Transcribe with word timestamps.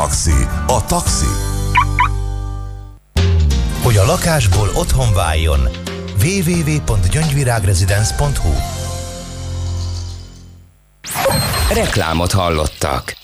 taxi. 0.00 0.46
A 0.66 0.84
taxi. 0.86 1.26
Hogy 3.82 3.96
a 3.96 4.04
lakásból 4.04 4.70
otthon 4.74 5.14
váljon. 5.14 5.68
www.gyöngyvirágrezidenc.hu 6.22 8.52
Reklámot 11.74 12.32
hallottak. 12.32 13.16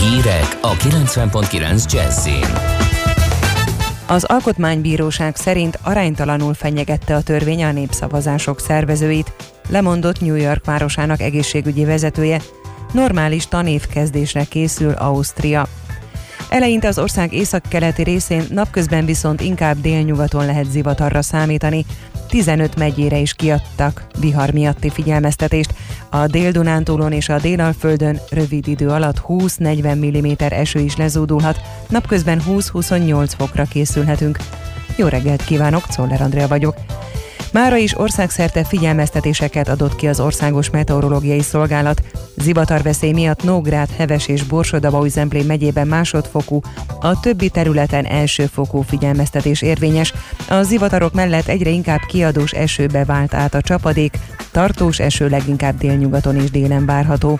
Hírek 0.00 0.58
a 0.60 0.72
90.9 0.72 1.92
Jazzin. 1.92 2.46
Az 4.06 4.24
Alkotmánybíróság 4.24 5.36
szerint 5.36 5.78
aránytalanul 5.82 6.54
fenyegette 6.54 7.14
a 7.14 7.22
törvény 7.22 7.64
a 7.64 7.72
népszavazások 7.72 8.60
szervezőit, 8.60 9.32
lemondott 9.68 10.20
New 10.20 10.34
York 10.34 10.64
városának 10.64 11.20
egészségügyi 11.20 11.84
vezetője, 11.84 12.40
normális 12.92 13.46
tanévkezdésre 13.46 14.44
készül 14.44 14.92
Ausztria. 14.92 15.66
Eleinte 16.48 16.88
az 16.88 16.98
ország 16.98 17.32
északkeleti 17.32 18.02
részén, 18.02 18.44
napközben 18.50 19.04
viszont 19.04 19.40
inkább 19.40 19.80
délnyugaton 19.80 20.46
lehet 20.46 20.70
zivatarra 20.70 21.22
számítani. 21.22 21.84
15 22.28 22.76
megyére 22.76 23.18
is 23.18 23.34
kiadtak 23.34 24.06
vihar 24.18 24.50
miatti 24.50 24.90
figyelmeztetést. 24.90 25.74
A 26.10 26.26
Dél-Dunántúlon 26.26 27.12
és 27.12 27.28
a 27.28 27.38
Délalföldön 27.38 28.20
rövid 28.30 28.68
idő 28.68 28.88
alatt 28.88 29.22
20-40 29.28 29.96
mm 29.96 30.32
eső 30.38 30.78
is 30.78 30.96
lezúdulhat, 30.96 31.60
napközben 31.88 32.42
20-28 32.48 33.32
fokra 33.36 33.64
készülhetünk. 33.64 34.38
Jó 34.96 35.06
reggelt 35.06 35.44
kívánok, 35.44 35.86
Czoller 35.86 36.20
Andrea 36.20 36.48
vagyok. 36.48 36.76
Mára 37.52 37.76
is 37.76 37.98
országszerte 37.98 38.64
figyelmeztetéseket 38.64 39.68
adott 39.68 39.96
ki 39.96 40.06
az 40.06 40.20
Országos 40.20 40.70
Meteorológiai 40.70 41.42
Szolgálat. 41.42 42.02
Zivatarveszély 42.36 43.12
miatt 43.12 43.42
Nógrád, 43.42 43.88
Heves 43.96 44.28
és 44.28 44.42
Borsod-Abaúj-Zemplén 44.42 45.46
megyében 45.46 45.86
másodfokú, 45.86 46.60
a 47.00 47.20
többi 47.20 47.48
területen 47.48 48.04
elsőfokú 48.04 48.80
figyelmeztetés 48.80 49.62
érvényes. 49.62 50.12
A 50.48 50.62
zivatarok 50.62 51.12
mellett 51.12 51.46
egyre 51.46 51.70
inkább 51.70 52.00
kiadós 52.08 52.52
esőbe 52.52 53.04
vált 53.04 53.34
át 53.34 53.54
a 53.54 53.60
csapadék, 53.60 54.18
tartós 54.50 54.98
eső 54.98 55.28
leginkább 55.28 55.78
délnyugaton 55.78 56.36
és 56.36 56.50
délen 56.50 56.86
várható. 56.86 57.38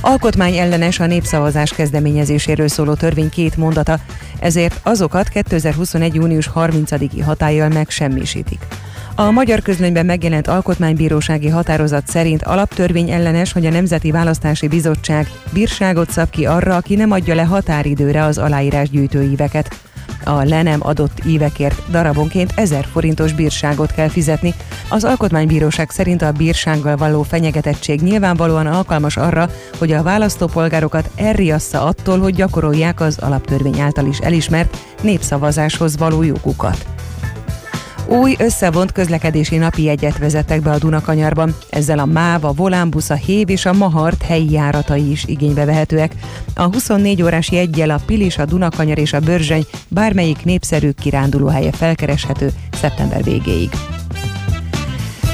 Alkotmány 0.00 0.56
ellenes 0.56 1.00
a 1.00 1.06
népszavazás 1.06 1.70
kezdeményezéséről 1.70 2.68
szóló 2.68 2.94
törvény 2.94 3.28
két 3.28 3.56
mondata, 3.56 3.98
ezért 4.38 4.80
azokat 4.82 5.28
2021. 5.28 6.14
június 6.14 6.50
30-i 6.54 7.22
hatállyal 7.24 7.68
megsemmisítik. 7.68 8.60
A 9.14 9.30
magyar 9.30 9.62
közlönyben 9.62 10.06
megjelent 10.06 10.48
alkotmánybírósági 10.48 11.48
határozat 11.48 12.06
szerint 12.06 12.42
alaptörvény 12.42 13.10
ellenes, 13.10 13.52
hogy 13.52 13.66
a 13.66 13.70
Nemzeti 13.70 14.10
Választási 14.10 14.68
Bizottság 14.68 15.30
bírságot 15.52 16.10
szab 16.10 16.30
ki 16.30 16.46
arra, 16.46 16.76
aki 16.76 16.94
nem 16.94 17.10
adja 17.10 17.34
le 17.34 17.44
határidőre 17.44 18.24
az 18.24 18.38
aláírás 18.38 18.90
gyűjtőíveket. 18.90 19.87
A 20.24 20.42
le 20.42 20.62
nem 20.62 20.80
adott 20.82 21.18
évekért 21.24 21.90
darabonként 21.90 22.52
1000 22.54 22.86
forintos 22.92 23.32
bírságot 23.32 23.92
kell 23.92 24.08
fizetni. 24.08 24.54
Az 24.88 25.04
Alkotmánybíróság 25.04 25.90
szerint 25.90 26.22
a 26.22 26.32
bírsággal 26.32 26.96
való 26.96 27.22
fenyegetettség 27.22 28.00
nyilvánvalóan 28.00 28.66
alkalmas 28.66 29.16
arra, 29.16 29.50
hogy 29.78 29.92
a 29.92 30.02
választópolgárokat 30.02 31.10
elriassza 31.16 31.84
attól, 31.84 32.18
hogy 32.18 32.34
gyakorolják 32.34 33.00
az 33.00 33.18
alaptörvény 33.18 33.80
által 33.80 34.06
is 34.06 34.18
elismert 34.18 34.76
népszavazáshoz 35.02 35.96
való 35.96 36.22
jogukat. 36.22 36.86
Új 38.08 38.36
összevont 38.38 38.92
közlekedési 38.92 39.56
napi 39.56 39.82
jegyet 39.82 40.18
vezettek 40.18 40.62
be 40.62 40.70
a 40.70 40.78
Dunakanyarban. 40.78 41.54
Ezzel 41.70 41.98
a 41.98 42.04
MÁV, 42.04 42.44
a 42.44 42.52
Volánbusz, 42.52 43.10
a 43.10 43.14
Hév 43.14 43.50
és 43.50 43.66
a 43.66 43.72
Mahart 43.72 44.22
helyi 44.22 44.50
járatai 44.50 45.10
is 45.10 45.24
igénybe 45.24 45.64
vehetőek. 45.64 46.12
A 46.54 46.62
24 46.62 47.22
órás 47.22 47.50
jeggyel 47.50 47.90
a 47.90 48.00
Pilis, 48.06 48.38
a 48.38 48.44
Dunakanyar 48.44 48.98
és 48.98 49.12
a 49.12 49.20
Börzsöny 49.20 49.66
bármelyik 49.88 50.44
népszerű 50.44 50.90
kirándulóhelye 50.90 51.72
felkereshető 51.72 52.50
szeptember 52.72 53.22
végéig. 53.22 53.70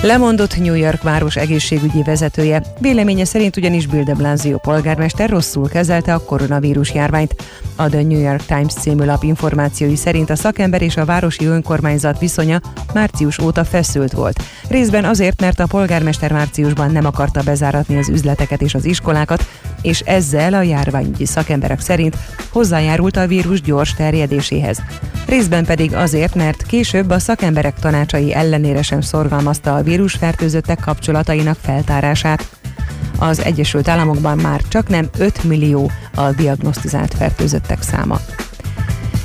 Lemondott 0.05 0.59
New 0.59 0.75
York 0.75 1.03
város 1.03 1.37
egészségügyi 1.37 2.03
vezetője. 2.03 2.63
Véleménye 2.79 3.25
szerint 3.25 3.57
ugyanis 3.57 3.87
Bill 3.87 4.03
de 4.03 4.15
Blasio 4.15 4.59
polgármester 4.59 5.31
rosszul 5.31 5.69
kezelte 5.69 6.15
a 6.15 6.25
koronavírus 6.25 6.95
járványt. 6.95 7.35
A 7.77 7.89
The 7.89 8.03
New 8.03 8.21
York 8.21 8.45
Times 8.47 8.73
című 8.73 9.05
lap 9.05 9.23
információi 9.23 9.97
szerint 9.97 10.31
a 10.31 10.37
szakember 10.37 10.83
és 10.83 10.97
a 10.97 11.05
városi 11.05 11.45
önkormányzat 11.45 12.19
viszonya 12.19 12.61
március 12.95 13.39
óta 13.39 13.65
feszült 13.65 14.13
volt. 14.13 14.43
Részben 14.69 15.05
azért, 15.05 15.41
mert 15.41 15.61
a 15.61 15.67
polgármester 15.67 16.33
márciusban 16.33 16.91
nem 16.91 17.07
akarta 17.07 17.43
bezáratni 17.43 17.99
az 17.99 18.09
üzleteket 18.09 18.63
és 18.63 18.75
az 18.75 18.85
iskolákat, 18.85 19.47
és 19.83 20.01
ezzel 20.01 20.55
a 20.55 20.63
járványügyi 20.63 21.27
szakemberek 21.27 21.81
szerint 21.81 22.17
hozzájárult 22.51 23.17
a 23.17 23.27
vírus 23.27 23.61
gyors 23.61 23.95
terjedéséhez. 23.95 24.83
Részben 25.27 25.65
pedig 25.65 25.95
azért, 25.95 26.35
mert 26.35 26.63
később 26.63 27.11
a 27.11 27.19
szakemberek 27.19 27.79
tanácsai 27.79 28.35
ellenére 28.35 28.83
sem 28.83 29.01
szorgalmazta 29.01 29.75
a 29.75 29.83
vírusfertőzöttek 29.94 30.81
kapcsolatainak 30.81 31.56
feltárását. 31.60 32.49
Az 33.19 33.41
Egyesült 33.41 33.88
Államokban 33.88 34.38
már 34.38 34.60
csak 34.69 34.88
nem 34.88 35.09
5 35.19 35.44
millió 35.44 35.91
a 36.15 36.31
diagnosztizált 36.31 37.15
fertőzöttek 37.15 37.82
száma. 37.82 38.21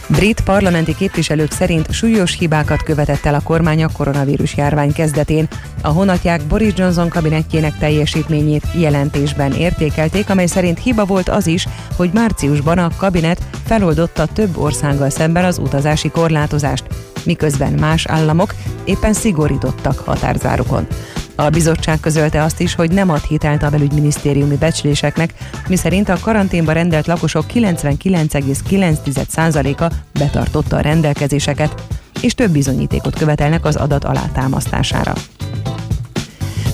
Brit 0.07 0.41
parlamenti 0.41 0.95
képviselők 0.95 1.51
szerint 1.51 1.91
súlyos 1.91 2.37
hibákat 2.37 2.83
követett 2.83 3.25
el 3.25 3.33
a 3.33 3.41
kormány 3.43 3.83
a 3.83 3.91
koronavírus 3.93 4.55
járvány 4.55 4.93
kezdetén. 4.93 5.47
A 5.81 5.87
honatják 5.87 6.41
Boris 6.41 6.73
Johnson 6.75 7.09
kabinetjének 7.09 7.77
teljesítményét 7.77 8.65
jelentésben 8.73 9.51
értékelték, 9.53 10.29
amely 10.29 10.45
szerint 10.45 10.79
hiba 10.79 11.05
volt 11.05 11.29
az 11.29 11.47
is, 11.47 11.67
hogy 11.95 12.09
márciusban 12.13 12.77
a 12.77 12.91
kabinet 12.97 13.41
feloldotta 13.65 14.25
több 14.25 14.57
országgal 14.57 15.09
szemben 15.09 15.45
az 15.45 15.57
utazási 15.57 16.09
korlátozást, 16.09 16.83
miközben 17.25 17.73
más 17.73 18.05
államok 18.05 18.55
éppen 18.83 19.13
szigorítottak 19.13 19.99
határzárukon. 19.99 20.87
A 21.35 21.49
bizottság 21.49 21.99
közölte 21.99 22.43
azt 22.43 22.59
is, 22.59 22.75
hogy 22.75 22.91
nem 22.91 23.09
ad 23.09 23.21
hitelt 23.21 23.63
a 23.63 23.69
belügyminisztériumi 23.69 24.55
becsléseknek, 24.55 25.33
miszerint 25.67 26.09
a 26.09 26.17
karanténba 26.21 26.71
rendelt 26.71 27.07
lakosok 27.07 27.45
99,9%-a 27.53 29.93
betartotta 30.19 30.75
a 30.75 30.81
rendelkezéseket, 30.81 31.83
és 32.21 32.33
több 32.33 32.51
bizonyítékot 32.51 33.15
követelnek 33.15 33.65
az 33.65 33.75
adat 33.75 34.03
alátámasztására. 34.03 35.13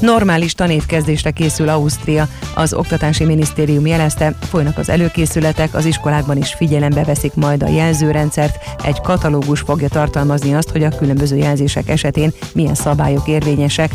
Normális 0.06 0.54
tanévkezdésre 0.54 1.32
készül 1.32 1.70
Ausztria. 1.70 2.28
Az 2.56 2.74
Oktatási 2.74 3.24
Minisztérium 3.24 3.86
jelezte, 3.86 4.34
folynak 4.50 4.78
az 4.78 4.90
előkészületek, 4.90 5.74
az 5.74 5.86
iskolákban 5.86 6.38
is 6.38 6.54
figyelembe 6.54 7.04
veszik 7.04 7.34
majd 7.34 7.64
a 7.64 7.68
jelzőrendszert. 7.68 8.58
Egy 8.84 9.02
katalógus 9.02 9.60
fogja 9.60 9.88
tartalmazni 9.88 10.54
azt, 10.54 10.70
hogy 10.70 10.84
a 10.84 10.90
különböző 10.98 11.36
jelzések 11.36 11.90
esetén 11.90 12.34
milyen 12.54 12.76
szabályok 12.76 13.28
érvényesek. 13.28 13.92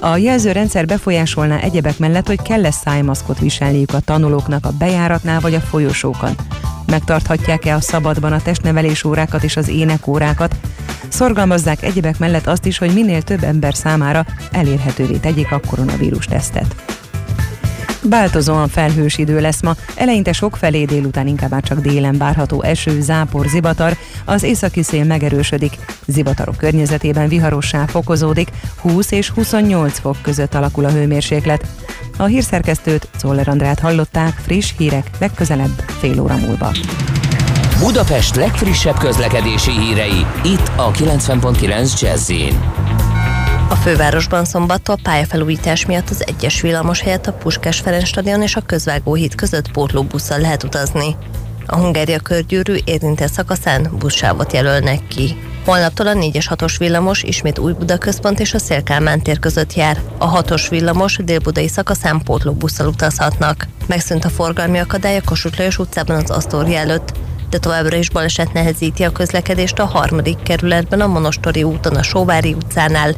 A 0.00 0.16
jelzőrendszer 0.16 0.86
befolyásolná 0.86 1.58
egyebek 1.58 1.98
mellett, 1.98 2.26
hogy 2.26 2.42
kell-e 2.42 2.70
szájmaszkot 2.70 3.38
viselniük 3.38 3.94
a 3.94 4.00
tanulóknak 4.00 4.66
a 4.66 4.72
bejáratnál 4.78 5.40
vagy 5.40 5.54
a 5.54 5.60
folyosókon. 5.60 6.34
Megtarthatják-e 6.86 7.74
a 7.74 7.80
szabadban 7.80 8.32
a 8.32 8.42
testnevelés 8.42 9.04
órákat 9.04 9.42
és 9.42 9.56
az 9.56 9.68
énekórákat. 9.68 10.56
Szorgalmazzák 11.12 11.82
egyebek 11.82 12.18
mellett 12.18 12.46
azt 12.46 12.66
is, 12.66 12.78
hogy 12.78 12.92
minél 12.92 13.22
több 13.22 13.42
ember 13.42 13.74
számára 13.74 14.26
elérhetővé 14.52 15.16
tegyék 15.16 15.52
a 15.52 15.60
koronavírus 15.66 16.26
tesztet. 16.26 16.74
Változóan 18.02 18.68
felhős 18.68 19.18
idő 19.18 19.40
lesz 19.40 19.62
ma, 19.62 19.74
eleinte 19.94 20.32
sok 20.32 20.56
felé 20.56 20.84
délután 20.84 21.26
inkább 21.26 21.50
már 21.50 21.62
csak 21.62 21.80
délen 21.80 22.18
várható 22.18 22.62
eső, 22.62 23.00
zápor, 23.00 23.46
zivatar, 23.46 23.96
az 24.24 24.42
északi 24.42 24.82
szél 24.82 25.04
megerősödik, 25.04 25.78
zivatarok 26.06 26.56
környezetében 26.56 27.28
viharossá 27.28 27.86
fokozódik, 27.86 28.48
20 28.80 29.10
és 29.10 29.30
28 29.30 29.98
fok 29.98 30.16
között 30.22 30.54
alakul 30.54 30.84
a 30.84 30.90
hőmérséklet. 30.90 31.66
A 32.16 32.24
hírszerkesztőt, 32.24 33.08
Czoller 33.16 33.48
Andrát 33.48 33.80
hallották, 33.80 34.34
friss 34.34 34.72
hírek 34.76 35.10
legközelebb 35.18 35.84
fél 36.00 36.20
óra 36.20 36.36
múlva. 36.36 36.72
Budapest 37.78 38.36
legfrissebb 38.36 38.98
közlekedési 38.98 39.70
hírei, 39.70 40.26
itt 40.44 40.70
a 40.76 40.90
90.9 40.90 42.00
jazz 42.00 42.30
a 43.72 43.74
fővárosban 43.74 44.44
szombattól 44.44 44.96
pályafelújítás 45.02 45.86
miatt 45.86 46.10
az 46.10 46.26
egyes 46.26 46.60
villamos 46.60 47.00
helyett 47.00 47.26
a 47.26 47.32
Puskás 47.32 47.80
Ferenc 47.80 48.06
stadion 48.06 48.42
és 48.42 48.56
a 48.56 48.60
Közvágóhíd 48.60 49.34
között 49.34 49.70
pótlóbusszal 49.70 50.38
lehet 50.38 50.62
utazni. 50.62 51.16
A 51.66 51.76
Hungária 51.76 52.18
körgyűrű 52.18 52.76
érintett 52.84 53.32
szakaszán 53.32 53.88
buszsávot 53.98 54.52
jelölnek 54.52 55.06
ki. 55.08 55.36
Holnaptól 55.64 56.06
a 56.06 56.12
4-es 56.12 56.46
6-os 56.48 56.74
villamos 56.78 57.22
ismét 57.22 57.58
új 57.58 57.72
Buda 57.72 57.98
központ 57.98 58.40
és 58.40 58.54
a 58.54 58.58
Szélkálmán 58.58 59.22
tér 59.22 59.38
között 59.38 59.74
jár. 59.74 60.00
A 60.18 60.42
6-os 60.42 60.66
villamos 60.70 61.16
délbudai 61.16 61.68
szakaszán 61.68 62.22
pótlóbusszal 62.24 62.86
utazhatnak. 62.86 63.66
Megszűnt 63.86 64.24
a 64.24 64.30
forgalmi 64.30 64.78
akadály 64.78 65.16
a 65.16 65.22
Kossuth 65.24 65.58
Lajos 65.58 65.78
utcában 65.78 66.16
az 66.16 66.30
Asztória 66.30 66.78
előtt, 66.78 67.12
de 67.52 67.58
továbbra 67.58 67.96
is 67.96 68.10
baleset 68.10 68.52
nehezíti 68.52 69.02
a 69.02 69.12
közlekedést 69.12 69.78
a 69.78 69.84
harmadik 69.84 70.42
kerületben 70.42 71.00
a 71.00 71.06
Monostori 71.06 71.62
úton 71.62 71.94
a 71.94 72.02
Sóvári 72.02 72.52
utcánál, 72.52 73.14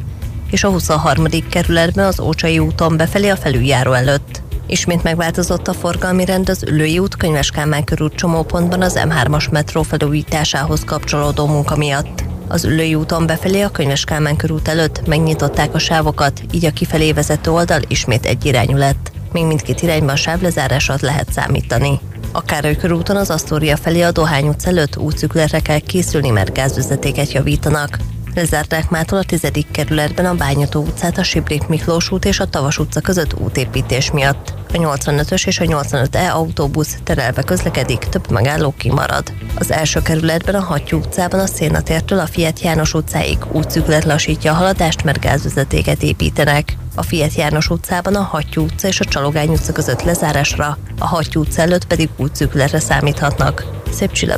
és 0.51 0.63
a 0.63 0.69
23. 0.69 1.25
kerületben 1.49 2.05
az 2.05 2.19
Ócsai 2.19 2.59
úton 2.59 2.97
befelé 2.97 3.29
a 3.29 3.35
felüljáró 3.35 3.91
előtt. 3.93 4.41
Ismét 4.67 5.03
megváltozott 5.03 5.67
a 5.67 5.73
forgalmi 5.73 6.25
rend 6.25 6.49
az 6.49 6.63
Ülői 6.63 6.99
út 6.99 7.15
Könyves 7.15 7.51
Kálmán 7.51 7.83
körút 7.83 8.15
csomópontban 8.15 8.81
az 8.81 8.99
M3-as 9.03 9.51
metró 9.51 9.81
felújításához 9.81 10.83
kapcsolódó 10.85 11.45
munka 11.45 11.75
miatt. 11.75 12.23
Az 12.47 12.65
Ülői 12.65 12.95
úton 12.95 13.25
befelé 13.25 13.61
a 13.61 13.69
Könyves 13.69 14.03
Kálmán 14.03 14.35
körút 14.35 14.67
előtt 14.67 15.07
megnyitották 15.07 15.73
a 15.73 15.79
sávokat, 15.79 16.41
így 16.51 16.65
a 16.65 16.71
kifelé 16.71 17.11
vezető 17.11 17.51
oldal 17.51 17.81
ismét 17.87 18.25
egyirányú 18.25 18.77
lett. 18.77 19.11
Még 19.31 19.45
mindkét 19.45 19.81
irányban 19.81 20.15
sávlezárásat 20.15 21.01
lehet 21.01 21.31
számítani. 21.31 21.99
A 22.35 22.41
Károly 22.41 22.75
körúton 22.75 23.15
az 23.15 23.29
Asztória 23.29 23.77
felé 23.77 24.01
a 24.01 24.11
Dohány 24.11 24.47
utca 24.47 24.69
előtt 24.69 24.97
útszükletre 24.97 25.59
kell 25.59 25.79
készülni, 25.79 26.29
mert 26.29 26.53
gázvezetéket 26.53 27.31
javítanak. 27.31 27.97
Lezárták 28.35 28.89
mától 28.89 29.19
a 29.19 29.23
10. 29.23 29.47
kerületben 29.71 30.25
a 30.25 30.33
Bányató 30.33 30.81
utcát, 30.81 31.17
a 31.17 31.23
Sibrik 31.23 31.67
Miklós 31.67 32.11
út 32.11 32.25
és 32.25 32.39
a 32.39 32.45
Tavas 32.45 32.79
utca 32.79 33.01
között 33.01 33.33
útépítés 33.39 34.11
miatt. 34.11 34.53
A 34.73 34.77
85-ös 34.77 35.47
és 35.47 35.59
a 35.59 35.65
85E 35.65 36.31
autóbusz 36.33 36.97
terelve 37.03 37.41
közlekedik, 37.41 37.99
több 37.99 38.31
megálló 38.31 38.73
kimarad. 38.77 39.33
Az 39.55 39.71
első 39.71 40.01
kerületben 40.01 40.55
a 40.55 40.63
Hattyú 40.63 40.97
utcában 40.97 41.39
a 41.39 41.45
Szénatértől 41.45 42.19
a 42.19 42.25
Fiat 42.25 42.59
János 42.59 42.93
utcáig 42.93 43.37
útszüklet 43.51 44.03
lassítja 44.03 44.51
a 44.51 44.55
haladást, 44.55 45.03
mert 45.03 45.19
gázvezetéket 45.19 46.03
építenek. 46.03 46.77
A 46.95 47.03
Fiat 47.03 47.33
János 47.33 47.69
utcában 47.69 48.15
a 48.15 48.21
Hattyú 48.21 48.63
utca 48.63 48.87
és 48.87 48.99
a 48.99 49.05
Csalogány 49.05 49.49
utca 49.49 49.71
között 49.71 50.03
lezárásra, 50.03 50.77
a 50.99 51.07
Hattyú 51.07 51.41
utca 51.41 51.61
előtt 51.61 51.85
pedig 51.85 52.09
útszükletre 52.17 52.79
számíthatnak. 52.79 53.65
Szép 53.91 54.11
Csilla 54.11 54.37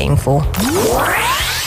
Info. 0.00 0.40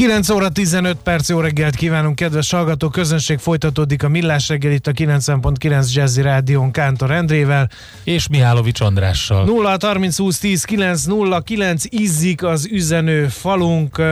9 0.00 0.28
óra 0.28 0.48
15 0.48 0.96
perc, 1.02 1.28
jó 1.28 1.40
reggelt 1.40 1.74
kívánunk, 1.74 2.14
kedves 2.14 2.50
hallgató 2.50 2.88
közönség, 2.88 3.38
folytatódik 3.38 4.02
a 4.02 4.08
Millás 4.08 4.48
reggel 4.48 4.72
itt 4.72 4.86
a 4.86 4.92
90.9 4.92 5.92
Jazzy 5.92 6.22
Rádión 6.22 6.70
Kántor 6.70 7.10
Endrével. 7.10 7.70
És 8.04 8.28
Mihálovics 8.28 8.80
Andrással. 8.80 9.44
0 9.44 9.76
30 9.80 10.18
20 10.18 10.38
10 10.38 10.64
9 10.64 11.04
0 11.04 11.40
9 11.40 11.84
izzik 11.88 12.42
az 12.42 12.68
üzenő 12.70 13.28
falunk. 13.28 14.02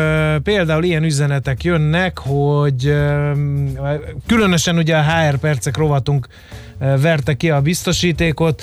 Például 0.42 0.84
ilyen 0.84 1.04
üzenetek 1.04 1.64
jönnek, 1.64 2.18
hogy 2.18 2.94
különösen 4.26 4.76
ugye 4.76 4.96
a 4.96 5.02
HR 5.02 5.36
percek 5.36 5.76
rovatunk 5.76 6.26
verte 6.78 7.34
ki 7.34 7.50
a 7.50 7.60
biztosítékot. 7.60 8.62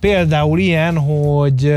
Például 0.00 0.58
ilyen, 0.58 0.98
hogy 0.98 1.72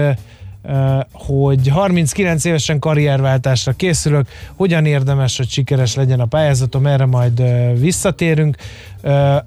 hogy 1.11 1.67
39 1.67 2.45
évesen 2.45 2.79
karrierváltásra 2.79 3.71
készülök, 3.71 4.27
hogyan 4.55 4.85
érdemes, 4.85 5.37
hogy 5.37 5.49
sikeres 5.49 5.95
legyen 5.95 6.19
a 6.19 6.25
pályázatom, 6.25 6.85
erre 6.85 7.05
majd 7.05 7.43
visszatérünk. 7.79 8.57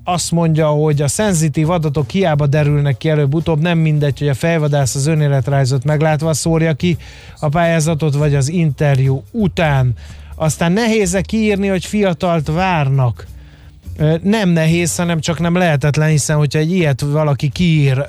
Azt 0.04 0.30
mondja, 0.30 0.66
hogy 0.66 1.02
a 1.02 1.08
szenzitív 1.08 1.70
adatok 1.70 2.10
hiába 2.10 2.46
derülnek 2.46 2.96
ki 2.96 3.08
előbb-utóbb, 3.08 3.60
nem 3.60 3.78
mindegy, 3.78 4.18
hogy 4.18 4.28
a 4.28 4.34
fejvadász 4.34 4.94
az 4.94 5.06
önéletrajzot 5.06 5.84
meglátva 5.84 6.32
szórja 6.32 6.72
ki 6.72 6.96
a 7.40 7.48
pályázatot, 7.48 8.14
vagy 8.14 8.34
az 8.34 8.48
interjú 8.48 9.22
után. 9.30 9.92
Aztán 10.34 10.72
nehéz 10.72 11.18
kiírni, 11.22 11.68
hogy 11.68 11.84
fiatalt 11.84 12.46
várnak 12.46 13.26
nem 14.22 14.48
nehéz, 14.48 14.96
hanem 14.96 15.20
csak 15.20 15.38
nem 15.38 15.56
lehetetlen, 15.56 16.08
hiszen 16.08 16.36
hogyha 16.36 16.58
egy 16.58 16.72
ilyet 16.72 17.00
valaki 17.00 17.48
kiír 17.48 18.06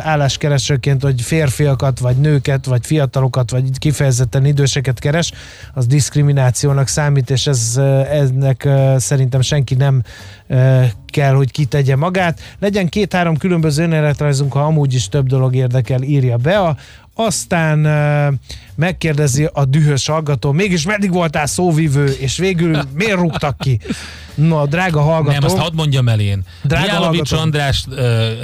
álláskeresőként, 0.00 1.02
hogy 1.02 1.22
férfiakat, 1.22 1.98
vagy 1.98 2.16
nőket, 2.16 2.66
vagy 2.66 2.86
fiatalokat, 2.86 3.50
vagy 3.50 3.78
kifejezetten 3.78 4.44
időseket 4.44 4.98
keres, 4.98 5.32
az 5.74 5.86
diszkriminációnak 5.86 6.88
számít, 6.88 7.30
és 7.30 7.46
ez, 7.46 7.76
ennek 8.10 8.68
szerintem 8.96 9.40
senki 9.40 9.74
nem 9.74 10.02
kell, 11.06 11.34
hogy 11.34 11.50
kitegye 11.50 11.96
magát. 11.96 12.40
Legyen 12.58 12.88
két-három 12.88 13.36
különböző 13.36 13.82
önéletrajzunk, 13.82 14.52
ha 14.52 14.60
amúgy 14.60 14.94
is 14.94 15.08
több 15.08 15.26
dolog 15.26 15.54
érdekel, 15.54 16.02
írja 16.02 16.36
be 16.36 16.58
a 16.58 16.76
aztán 17.14 17.82
megkérdezi 18.74 19.48
a 19.52 19.64
dühös 19.64 20.06
hallgató, 20.06 20.52
mégis 20.52 20.84
meddig 20.84 21.12
voltál 21.12 21.46
szóvivő, 21.46 22.04
és 22.04 22.36
végül 22.36 22.78
miért 22.94 23.18
rúgtak 23.18 23.58
ki? 23.58 23.80
Na, 24.34 24.66
drága 24.66 25.00
hallgató. 25.00 25.32
Nem, 25.32 25.44
azt 25.44 25.56
hadd 25.56 25.74
mondjam 25.74 26.08
el 26.08 26.20
én. 26.20 26.42
Mijálovics 26.68 27.32
András 27.32 27.86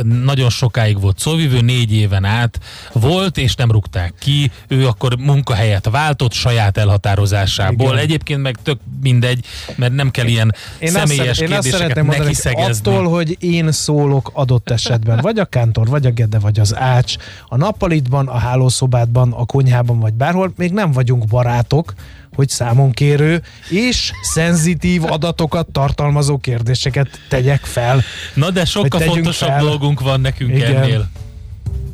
nagyon 0.03 0.51
sokáig 0.51 1.01
volt 1.01 1.19
szóvivő, 1.19 1.61
négy 1.61 1.93
éven 1.93 2.25
át 2.25 2.61
volt, 2.93 3.39
és 3.39 3.55
nem 3.55 3.71
rúgták 3.71 4.15
ki. 4.19 4.51
Ő 4.69 4.87
akkor 4.87 5.17
munkahelyet 5.17 5.89
váltott 5.91 6.33
saját 6.33 6.77
elhatározásából. 6.77 7.87
Igen. 7.87 7.99
Egyébként 7.99 8.43
meg 8.43 8.57
tök 8.63 8.79
mindegy, 9.03 9.45
mert 9.77 9.95
nem 9.95 10.11
kell 10.11 10.27
ilyen 10.27 10.55
én 10.79 10.91
személyes 10.91 11.29
azt, 11.29 11.41
kérdéseket 11.41 11.97
én 11.97 12.05
neki 12.05 12.35
szegezni. 12.35 12.91
Attól, 12.91 13.09
hogy 13.09 13.37
én 13.41 13.73
szólok 13.73 14.31
adott 14.35 14.71
esetben, 14.71 15.19
vagy 15.21 15.39
a 15.39 15.45
kántor, 15.45 15.89
vagy 15.89 16.07
a 16.07 16.11
gede, 16.11 16.39
vagy 16.39 16.61
az 16.61 16.77
ács, 16.77 17.17
a 17.49 17.57
nappalitban, 17.57 18.27
a 18.27 18.39
hálószobádban, 18.39 19.33
a 19.33 19.45
konyhában, 19.45 19.99
vagy 20.01 20.13
bárhol, 20.19 20.53
még 20.57 20.73
nem 20.73 20.93
vagyunk 20.93 21.27
barátok, 21.27 21.95
hogy 22.35 22.49
számonkérő 22.49 23.43
és 23.69 24.13
szenzitív 24.23 25.05
adatokat 25.05 25.67
tartalmazó 25.67 26.39
kérdéseket 26.39 27.09
tegyek 27.29 27.61
fel. 27.65 28.03
Na 28.35 28.51
de 28.51 28.65
sokkal 28.65 29.01
fontosabb 29.01 29.49
fel. 29.49 29.61
dolgunk 29.61 30.01
van 30.01 30.21
nekünk 30.21 30.55
Igen. 30.55 30.77
ennél. 30.77 31.09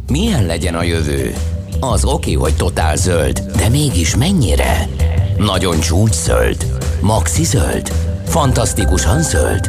Milyen 0.08 0.46
legyen 0.46 0.74
a 0.74 0.82
jövő? 0.82 1.34
Az 1.80 2.04
oké, 2.04 2.32
hogy 2.32 2.56
totál 2.56 2.96
zöld, 2.96 3.40
de 3.56 3.68
mégis 3.68 4.16
mennyire? 4.16 4.88
Nagyon 5.38 5.80
csúcs 5.80 6.14
zöld? 6.14 6.66
Maxi 7.00 7.44
zöld? 7.44 7.92
Fantasztikusan 8.26 9.22
zöld? 9.22 9.68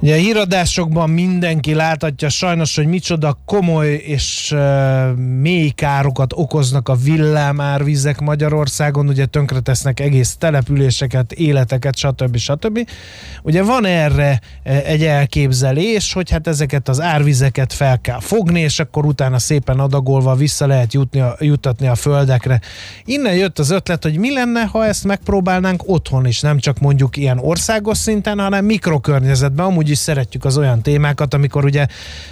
Ugye 0.00 0.14
a 0.14 0.18
híradásokban 0.18 1.10
mindenki 1.10 1.74
láthatja 1.74 2.28
sajnos, 2.28 2.76
hogy 2.76 2.86
micsoda 2.86 3.38
komoly 3.44 3.94
és 3.94 4.52
uh, 4.54 5.16
mély 5.16 5.68
károkat 5.68 6.32
okoznak 6.34 6.88
a 6.88 6.94
villámárvizek 6.94 8.20
Magyarországon, 8.20 9.08
ugye 9.08 9.26
tönkretesznek 9.26 10.00
egész 10.00 10.36
településeket, 10.38 11.32
életeket, 11.32 11.96
stb. 11.96 12.36
stb. 12.36 12.88
Ugye 13.42 13.62
van 13.62 13.84
erre 13.84 14.40
egy 14.62 15.04
elképzelés, 15.04 16.12
hogy 16.12 16.30
hát 16.30 16.46
ezeket 16.46 16.88
az 16.88 17.00
árvizeket 17.00 17.72
fel 17.72 18.00
kell 18.00 18.20
fogni, 18.20 18.60
és 18.60 18.78
akkor 18.78 19.04
utána 19.04 19.38
szépen 19.38 19.80
adagolva 19.80 20.34
vissza 20.34 20.66
lehet 20.66 20.92
jutni 20.92 21.20
a, 21.20 21.36
jutatni 21.40 21.86
a 21.86 21.94
földekre. 21.94 22.60
Innen 23.04 23.34
jött 23.34 23.58
az 23.58 23.70
ötlet, 23.70 24.02
hogy 24.02 24.18
mi 24.18 24.32
lenne, 24.32 24.64
ha 24.64 24.84
ezt 24.86 25.04
megpróbálnánk 25.04 25.82
otthon 25.86 26.26
is, 26.26 26.40
nem 26.40 26.58
csak 26.58 26.78
mondjuk 26.78 27.16
ilyen 27.16 27.38
országos 27.38 27.98
szinten, 27.98 28.38
hanem 28.38 28.64
mikrokörnyezetben, 28.64 29.67
amúgy 29.68 29.90
is 29.90 29.98
szeretjük 29.98 30.44
az 30.44 30.58
olyan 30.58 30.82
témákat, 30.82 31.34
amikor 31.34 31.64
ugye 31.64 31.86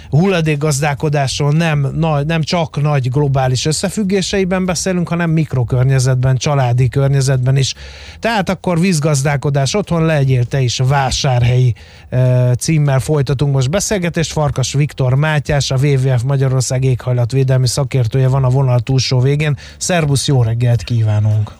hulladékgazdálkodásról 0.09 1.51
nem, 1.51 1.87
na, 1.95 2.23
nem 2.23 2.41
csak 2.41 2.81
nagy 2.81 3.09
globális 3.09 3.65
összefüggéseiben 3.65 4.65
beszélünk, 4.65 5.09
hanem 5.09 5.29
mikrokörnyezetben, 5.29 6.37
családi 6.37 6.89
környezetben 6.89 7.57
is. 7.57 7.73
Tehát 8.19 8.49
akkor 8.49 8.79
vízgazdálkodás 8.79 9.73
otthon 9.73 10.05
legyél 10.05 10.45
te 10.45 10.59
is 10.59 10.81
vásárhelyi 10.87 11.73
e, 12.09 12.53
címmel 12.55 12.99
folytatunk 12.99 13.53
most 13.53 13.69
beszélgetést. 13.69 14.31
Farkas 14.31 14.73
Viktor 14.73 15.15
Mátyás, 15.15 15.71
a 15.71 15.75
WWF 15.75 16.21
Magyarország 16.21 16.83
éghajlatvédelmi 16.83 17.67
szakértője 17.67 18.27
van 18.27 18.43
a 18.43 18.49
vonal 18.49 18.79
túlsó 18.79 19.19
végén. 19.19 19.57
Szerbusz, 19.77 20.27
jó 20.27 20.43
reggelt 20.43 20.83
kívánunk! 20.83 21.51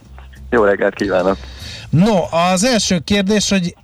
Jó 0.49 0.63
reggelt 0.63 0.93
kívánok! 0.93 1.37
No, 1.89 2.15
az 2.51 2.63
első 2.63 2.99
kérdés, 2.99 3.49
hogy 3.49 3.75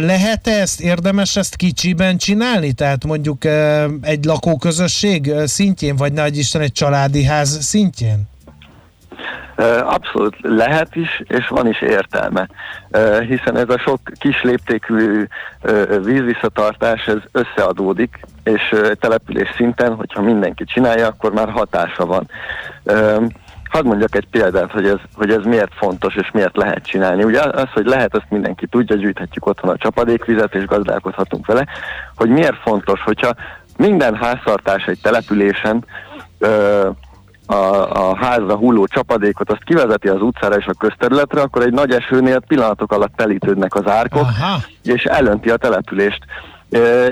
lehet 0.00 0.46
ezt, 0.46 0.80
érdemes 0.80 1.36
ezt 1.36 1.56
kicsiben 1.56 2.16
csinálni? 2.16 2.72
Tehát 2.72 3.04
mondjuk 3.04 3.44
egy 4.00 4.24
lakóközösség 4.24 5.32
szintjén, 5.44 5.96
vagy 5.96 6.12
nagy 6.12 6.36
Isten 6.36 6.60
egy 6.60 6.72
családi 6.72 7.24
ház 7.24 7.64
szintjén? 7.64 8.28
Abszolút 9.84 10.36
lehet 10.40 10.96
is, 10.96 11.22
és 11.28 11.48
van 11.48 11.68
is 11.68 11.82
értelme, 11.82 12.48
hiszen 13.28 13.56
ez 13.56 13.68
a 13.68 13.78
sok 13.78 14.00
kis 14.18 14.42
léptékű 14.42 15.26
vízvisszatartás 16.04 17.06
ez 17.06 17.18
összeadódik, 17.32 18.20
és 18.44 18.74
település 19.00 19.48
szinten, 19.56 19.94
hogyha 19.94 20.22
mindenki 20.22 20.64
csinálja, 20.64 21.06
akkor 21.06 21.32
már 21.32 21.50
hatása 21.50 22.06
van. 22.06 22.28
Hadd 23.70 23.84
mondjak 23.84 24.14
egy 24.14 24.26
példát, 24.30 24.70
hogy 24.70 24.86
ez, 24.86 24.98
hogy 25.14 25.30
ez 25.30 25.44
miért 25.44 25.74
fontos 25.74 26.14
és 26.14 26.30
miért 26.32 26.56
lehet 26.56 26.86
csinálni. 26.86 27.24
Ugye 27.24 27.40
az, 27.40 27.68
hogy 27.72 27.86
lehet, 27.86 28.14
azt 28.14 28.30
mindenki 28.30 28.66
tudja, 28.66 28.96
gyűjthetjük 28.96 29.46
otthon 29.46 29.70
a 29.70 29.76
csapadékvizet 29.76 30.54
és 30.54 30.64
gazdálkodhatunk 30.64 31.46
vele, 31.46 31.66
hogy 32.16 32.28
miért 32.28 32.56
fontos, 32.62 33.00
hogyha 33.00 33.34
minden 33.76 34.14
háztartás 34.14 34.84
egy 34.84 34.98
településen 35.02 35.84
ö, 36.38 36.88
a, 37.46 37.54
a 38.08 38.16
házra 38.16 38.56
hulló 38.56 38.86
csapadékot, 38.86 39.50
azt 39.50 39.64
kivezeti 39.64 40.08
az 40.08 40.20
utcára 40.20 40.56
és 40.56 40.66
a 40.66 40.74
közterületre, 40.78 41.40
akkor 41.40 41.62
egy 41.62 41.72
nagy 41.72 41.90
esőnél 41.90 42.40
pillanatok 42.40 42.92
alatt 42.92 43.16
telítődnek 43.16 43.74
az 43.74 43.86
árkok, 43.86 44.20
Aha. 44.20 44.58
és 44.82 45.04
elönti 45.04 45.50
a 45.50 45.56
települést. 45.56 46.24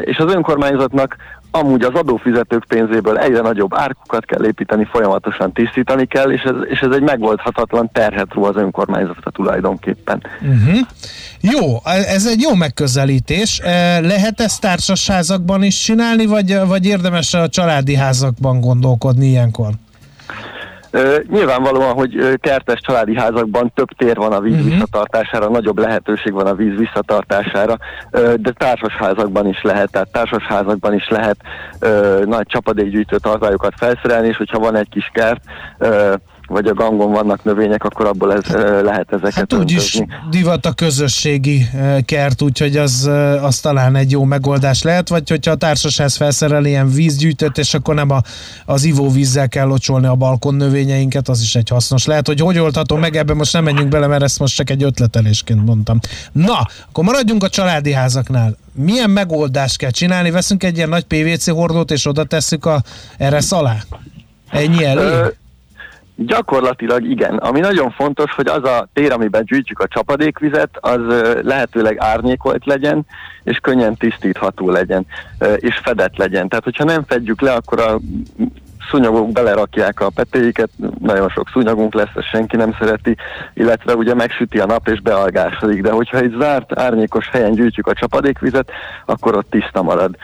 És 0.00 0.16
az 0.16 0.34
önkormányzatnak 0.34 1.16
amúgy 1.54 1.82
az 1.82 1.94
adófizetők 1.94 2.64
pénzéből 2.64 3.18
egyre 3.18 3.40
nagyobb 3.40 3.74
árkokat 3.74 4.24
kell 4.24 4.44
építeni, 4.44 4.84
folyamatosan 4.84 5.52
tisztítani 5.52 6.06
kell, 6.06 6.30
és 6.30 6.42
ez, 6.42 6.54
és 6.68 6.80
ez 6.80 6.90
egy 6.92 7.02
megoldhatatlan 7.02 7.90
terhet 7.92 8.32
ró 8.32 8.44
az 8.44 8.56
önkormányzatra 8.56 9.30
tulajdonképpen. 9.30 10.22
Uh-huh. 10.40 10.78
Jó, 11.40 11.80
ez 11.84 12.26
egy 12.26 12.40
jó 12.40 12.54
megközelítés. 12.54 13.60
Lehet 14.00 14.40
ezt 14.40 14.60
társasházakban 14.60 15.62
is 15.62 15.82
csinálni, 15.82 16.26
vagy, 16.26 16.58
vagy 16.66 16.86
érdemes 16.86 17.34
a 17.34 17.48
családi 17.48 17.94
házakban 17.94 18.60
gondolkodni 18.60 19.26
ilyenkor? 19.26 19.70
Nyilvánvalóan, 21.28 21.92
hogy 21.92 22.38
kertes 22.40 22.80
családi 22.80 23.16
házakban 23.16 23.72
több 23.74 23.88
tér 23.96 24.16
van 24.16 24.32
a 24.32 24.40
víz 24.40 24.54
uh-huh. 24.54 24.70
visszatartására, 24.70 25.48
nagyobb 25.48 25.78
lehetőség 25.78 26.32
van 26.32 26.46
a 26.46 26.54
víz 26.54 26.76
visszatartására, 26.76 27.78
de 28.36 28.52
társasházakban 28.52 29.46
is 29.46 29.62
lehet, 29.62 29.90
tehát 29.90 30.08
társasházakban 30.12 30.94
is 30.94 31.08
lehet 31.08 31.36
nagy 32.24 32.46
csapadékgyűjtő 32.46 33.16
tartályokat 33.16 33.72
felszerelni, 33.76 34.28
és 34.28 34.36
hogyha 34.36 34.58
van 34.58 34.76
egy 34.76 34.88
kis 34.88 35.10
kert, 35.12 35.40
vagy 36.46 36.66
a 36.66 36.74
gangon 36.74 37.12
vannak 37.12 37.44
növények, 37.44 37.84
akkor 37.84 38.06
abból 38.06 38.32
ez, 38.32 38.42
lehet 38.82 39.12
ezeket 39.12 39.34
Hát 39.34 39.52
úgyis 39.52 40.02
divat 40.30 40.66
a 40.66 40.72
közösségi 40.72 41.66
kert, 42.04 42.42
úgyhogy 42.42 42.76
az, 42.76 43.10
az 43.42 43.58
talán 43.58 43.96
egy 43.96 44.10
jó 44.10 44.24
megoldás 44.24 44.82
lehet, 44.82 45.08
vagy 45.08 45.28
hogyha 45.28 45.50
a 45.50 45.56
társaság 45.56 46.08
felszerel 46.08 46.64
ilyen 46.64 46.90
vízgyűjtőt, 46.90 47.58
és 47.58 47.74
akkor 47.74 47.94
nem 47.94 48.10
a, 48.10 48.20
az 48.64 48.84
ivóvízzel 48.84 49.48
kell 49.48 49.66
locsolni 49.66 50.06
a 50.06 50.14
balkon 50.14 50.54
növényeinket, 50.54 51.28
az 51.28 51.40
is 51.40 51.54
egy 51.54 51.68
hasznos. 51.68 52.04
Lehet, 52.04 52.26
hogy 52.26 52.40
hogy 52.40 52.58
oldható 52.58 52.96
meg, 52.96 53.16
ebben 53.16 53.36
most 53.36 53.52
nem 53.52 53.64
menjünk 53.64 53.88
bele, 53.88 54.06
mert 54.06 54.22
ezt 54.22 54.38
most 54.38 54.56
csak 54.56 54.70
egy 54.70 54.82
ötletelésként 54.82 55.64
mondtam. 55.64 55.98
Na, 56.32 56.68
akkor 56.88 57.04
maradjunk 57.04 57.42
a 57.44 57.48
családi 57.48 57.92
házaknál. 57.92 58.56
Milyen 58.72 59.10
megoldást 59.10 59.76
kell 59.76 59.90
csinálni? 59.90 60.30
Veszünk 60.30 60.64
egy 60.64 60.76
ilyen 60.76 60.88
nagy 60.88 61.04
PVC 61.04 61.50
hordót, 61.50 61.90
és 61.90 62.06
oda 62.06 62.24
tesszük 62.24 62.66
a, 62.66 62.82
erre 63.18 63.40
alá? 63.50 63.76
Ennyi 64.50 64.84
elég? 64.84 65.34
Gyakorlatilag 66.16 67.04
igen. 67.04 67.36
Ami 67.36 67.60
nagyon 67.60 67.90
fontos, 67.90 68.32
hogy 68.32 68.46
az 68.46 68.64
a 68.64 68.88
tér, 68.92 69.12
amiben 69.12 69.44
gyűjtjük 69.44 69.78
a 69.78 69.88
csapadékvizet, 69.88 70.70
az 70.80 71.00
lehetőleg 71.42 71.98
árnyékolt 71.98 72.66
legyen, 72.66 73.06
és 73.44 73.58
könnyen 73.58 73.96
tisztítható 73.96 74.70
legyen, 74.70 75.06
és 75.56 75.80
fedett 75.82 76.16
legyen. 76.16 76.48
Tehát, 76.48 76.64
hogyha 76.64 76.84
nem 76.84 77.04
fedjük 77.06 77.40
le, 77.40 77.52
akkor 77.52 77.80
a 77.80 78.00
szúnyogok 78.90 79.32
belerakják 79.32 80.00
a 80.00 80.10
petéiket, 80.14 80.68
nagyon 80.98 81.28
sok 81.28 81.48
szúnyogunk 81.52 81.94
lesz, 81.94 82.14
ezt 82.14 82.28
senki 82.28 82.56
nem 82.56 82.76
szereti, 82.78 83.16
illetve 83.54 83.94
ugye 83.94 84.14
megsüti 84.14 84.58
a 84.58 84.66
nap 84.66 84.88
és 84.88 85.00
bealgásodik, 85.00 85.82
de 85.82 85.90
hogyha 85.90 86.18
egy 86.18 86.34
zárt, 86.38 86.78
árnyékos 86.78 87.28
helyen 87.28 87.52
gyűjtjük 87.52 87.86
a 87.86 87.92
csapadékvizet, 87.92 88.70
akkor 89.06 89.36
ott 89.36 89.50
tiszta 89.50 89.82
marad. 89.82 90.16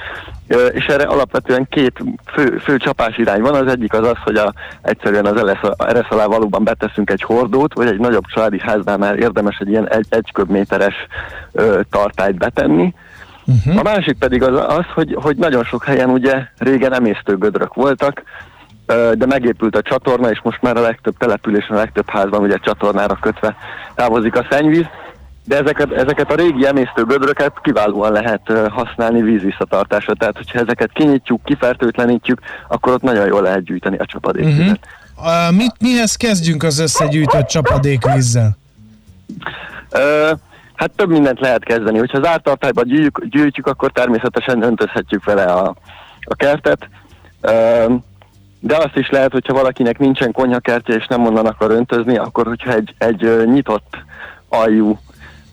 És 0.73 0.87
erre 0.87 1.05
alapvetően 1.05 1.67
két 1.69 2.03
fő, 2.27 2.59
fő 2.59 2.77
csapás 2.77 3.19
irány 3.19 3.41
van. 3.41 3.55
Az 3.55 3.73
egyik 3.73 3.93
az 3.93 4.07
az, 4.07 4.17
hogy 4.25 4.37
a, 4.37 4.53
egyszerűen 4.83 5.27
az 5.27 5.57
eresz 5.79 6.11
alá 6.11 6.27
valóban 6.27 6.65
beteszünk 6.65 7.11
egy 7.11 7.23
hordót, 7.23 7.75
vagy 7.75 7.87
egy 7.87 7.99
nagyobb 7.99 8.25
családi 8.25 8.61
háznál 8.61 8.97
már 8.97 9.19
érdemes 9.19 9.59
egy 9.59 9.69
ilyen 9.69 9.89
egy, 9.89 10.07
egy 10.09 10.33
köbméteres 10.33 10.95
ö, 11.53 11.81
tartályt 11.91 12.37
betenni, 12.37 12.95
Uh-huh. 13.51 13.79
A 13.79 13.83
másik 13.83 14.19
pedig 14.19 14.43
az, 14.43 14.65
az 14.77 14.85
hogy, 14.95 15.17
hogy 15.21 15.37
nagyon 15.37 15.65
sok 15.65 15.85
helyen 15.85 16.11
ugye 16.11 16.43
régen 16.59 16.95
emésztő 16.95 17.37
gödrök 17.37 17.75
voltak, 17.75 18.23
de 19.15 19.27
megépült 19.27 19.77
a 19.77 19.83
csatorna, 19.83 20.31
és 20.31 20.41
most 20.43 20.63
már 20.63 20.77
a 20.77 20.81
legtöbb 20.81 21.17
településen, 21.19 21.77
a 21.77 21.79
legtöbb 21.79 22.09
házban 22.09 22.43
ugye 22.43 22.57
csatornára 22.57 23.19
kötve 23.21 23.57
távozik 23.95 24.37
a 24.37 24.47
szennyvíz, 24.51 24.85
de 25.45 25.57
ezeket, 25.57 25.93
ezeket 25.93 26.31
a 26.33 26.35
régi 26.35 26.67
emésztő 26.67 27.05
gödröket 27.05 27.53
kiválóan 27.63 28.13
lehet 28.13 28.53
használni 28.69 29.23
vízvisszatartásra. 29.23 30.15
Tehát, 30.15 30.37
hogyha 30.37 30.59
ezeket 30.59 30.91
kinyitjuk, 30.93 31.45
kifertőtlenítjük, 31.45 32.41
akkor 32.69 32.93
ott 32.93 33.03
nagyon 33.03 33.27
jól 33.27 33.43
lehet 33.43 33.65
gyűjteni 33.65 33.97
a 33.97 34.07
csapadékvizet. 34.07 34.81
Uh-huh. 35.17 35.49
Uh, 35.51 35.57
mit, 35.57 35.75
mihez 35.81 36.17
kezdjünk 36.17 36.63
az 36.63 36.79
összegyűjtött 36.79 37.47
csapadékvízzel? 37.47 38.57
Uh, 39.93 40.39
hát 40.81 40.91
több 40.97 41.11
mindent 41.11 41.41
lehet 41.41 41.65
kezdeni. 41.65 41.99
Hogyha 41.99 42.19
az 42.19 42.27
ártartályban 42.27 42.85
gyűjtjük, 42.87 43.25
gyűjtjük, 43.25 43.67
akkor 43.67 43.93
természetesen 43.93 44.63
öntözhetjük 44.63 45.25
vele 45.25 45.45
a, 45.45 45.75
a 46.21 46.35
kertet. 46.35 46.89
De 48.61 48.77
azt 48.77 48.97
is 48.97 49.11
lehet, 49.11 49.33
hogyha 49.33 49.53
valakinek 49.53 49.99
nincsen 49.99 50.33
konyhakertje 50.33 50.95
és 50.95 51.07
nem 51.07 51.27
onnan 51.27 51.47
akar 51.47 51.71
öntözni, 51.71 52.17
akkor 52.17 52.47
hogyha 52.47 52.73
egy, 52.73 52.95
egy 52.99 53.47
nyitott 53.47 53.97
aljú 54.49 54.99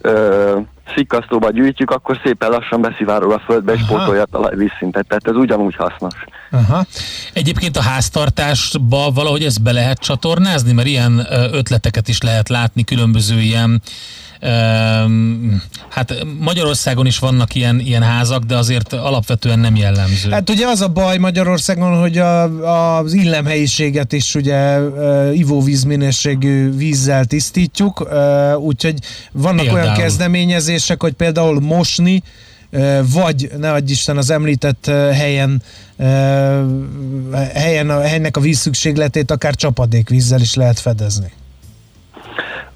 ö, 0.02 0.60
szikkasztóba 0.96 1.50
gyűjtjük, 1.50 1.92
akkor 1.92 2.20
szépen 2.24 2.50
lassan 2.50 2.82
beszivárog 2.82 3.32
a 3.32 3.40
földbe, 3.46 3.74
és 3.74 3.82
pótolja 3.88 4.22
a 4.22 4.28
talajvízszintet. 4.32 5.08
Tehát 5.08 5.28
ez 5.28 5.36
ugyanúgy 5.36 5.76
hasznos. 5.76 6.14
Aha. 6.52 6.86
Egyébként 7.34 7.78
a 7.78 7.82
háztartásba 7.82 9.12
valahogy 9.12 9.44
ezt 9.44 9.64
be 9.64 9.72
lehet 9.72 10.00
csatornázni, 10.00 10.74
mert 10.74 10.88
ilyen 10.88 11.28
ötleteket 11.52 12.08
is 12.08 12.22
lehet 12.22 12.50
látni, 12.50 12.84
különböző 12.84 13.40
ilyen 13.40 13.82
Hát 15.90 16.26
Magyarországon 16.40 17.06
is 17.06 17.20
vannak 17.20 17.56
ilyen, 17.56 17.80
ilyen 17.80 18.04
házak, 18.04 18.44
de 18.44 18.56
azért 18.56 18.94
alapvetően 18.94 19.60
nem 19.60 19.76
jellemző. 19.76 20.30
Hát 20.30 20.50
ugye 20.50 20.68
az 20.68 20.82
a 20.82 20.88
baj 20.88 21.18
Magyarországon, 21.18 22.00
hogy 22.00 22.18
a, 22.18 22.98
az 22.98 23.14
illemhelyiséget 23.14 24.14
is 24.14 24.36
ugye 24.36 24.80
ivóvíz 25.34 25.84
minőségű 25.84 26.76
vízzel 26.76 27.26
tisztítjuk, 27.26 28.10
úgyhogy 28.60 29.00
vannak 29.32 29.66
például. 29.66 29.84
olyan 29.84 29.98
kezdeményezések, 29.98 31.02
hogy 31.02 31.14
például 31.14 31.60
mosni, 31.60 32.24
vagy 33.14 33.50
ne 33.58 33.72
adj 33.72 33.92
Isten 33.92 34.18
az 34.18 34.30
említett 34.30 34.86
helyen, 35.14 35.62
helyen 37.54 37.90
a 37.90 38.02
helynek 38.02 38.38
a 38.38 38.40
vízszükségletét 38.40 39.32
akár 39.32 39.56
csapadékvízzel 39.56 40.42
is 40.42 40.54
lehet 40.54 40.80
fedezni. 40.80 41.32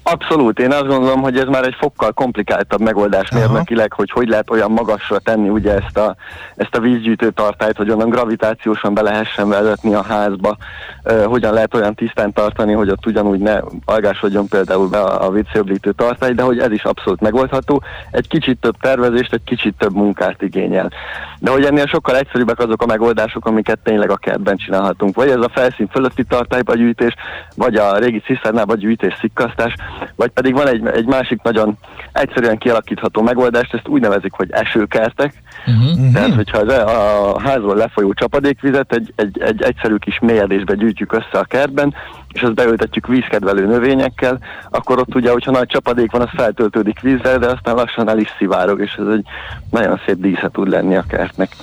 Abszolút, 0.04 0.58
én 0.58 0.72
azt 0.72 0.86
gondolom, 0.86 1.20
hogy 1.20 1.38
ez 1.38 1.46
már 1.46 1.64
egy 1.64 1.76
fokkal 1.78 2.12
komplikáltabb 2.12 2.80
megoldás 2.80 3.28
Aha. 3.30 3.40
mérnökileg, 3.40 3.92
hogy 3.92 4.10
hogy 4.10 4.28
lehet 4.28 4.50
olyan 4.50 4.70
magasra 4.70 5.18
tenni 5.18 5.48
ugye 5.48 5.72
ezt 5.72 5.96
a, 5.96 6.16
ezt 6.56 6.74
a 6.74 6.80
vízgyűjtő 6.80 7.30
tartályt, 7.30 7.76
hogy 7.76 7.90
onnan 7.90 8.08
gravitációsan 8.08 8.94
be 8.94 9.02
lehessen 9.02 9.48
vezetni 9.48 9.94
a 9.94 10.02
házba, 10.02 10.56
uh, 11.04 11.24
hogyan 11.24 11.52
lehet 11.52 11.74
olyan 11.74 11.94
tisztán 11.94 12.32
tartani, 12.32 12.72
hogy 12.72 12.90
ott 12.90 13.06
ugyanúgy 13.06 13.38
ne 13.38 13.60
algásodjon 13.84 14.48
például 14.48 14.88
be 14.88 15.00
a, 15.00 15.26
a 15.26 15.30
vízszöblítő 15.30 15.92
tartály, 15.92 16.32
de 16.32 16.42
hogy 16.42 16.58
ez 16.58 16.72
is 16.72 16.84
abszolút 16.84 17.20
megoldható. 17.20 17.82
Egy 18.10 18.28
kicsit 18.28 18.60
több 18.60 18.76
tervezést, 18.80 19.32
egy 19.32 19.44
kicsit 19.44 19.74
több 19.78 19.94
munkát 19.94 20.42
igényel. 20.42 20.90
De 21.38 21.50
hogy 21.50 21.64
ennél 21.64 21.86
sokkal 21.86 22.16
egyszerűbbek 22.16 22.58
azok 22.58 22.82
a 22.82 22.86
megoldások, 22.86 23.46
amiket 23.46 23.78
tényleg 23.84 24.10
a 24.10 24.16
kertben 24.16 24.56
csinálhatunk. 24.56 25.14
Vagy 25.14 25.28
ez 25.28 25.40
a 25.40 25.50
felszín 25.52 25.88
fölötti 25.88 26.24
tartályba 26.24 26.74
gyűjtés, 26.74 27.14
vagy 27.56 27.74
a 27.74 27.98
régi 27.98 28.20
ciszternába 28.20 28.74
gyűjtés, 28.74 29.16
szikkasztás, 29.20 29.74
vagy 30.16 30.30
pedig 30.30 30.54
van 30.54 30.68
egy, 30.68 30.86
egy 30.86 31.06
másik 31.06 31.42
nagyon 31.42 31.78
egyszerűen 32.12 32.58
kialakítható 32.58 33.22
megoldás, 33.22 33.68
ezt 33.72 33.88
úgy 33.88 34.00
nevezik, 34.00 34.32
hogy 34.32 34.50
esőkertek. 34.50 35.42
Uh-huh. 35.66 36.12
Tehát, 36.12 36.34
hogyha 36.34 36.58
az, 36.58 36.68
a 36.68 37.40
házról 37.40 37.76
lefolyó 37.76 38.12
csapadékvizet 38.12 38.92
egy, 38.92 39.12
egy, 39.16 39.40
egy 39.40 39.62
egyszerű 39.62 39.96
kis 39.96 40.18
mélyedésbe 40.18 40.74
gyűjtjük 40.74 41.12
össze 41.12 41.38
a 41.38 41.44
kertben, 41.44 41.94
és 42.32 42.42
azt 42.42 42.54
beültetjük 42.54 43.06
vízkedvelő 43.06 43.66
növényekkel, 43.66 44.38
akkor 44.70 44.98
ott 44.98 45.14
ugye, 45.14 45.30
hogyha 45.30 45.50
nagy 45.50 45.66
csapadék 45.66 46.10
van, 46.10 46.20
az 46.20 46.30
feltöltődik 46.34 47.00
vízzel, 47.00 47.38
de 47.38 47.46
aztán 47.46 47.74
lassan 47.74 48.08
el 48.08 48.18
is 48.18 48.34
szivárog, 48.38 48.80
és 48.80 48.94
ez 48.94 49.06
egy 49.06 49.24
nagyon 49.70 50.00
szép 50.06 50.16
dísze 50.16 50.48
tud 50.52 50.68
lenni 50.68 50.96
a 50.96 51.04
kertnek. 51.08 51.56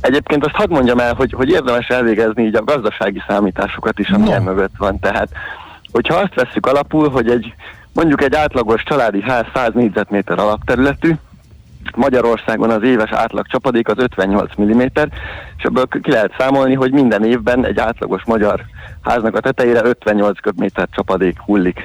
Egyébként 0.00 0.44
azt 0.44 0.54
hadd 0.54 0.70
mondjam 0.70 0.98
el, 0.98 1.14
hogy, 1.14 1.32
hogy 1.32 1.48
érdemes 1.48 1.88
elvégezni 1.88 2.44
így 2.44 2.54
a 2.54 2.64
gazdasági 2.64 3.22
számításokat 3.26 3.98
is, 3.98 4.08
ami 4.08 4.28
no. 4.28 4.40
mögött 4.40 4.76
van. 4.78 4.98
Tehát 4.98 5.28
Hogyha 5.94 6.14
azt 6.14 6.34
vesszük 6.34 6.66
alapul, 6.66 7.08
hogy 7.08 7.30
egy 7.30 7.54
mondjuk 7.92 8.22
egy 8.22 8.34
átlagos 8.34 8.82
családi 8.82 9.22
ház 9.22 9.44
100 9.54 9.70
négyzetméter 9.74 10.38
alapterületű, 10.38 11.14
Magyarországon 11.96 12.70
az 12.70 12.82
éves 12.82 13.10
átlag 13.10 13.46
csapadék 13.46 13.88
az 13.88 13.98
58 13.98 14.50
mm, 14.60 14.80
és 15.56 15.62
ebből 15.62 15.86
ki 16.02 16.10
lehet 16.10 16.34
számolni, 16.38 16.74
hogy 16.74 16.92
minden 16.92 17.24
évben 17.24 17.64
egy 17.64 17.78
átlagos 17.78 18.22
magyar 18.24 18.64
háznak 19.02 19.36
a 19.36 19.40
tetejére 19.40 19.84
58 19.84 20.40
köbméter 20.40 20.88
csapadék 20.90 21.38
hullik. 21.38 21.78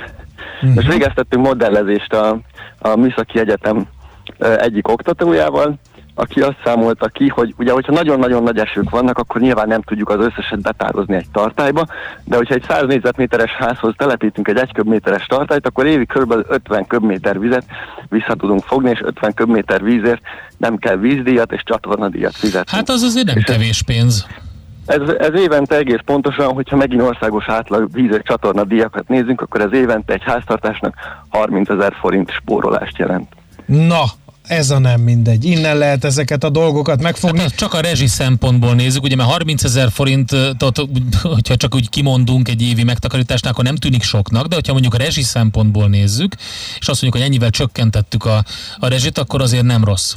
Uh-huh. 0.56 0.76
Most 0.76 0.88
végeztettünk 0.88 1.45
modellezést 1.45 2.13
a, 2.13 2.39
a 2.80 2.95
Műszaki 2.95 3.39
Egyetem 3.39 3.88
egyik 4.39 4.88
oktatójával, 4.88 5.80
aki 6.19 6.41
azt 6.41 6.58
számolta 6.63 7.08
ki, 7.08 7.27
hogy 7.27 7.53
ugye, 7.58 7.71
hogyha 7.71 7.93
nagyon-nagyon 7.93 8.43
nagy 8.43 8.58
esők 8.58 8.89
vannak, 8.89 9.17
akkor 9.17 9.41
nyilván 9.41 9.67
nem 9.67 9.82
tudjuk 9.82 10.10
az 10.10 10.19
összeset 10.19 10.62
betározni 10.62 11.15
egy 11.15 11.29
tartályba, 11.32 11.86
de 12.23 12.36
hogyha 12.36 12.53
egy 12.53 12.65
100 12.67 12.84
négyzetméteres 12.88 13.51
házhoz 13.51 13.93
telepítünk 13.97 14.47
egy 14.47 14.58
1 14.58 14.71
köbméteres 14.73 15.25
tartályt, 15.25 15.67
akkor 15.67 15.86
évi 15.86 16.05
kb. 16.05 16.34
50 16.47 16.88
köbméter 16.88 17.39
vizet 17.39 17.65
vissza 18.10 18.36
tudunk 18.36 18.63
fogni, 18.63 18.89
és 18.89 19.01
50 19.03 19.34
köbméter 19.34 19.84
vízért 19.84 20.21
nem 20.58 20.77
kell 20.77 20.95
vízdíjat 20.95 21.51
és 21.51 21.62
csatornadíjat 21.65 22.36
fizetni. 22.36 22.77
Hát 22.77 22.89
az 22.89 23.01
azért 23.01 23.25
nem 23.25 23.41
kevés 23.43 23.82
pénz. 23.82 24.27
Ez, 24.86 25.01
ez 25.19 25.34
évente 25.34 25.75
egész 25.75 26.01
pontosan, 26.05 26.53
hogyha 26.53 26.75
megint 26.75 27.01
országos 27.01 27.45
átlag 27.47 27.89
víz 27.91 28.19
csatorna 28.23 28.63
díjakat 28.63 29.08
nézzünk, 29.08 29.41
akkor 29.41 29.62
ez 29.62 29.73
évente 29.73 30.13
egy 30.13 30.23
háztartásnak 30.25 30.95
30 31.29 31.69
ezer 31.69 31.93
forint 31.99 32.32
spórolást 32.32 32.97
jelent. 32.97 33.27
Na, 33.65 34.03
ez 34.50 34.70
a 34.70 34.80
nem 34.80 35.02
mindegy. 35.02 35.46
Innen 35.46 35.78
lehet 35.78 36.04
ezeket 36.04 36.44
a 36.44 36.50
dolgokat 36.50 37.02
megfogni. 37.02 37.40
Hát 37.40 37.56
csak 37.56 37.74
a 37.74 37.80
rezsi 37.80 38.08
szempontból 38.08 38.74
nézzük, 38.74 39.04
ugye 39.04 39.16
mert 39.16 39.30
30 39.30 39.64
ezer 39.64 39.90
forintot, 39.92 40.82
hogyha 41.36 41.56
csak 41.56 41.76
úgy 41.76 41.90
kimondunk 41.90 42.50
egy 42.50 42.62
évi 42.62 42.84
megtakarításnál, 42.84 43.52
akkor 43.52 43.64
nem 43.64 43.76
tűnik 43.76 44.04
soknak, 44.04 44.46
de 44.46 44.56
hogyha 44.56 44.72
mondjuk 44.72 44.94
a 44.94 44.98
rezsi 44.98 45.22
szempontból 45.22 45.88
nézzük, 45.88 46.34
és 46.80 46.88
azt 46.88 47.02
mondjuk, 47.02 47.14
hogy 47.14 47.22
ennyivel 47.22 47.50
csökkentettük 47.50 48.26
a, 48.26 48.44
a 48.80 48.88
rezsit, 48.88 49.18
akkor 49.18 49.42
azért 49.42 49.64
nem 49.64 49.84
rossz. 49.84 50.14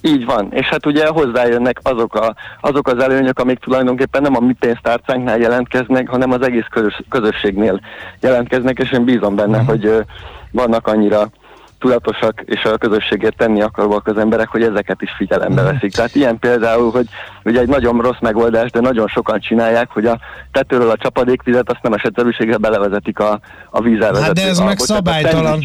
Így 0.00 0.24
van, 0.24 0.48
és 0.52 0.66
hát 0.66 0.86
ugye 0.86 1.06
hozzájönnek 1.06 1.80
azok, 1.82 2.14
a, 2.14 2.34
azok 2.60 2.88
az 2.88 3.02
előnyök, 3.02 3.38
amik 3.38 3.58
tulajdonképpen 3.58 4.22
nem 4.22 4.36
a 4.36 4.40
mi 4.40 4.52
pénztárcánknál 4.52 5.38
jelentkeznek, 5.38 6.08
hanem 6.08 6.30
az 6.30 6.42
egész 6.42 6.66
közös, 6.70 7.02
közösségnél 7.08 7.80
jelentkeznek, 8.20 8.78
és 8.78 8.92
én 8.92 9.04
bízom 9.04 9.36
benne, 9.36 9.58
uh-huh. 9.58 9.68
hogy 9.68 10.04
vannak 10.50 10.86
annyira 10.86 11.30
tudatosak 11.78 12.42
és 12.44 12.64
a 12.64 12.76
közösségért 12.76 13.36
tenni 13.36 13.62
akarnak 13.62 14.06
az 14.06 14.18
emberek, 14.18 14.48
hogy 14.48 14.62
ezeket 14.62 15.02
is 15.02 15.10
figyelembe 15.16 15.62
mhm. 15.62 15.72
veszik. 15.72 15.92
Tehát 15.92 16.14
ilyen 16.14 16.38
például, 16.38 16.90
hogy 16.90 17.06
ugye 17.44 17.60
egy 17.60 17.68
nagyon 17.68 18.00
rossz 18.00 18.20
megoldás, 18.20 18.70
de 18.70 18.80
nagyon 18.80 19.06
sokan 19.06 19.40
csinálják, 19.40 19.90
hogy 19.90 20.06
a 20.06 20.18
tetőről 20.52 20.90
a 20.90 20.96
csapadékvizet 20.96 21.70
azt 21.70 21.82
nem 21.82 21.92
esetszerűséggel 21.92 22.58
belevezetik 22.58 23.18
a, 23.18 23.40
a 23.70 23.80
vízelvezető. 23.80 24.26
Hát 24.26 24.34
de 24.34 24.46
ez 24.46 24.58
meg 24.58 24.78
szabálytalan. 24.78 25.60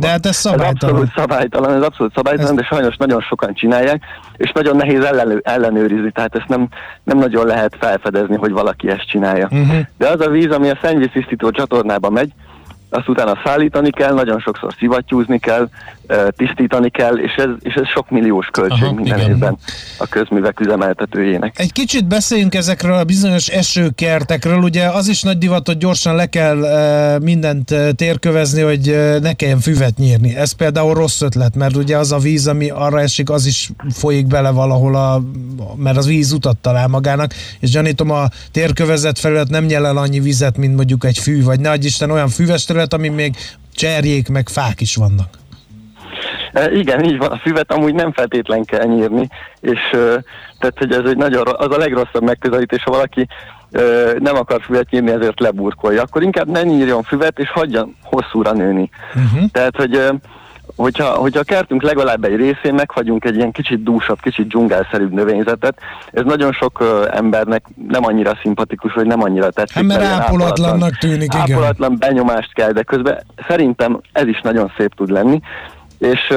De 0.00 0.08
hát 0.08 0.26
ez 0.26 0.36
szabálytalan. 0.36 0.94
Ez 0.96 1.02
abszolút 1.02 1.12
szabálytalan, 1.16 1.74
ez 1.74 1.82
abszolút 1.82 2.14
szabálytalan, 2.14 2.50
ez... 2.50 2.56
de 2.56 2.64
sajnos 2.64 2.96
nagyon 2.96 3.20
sokan 3.20 3.54
csinálják, 3.54 4.02
és 4.36 4.52
nagyon 4.52 4.76
nehéz 4.76 5.04
ellenő, 5.04 5.40
ellenőrizni, 5.44 6.10
tehát 6.10 6.34
ezt 6.34 6.48
nem, 6.48 6.68
nem 7.04 7.18
nagyon 7.18 7.46
lehet 7.46 7.76
felfedezni, 7.80 8.36
hogy 8.36 8.52
valaki 8.52 8.88
ezt 8.88 9.08
csinálja. 9.08 9.48
Uh-huh. 9.50 9.78
De 9.98 10.08
az 10.08 10.20
a 10.20 10.30
víz, 10.30 10.50
ami 10.50 10.70
a 10.70 10.78
szennyvíztisztító 10.82 11.50
csatornába 11.50 12.10
megy, 12.10 12.32
azt 12.94 13.08
utána 13.08 13.38
szállítani 13.44 13.90
kell, 13.90 14.14
nagyon 14.14 14.40
sokszor 14.40 14.74
szivattyúzni 14.78 15.38
kell, 15.38 15.68
tisztítani 16.36 16.90
kell, 16.90 17.16
és 17.16 17.34
ez, 17.34 17.48
és 17.58 17.74
ez 17.74 17.88
sok 17.88 18.10
milliós 18.10 18.46
költség 18.46 18.82
Aha, 18.82 18.92
minden 18.92 19.18
igen. 19.18 19.30
évben 19.30 19.58
a 19.98 20.06
közművek 20.06 20.60
üzemeltetőjének. 20.60 21.58
Egy 21.58 21.72
kicsit 21.72 22.06
beszéljünk 22.06 22.54
ezekről 22.54 22.94
a 22.94 23.04
bizonyos 23.04 23.48
esőkertekről, 23.48 24.58
ugye 24.58 24.86
az 24.86 25.08
is 25.08 25.22
nagy 25.22 25.38
divat, 25.38 25.66
hogy 25.66 25.78
gyorsan 25.78 26.16
le 26.16 26.26
kell 26.26 26.58
mindent 27.18 27.74
térkövezni, 27.96 28.62
hogy 28.62 28.96
ne 29.20 29.32
kelljen 29.32 29.60
füvet 29.60 29.96
nyírni. 29.96 30.36
Ez 30.36 30.52
például 30.52 30.94
rossz 30.94 31.20
ötlet, 31.20 31.56
mert 31.56 31.76
ugye 31.76 31.96
az 31.96 32.12
a 32.12 32.18
víz, 32.18 32.46
ami 32.46 32.70
arra 32.70 33.00
esik, 33.00 33.30
az 33.30 33.46
is 33.46 33.70
folyik 33.90 34.26
bele 34.26 34.50
valahol, 34.50 34.94
a, 34.94 35.22
mert 35.76 35.96
az 35.96 36.06
víz 36.06 36.32
utat 36.32 36.56
talál 36.56 36.88
magának, 36.88 37.32
és 37.60 37.70
gyanítom 37.70 38.10
a 38.10 38.24
térkövezet 38.52 39.18
felület 39.18 39.48
nem 39.48 39.64
nyel 39.64 39.86
el 39.86 39.96
annyi 39.96 40.20
vizet, 40.20 40.56
mint 40.56 40.76
mondjuk 40.76 41.04
egy 41.04 41.18
fű, 41.18 41.42
vagy 41.42 41.60
ne 41.60 41.74
Isten 41.74 42.10
olyan 42.10 42.28
füves 42.28 42.64
terület, 42.64 42.83
ami 42.92 43.08
még 43.08 43.36
cserjék, 43.74 44.28
meg 44.28 44.48
fák 44.48 44.80
is 44.80 44.96
vannak. 44.96 45.28
E, 46.52 46.72
igen, 46.72 47.04
így 47.04 47.18
van. 47.18 47.30
A 47.30 47.36
füvet 47.36 47.72
amúgy 47.72 47.94
nem 47.94 48.12
feltétlen 48.12 48.64
kell 48.64 48.86
nyírni, 48.86 49.28
és 49.60 49.80
tehát, 50.58 50.78
hogy 50.78 50.92
ez 50.92 51.04
egy 51.04 51.16
nagyon, 51.16 51.44
az 51.46 51.70
a 51.70 51.78
legrosszabb 51.78 52.22
megközelítés, 52.22 52.82
ha 52.82 52.90
valaki 52.90 53.28
nem 54.18 54.36
akar 54.36 54.62
füvet 54.62 54.90
nyírni, 54.90 55.10
ezért 55.10 55.40
leburkolja. 55.40 56.02
Akkor 56.02 56.22
inkább 56.22 56.50
ne 56.50 56.62
nyírjon 56.62 57.02
füvet, 57.02 57.38
és 57.38 57.50
hagyjan 57.50 57.96
hosszúra 58.02 58.52
nőni. 58.52 58.90
Uh-huh. 59.14 59.50
Tehát, 59.50 59.76
hogy 59.76 60.00
hogyha, 60.76 61.04
hogyha 61.04 61.40
a 61.40 61.44
kertünk 61.44 61.82
legalább 61.82 62.24
egy 62.24 62.36
részén 62.36 62.74
meghagyunk 62.74 63.24
egy 63.24 63.36
ilyen 63.36 63.52
kicsit 63.52 63.82
dúsabb, 63.82 64.20
kicsit 64.20 64.46
dzsungelszerűbb 64.46 65.12
növényzetet, 65.12 65.78
ez 66.12 66.22
nagyon 66.24 66.52
sok 66.52 66.80
uh, 66.80 66.88
embernek 67.10 67.64
nem 67.88 68.04
annyira 68.04 68.38
szimpatikus, 68.42 68.92
vagy 68.92 69.06
nem 69.06 69.22
annyira 69.22 69.50
tetszik. 69.50 69.76
Hát 69.76 69.84
mert 69.84 70.02
ápolatlannak 70.02 70.96
tűnik, 70.98 71.34
igen. 71.34 71.40
Ápolatlan 71.40 71.96
benyomást 71.98 72.52
kell, 72.52 72.72
de 72.72 72.82
közben 72.82 73.22
szerintem 73.48 74.00
ez 74.12 74.26
is 74.26 74.40
nagyon 74.40 74.72
szép 74.76 74.94
tud 74.94 75.10
lenni 75.10 75.40
és 75.98 76.34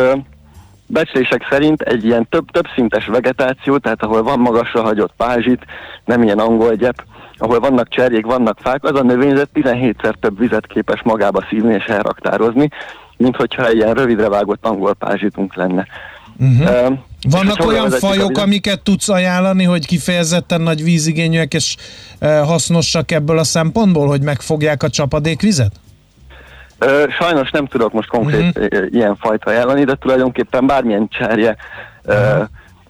becslések 0.87 1.47
szerint 1.49 1.81
egy 1.81 2.05
ilyen 2.05 2.27
több, 2.29 2.51
több 2.51 2.65
szintes 2.75 3.05
vegetáció, 3.05 3.77
tehát 3.77 4.03
ahol 4.03 4.23
van 4.23 4.39
magasra 4.39 4.81
hagyott 4.81 5.13
pázsit, 5.17 5.65
nem 6.05 6.23
ilyen 6.23 6.39
angol 6.39 6.75
gyep, 6.75 7.03
ahol 7.37 7.59
vannak 7.59 7.89
cserjék, 7.89 8.25
vannak 8.25 8.57
fák, 8.61 8.83
az 8.83 8.99
a 8.99 9.03
növényzet 9.03 9.49
17-szer 9.53 10.13
több 10.19 10.39
vizet 10.39 10.67
képes 10.67 11.01
magába 11.03 11.45
szívni 11.49 11.73
és 11.73 11.85
elraktározni, 11.85 12.69
mint 13.17 13.35
hogyha 13.35 13.67
egy 13.67 13.75
ilyen 13.75 13.93
rövidre 13.93 14.29
vágott 14.29 14.65
angol 14.65 14.93
pázsitunk 14.93 15.55
lenne. 15.55 15.87
Uh-huh. 16.37 16.89
Uh, 16.89 16.97
Vannak 17.29 17.65
olyan 17.65 17.89
fajok, 17.89 18.37
amiket 18.37 18.81
tudsz 18.81 19.09
ajánlani, 19.09 19.63
hogy 19.63 19.85
kifejezetten 19.85 20.61
nagy 20.61 20.83
vízigényűek 20.83 21.53
és 21.53 21.75
uh, 22.21 22.39
hasznosak 22.39 23.11
ebből 23.11 23.37
a 23.37 23.43
szempontból, 23.43 24.07
hogy 24.07 24.21
megfogják 24.21 24.83
a 24.83 24.89
csapadékvizet? 24.89 25.71
Sajnos 27.19 27.51
nem 27.51 27.65
tudok 27.65 27.93
most 27.93 28.09
konkrét 28.09 28.57
uh-huh. 28.57 28.85
ilyen 28.89 29.15
fajta 29.15 29.49
ajánlani, 29.49 29.83
de 29.83 29.95
tulajdonképpen 29.95 30.65
bármilyen 30.65 31.07
cserje, 31.09 31.55
uh-huh. 32.05 32.47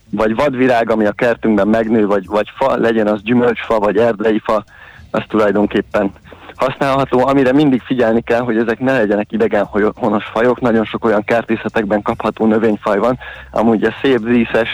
vagy 0.09 0.35
vadvirág, 0.35 0.89
ami 0.91 1.05
a 1.05 1.11
kertünkben 1.11 1.67
megnő, 1.67 2.05
vagy, 2.05 2.25
vagy 2.25 2.51
fa, 2.55 2.77
legyen 2.77 3.07
az 3.07 3.21
gyümölcsfa, 3.23 3.79
vagy 3.79 3.97
erdei 3.97 4.41
fa, 4.43 4.63
az 5.11 5.21
tulajdonképpen 5.27 6.11
használható, 6.58 7.28
amire 7.28 7.54
mindig 7.54 7.82
figyelni 7.82 8.22
kell, 8.22 8.41
hogy 8.41 8.58
ezek 8.58 8.80
ne 8.80 8.91
legyenek 8.91 9.32
idegen 9.32 9.65
honos 9.96 10.26
fajok, 10.26 10.62
nagyon 10.62 10.86
sok 10.86 11.06
olyan 11.06 11.24
kertészetekben 11.24 12.02
kapható 12.02 12.46
növényfaj 12.46 12.98
van, 12.98 13.17
amúgy 13.52 13.84
a 13.84 13.93
szép 14.02 14.20
díszes, 14.20 14.70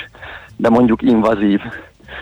de 0.56 0.69
mondjuk 0.69 1.02
invazív. 1.02 1.60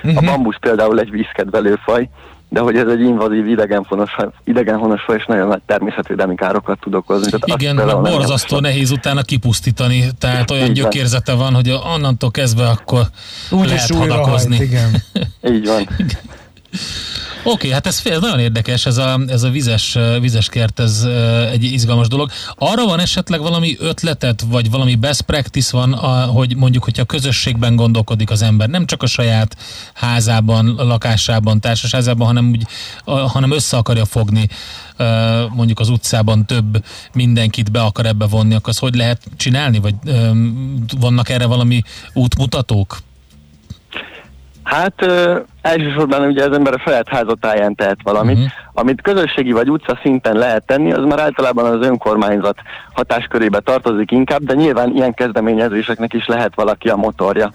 Uh-huh. 0.04 0.18
A 0.18 0.32
bambusz 0.32 0.58
például 0.60 1.00
egy 1.00 1.12
vízkedvelő 1.12 1.80
faj, 1.84 2.10
de 2.50 2.60
hogy 2.60 2.76
ez 2.76 2.88
egy 2.88 3.02
invazív 3.02 3.48
idegenhonos, 3.48 4.16
idegenhonos 4.44 5.02
faj, 5.02 5.16
és 5.16 5.26
nagyon 5.26 5.48
nagy 5.48 5.62
természetvédelmi 5.66 6.36
károkat 6.36 6.80
tud 6.80 6.96
okozni. 6.96 7.40
Tehát 7.40 7.62
Igen, 7.62 7.76
mert 7.76 8.02
borzasztó 8.02 8.60
nehéz 8.60 8.92
utána 8.92 9.22
kipusztítani, 9.22 10.04
tehát 10.20 10.52
olyan 10.52 10.68
Így 10.68 10.74
gyökérzete 10.74 11.34
van, 11.34 11.54
hogy 11.54 11.80
onnantól 11.94 12.32
kezdve 12.32 12.68
akkor 12.68 13.02
Úgy 13.50 13.68
lehet 13.68 13.96
hadakozni. 13.96 14.58
Hajt, 14.58 14.70
igen. 14.70 15.04
Így 15.56 15.68
van. 15.68 15.88
Oké, 17.44 17.52
okay, 17.52 17.70
hát 17.70 17.88
ez, 17.88 18.02
ez 18.04 18.22
nagyon 18.22 18.40
érdekes, 18.40 18.86
ez 18.86 18.98
a, 18.98 19.20
ez 19.28 19.44
a 19.44 19.50
vizes, 19.50 19.98
vizes 20.20 20.50
kert, 20.50 20.80
ez 20.80 21.08
egy 21.52 21.64
izgalmas 21.64 22.08
dolog. 22.08 22.32
Arra 22.56 22.86
van 22.86 23.00
esetleg 23.00 23.42
valami 23.42 23.76
ötletet, 23.80 24.42
vagy 24.42 24.70
valami 24.70 24.96
best 24.96 25.22
practice 25.22 25.78
van, 25.78 25.94
a, 25.94 26.26
hogy 26.26 26.56
mondjuk, 26.56 26.84
hogyha 26.84 27.04
közösségben 27.04 27.76
gondolkodik 27.76 28.30
az 28.32 28.42
ember, 28.42 28.70
nem 28.70 28.86
csak 28.86 29.04
a 29.04 29.06
saját 29.06 29.58
házában, 29.94 30.66
lakásában, 30.78 31.60
társasházában, 31.60 32.28
hanem, 32.28 32.50
úgy, 32.50 32.66
a, 33.04 33.12
hanem 33.12 33.52
össze 33.52 33.78
akarja 33.78 34.06
fogni 34.06 34.48
mondjuk 35.50 35.80
az 35.80 35.90
utcában 35.90 36.46
több 36.46 36.84
mindenkit 37.14 37.72
be 37.72 37.82
akar 37.82 38.06
ebbe 38.06 38.26
vonni, 38.26 38.54
akkor 38.54 38.70
azt 38.70 38.80
hogy 38.80 38.96
lehet 38.96 39.22
csinálni? 39.38 39.80
Vagy 39.80 39.96
vannak 41.00 41.30
erre 41.30 41.46
valami 41.46 41.82
útmutatók? 42.14 42.98
Hát 44.72 44.94
ö, 45.02 45.40
elsősorban 45.62 46.28
ugye 46.28 46.46
az 46.46 46.56
ember 46.56 46.74
a 46.74 46.80
saját 46.80 47.10
házatáján 47.10 47.76
tehet 47.76 47.98
valamit. 48.04 48.36
Uh-huh. 48.36 48.52
Amit 48.74 49.02
közösségi 49.02 49.52
vagy 49.52 49.70
utca 49.70 50.00
szinten 50.02 50.36
lehet 50.36 50.66
tenni, 50.66 50.92
az 50.92 51.04
már 51.04 51.20
általában 51.20 51.66
az 51.66 51.86
önkormányzat 51.88 52.58
hatáskörébe 52.94 53.60
tartozik 53.60 54.12
inkább, 54.12 54.42
de 54.42 54.54
nyilván 54.54 54.96
ilyen 54.96 55.14
kezdeményezéseknek 55.14 56.14
is 56.14 56.26
lehet 56.26 56.56
valaki 56.56 56.90
a 56.90 56.96
motorja. 56.96 57.52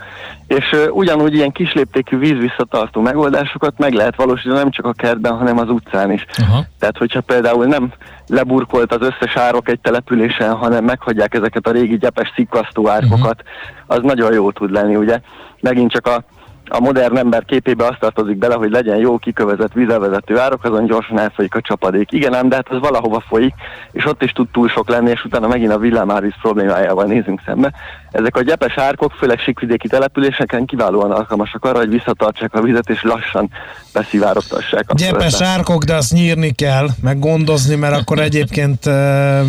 És 0.47 0.65
ö, 0.73 0.89
ugyanúgy 0.89 1.35
ilyen 1.35 1.53
kisléptékű 1.53 2.19
vízvisszatartó 2.19 3.01
megoldásokat 3.01 3.79
meg 3.79 3.93
lehet 3.93 4.17
valósítani 4.17 4.57
nem 4.57 4.71
csak 4.71 4.87
a 4.87 4.93
kertben, 4.93 5.37
hanem 5.37 5.59
az 5.59 5.69
utcán 5.69 6.13
is. 6.13 6.27
Uh-huh. 6.41 6.65
Tehát, 6.79 6.99
hogyha 6.99 7.21
például 7.21 7.67
nem 7.67 7.93
leburkolt 8.27 8.95
az 8.95 9.01
összes 9.01 9.37
árok 9.37 9.69
egy 9.69 9.81
településen, 9.81 10.55
hanem 10.55 10.85
meghagyják 10.85 11.35
ezeket 11.35 11.67
a 11.67 11.73
régi 11.73 11.99
gyepes 11.99 12.33
szikkasztó 12.35 12.89
árkokat, 12.89 13.43
uh-huh. 13.43 13.97
az 13.97 13.99
nagyon 14.03 14.33
jó 14.33 14.51
tud 14.51 14.71
lenni, 14.71 14.97
ugye? 14.97 15.21
Megint 15.61 15.93
csak 15.93 16.07
a 16.07 16.25
a 16.69 16.81
modern 16.81 17.17
ember 17.17 17.45
képébe 17.45 17.85
azt 17.85 17.99
tartozik 17.99 18.37
bele, 18.37 18.55
hogy 18.55 18.71
legyen 18.71 18.97
jó 18.97 19.19
kikövezett 19.19 19.73
vízelvezető 19.73 20.39
árok, 20.39 20.65
azon 20.65 20.87
gyorsan 20.87 21.19
elfolyik 21.19 21.55
a 21.55 21.61
csapadék. 21.61 22.13
Igen, 22.13 22.35
ám, 22.35 22.49
de 22.49 22.55
hát 22.55 22.73
ez 22.73 22.79
valahova 22.79 23.21
folyik, 23.21 23.55
és 23.93 24.05
ott 24.05 24.23
is 24.23 24.33
tud 24.33 24.49
túl 24.49 24.69
sok 24.69 24.89
lenni, 24.89 25.11
és 25.11 25.25
utána 25.25 25.49
megint 25.49 25.73
a 25.73 25.79
villámárvíz 25.79 26.35
problémájával 26.41 27.05
nézünk 27.05 27.43
szembe. 27.47 27.73
Ezek 28.17 28.37
a 28.37 28.43
gyepes 28.43 28.79
árkok, 28.79 29.13
főleg 29.13 29.39
sikvidéki 29.39 29.89
településeken 29.89 30.65
kiválóan 30.65 31.11
alkalmasak 31.11 31.65
arra, 31.65 31.79
hogy 31.79 31.89
visszatartsák 31.89 32.55
a 32.55 32.61
vizet, 32.61 32.91
és 32.91 33.03
lassan 33.03 33.51
beszivárogtassák. 33.93 34.85
A 34.87 34.95
gyepes 34.95 35.41
árkok, 35.41 35.85
de 35.85 35.95
azt 35.95 36.13
nyírni 36.13 36.51
kell, 36.51 36.89
meg 37.03 37.19
gondozni, 37.19 37.75
mert 37.75 37.97
akkor 37.97 38.19
egyébként 38.19 38.89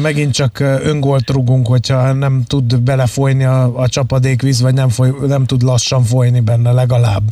megint 0.01 0.33
csak 0.33 0.59
öngolt 0.83 1.29
rugunk, 1.29 1.67
hogyha 1.67 2.13
nem 2.13 2.43
tud 2.47 2.79
belefolyni 2.79 3.43
a, 3.43 3.79
a 3.79 3.87
csapadékvíz, 3.87 4.61
vagy 4.61 4.73
nem, 4.73 4.89
foly, 4.89 5.13
nem 5.27 5.45
tud 5.45 5.61
lassan 5.61 6.03
folyni 6.03 6.39
benne 6.39 6.71
legalább. 6.71 7.23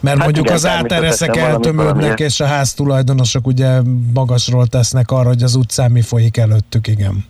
Mert 0.00 0.16
hát 0.16 0.24
mondjuk 0.24 0.44
igen, 0.44 0.56
az 0.56 0.66
átereszek 0.66 1.36
eltömődnek, 1.36 2.20
és 2.20 2.40
a 2.40 2.46
háztulajdonosok 2.46 3.46
ugye 3.46 3.80
magasról 4.14 4.66
tesznek 4.66 5.10
arra, 5.10 5.28
hogy 5.28 5.42
az 5.42 5.54
utcán 5.54 5.90
mi 5.90 6.00
folyik 6.00 6.36
előttük, 6.36 6.86
igen. 6.86 7.24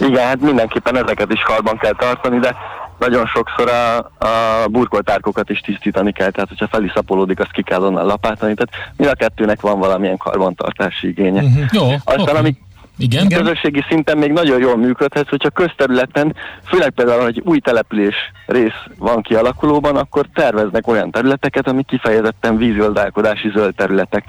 Igen, 0.00 0.26
hát 0.26 0.40
mindenképpen 0.40 0.96
ezeket 0.96 1.32
is 1.32 1.40
karban 1.40 1.78
kell 1.78 1.94
tartani, 1.98 2.38
de 2.38 2.56
nagyon 2.98 3.26
sokszor 3.26 3.68
a, 3.68 3.96
a 4.26 4.68
burkoltárkokat 4.68 5.50
is 5.50 5.60
tisztítani 5.60 6.12
kell, 6.12 6.30
tehát 6.30 6.48
hogyha 6.48 6.68
feliszapolódik, 6.68 7.40
azt 7.40 7.52
ki 7.52 7.62
kell 7.62 7.82
onnan 7.82 8.06
lapátani, 8.06 8.54
tehát 8.54 8.92
mind 8.96 9.10
a 9.10 9.14
kettőnek 9.14 9.60
van 9.60 9.78
valamilyen 9.78 10.16
karbantartási 10.16 11.08
igénye. 11.08 11.42
Uh-huh. 11.42 11.64
Jó, 11.72 11.90
Aztán 12.04 12.20
okay. 12.20 12.36
ami 12.36 12.56
Igen. 12.98 13.28
Közösségi 13.28 13.84
szinten 13.88 14.18
még 14.18 14.32
nagyon 14.32 14.60
jól 14.60 14.76
működhet, 14.76 15.28
hogyha 15.28 15.50
közterületen, 15.50 16.34
főleg 16.64 16.90
például, 16.90 17.22
hogy 17.22 17.42
új 17.44 17.58
település 17.58 18.14
rész 18.46 18.82
van 18.98 19.22
kialakulóban, 19.22 19.96
akkor 19.96 20.26
terveznek 20.34 20.86
olyan 20.86 21.10
területeket, 21.10 21.68
amik 21.68 21.86
kifejezetten 21.86 22.56
vízgazdálkodási 22.56 23.50
zöld 23.54 23.74
területek. 23.74 24.24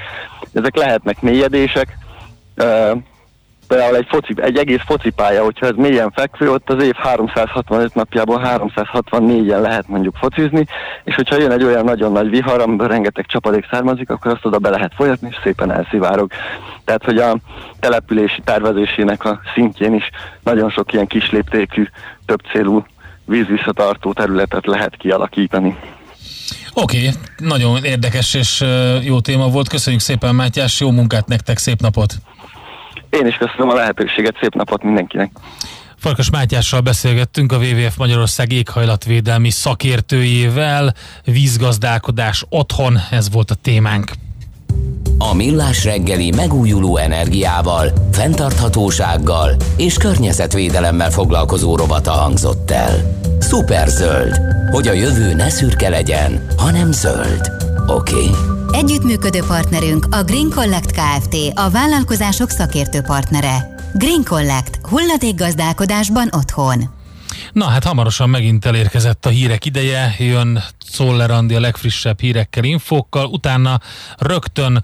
Ezek 0.53 0.75
lehetnek 0.75 1.21
mélyedések, 1.21 1.97
például 3.67 3.95
egy, 3.95 4.07
foci, 4.09 4.33
egy 4.35 4.57
egész 4.57 4.81
focipálya, 4.85 5.43
hogyha 5.43 5.65
ez 5.65 5.75
mélyen 5.75 6.11
fekvő, 6.11 6.51
ott 6.51 6.69
az 6.69 6.83
év 6.83 6.95
365 6.95 7.95
napjából 7.95 8.41
364-en 8.43 9.61
lehet 9.61 9.87
mondjuk 9.87 10.15
focizni, 10.15 10.65
és 11.03 11.15
hogyha 11.15 11.37
jön 11.37 11.51
egy 11.51 11.63
olyan 11.63 11.83
nagyon 11.83 12.11
nagy 12.11 12.29
vihar, 12.29 12.61
amiből 12.61 12.87
rengeteg 12.87 13.25
csapadék 13.25 13.67
származik, 13.71 14.09
akkor 14.09 14.31
azt 14.31 14.45
oda 14.45 14.57
be 14.57 14.69
lehet 14.69 14.93
folyatni, 14.95 15.27
és 15.31 15.37
szépen 15.43 15.71
elszivárog. 15.71 16.31
Tehát, 16.85 17.03
hogy 17.03 17.17
a 17.17 17.37
települési 17.79 18.41
tervezésének 18.43 19.25
a 19.25 19.39
szintjén 19.53 19.93
is 19.93 20.09
nagyon 20.43 20.69
sok 20.69 20.93
ilyen 20.93 21.07
kisléptékű, 21.07 21.87
több 22.25 22.41
célú 22.51 22.85
vízvisszatartó 23.25 24.13
területet 24.13 24.65
lehet 24.65 24.97
kialakítani. 24.97 25.77
Oké, 26.73 26.97
okay, 26.97 27.19
nagyon 27.37 27.83
érdekes 27.83 28.33
és 28.33 28.63
jó 29.03 29.19
téma 29.19 29.47
volt. 29.47 29.69
Köszönjük 29.69 30.01
szépen, 30.01 30.35
Mátyás, 30.35 30.79
jó 30.79 30.91
munkát 30.91 31.27
nektek, 31.27 31.57
szép 31.57 31.79
napot! 31.79 32.13
Én 33.09 33.27
is 33.27 33.35
köszönöm 33.35 33.69
a 33.69 33.73
lehetőséget, 33.73 34.37
szép 34.41 34.55
napot 34.55 34.83
mindenkinek! 34.83 35.31
Farkas 35.97 36.29
Mátyással 36.29 36.81
beszélgettünk 36.81 37.51
a 37.51 37.57
WWF 37.57 37.95
Magyarország 37.97 38.51
éghajlatvédelmi 38.51 39.49
szakértőjével. 39.49 40.93
Vízgazdálkodás 41.25 42.45
otthon, 42.49 42.97
ez 43.11 43.31
volt 43.31 43.51
a 43.51 43.55
témánk. 43.55 44.11
A 45.17 45.33
Millás 45.33 45.83
reggeli 45.83 46.31
megújuló 46.35 46.97
energiával, 46.97 47.91
fenntarthatósággal 48.11 49.55
és 49.77 49.97
környezetvédelemmel 49.97 51.11
foglalkozó 51.11 51.75
robata 51.75 52.11
hangzott 52.11 52.71
el. 52.71 53.19
Szuperzöld, 53.39 54.39
hogy 54.71 54.87
a 54.87 54.93
jövő 54.93 55.33
ne 55.33 55.49
szürke 55.49 55.89
legyen, 55.89 56.47
hanem 56.57 56.91
zöld. 56.91 57.51
Oké? 57.87 58.13
Okay? 58.13 58.56
Együttműködő 58.71 59.39
partnerünk 59.47 60.05
a 60.11 60.23
Green 60.23 60.49
Collect 60.49 60.91
Kft. 60.91 61.35
a 61.53 61.69
vállalkozások 61.69 62.49
szakértő 62.49 63.01
partnere. 63.01 63.75
Green 63.93 64.23
Collect. 64.23 64.79
Hulladékgazdálkodásban 64.89 66.29
otthon. 66.31 66.89
Na 67.51 67.65
hát 67.65 67.83
hamarosan 67.83 68.29
megint 68.29 68.65
elérkezett 68.65 69.25
a 69.25 69.29
hírek 69.29 69.65
ideje, 69.65 70.15
jön 70.17 70.63
Szoller 70.85 71.31
Andi 71.31 71.55
a 71.55 71.59
legfrissebb 71.59 72.19
hírekkel, 72.19 72.63
infókkal, 72.63 73.25
utána 73.25 73.79
rögtön 74.17 74.83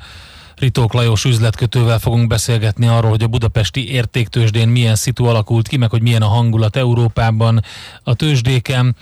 Ritók 0.64 0.94
Lajos 0.94 1.26
üzletkötővel 1.26 2.00
fogunk 2.00 2.28
beszélgetni 2.28 2.88
arról, 2.88 3.10
hogy 3.10 3.24
a 3.24 3.28
budapesti 3.28 3.92
értéktősdén 3.92 4.68
milyen 4.68 4.96
szitu 4.96 5.26
alakult 5.26 5.68
ki, 5.68 5.78
meg 5.78 5.90
hogy 5.90 6.02
milyen 6.02 6.22
a 6.22 6.28
hangulat 6.28 6.76
Európában 6.76 7.64
a 8.04 8.14
tőzsdéken. 8.14 8.96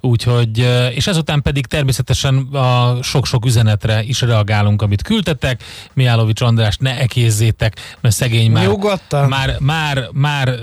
Úgyhogy, 0.00 0.58
és 0.94 1.06
ezután 1.06 1.42
pedig 1.42 1.66
természetesen 1.66 2.36
a 2.36 2.98
sok-sok 3.02 3.44
üzenetre 3.46 4.02
is 4.02 4.20
reagálunk, 4.20 4.82
amit 4.82 5.02
küldtetek. 5.02 5.62
Miálovics 5.92 6.40
András, 6.40 6.76
ne 6.76 7.00
ekézzétek, 7.00 7.96
mert 8.00 8.14
szegény 8.14 8.50
már, 8.50 8.68
már, 9.28 9.56
már, 9.58 10.08
már 10.12 10.58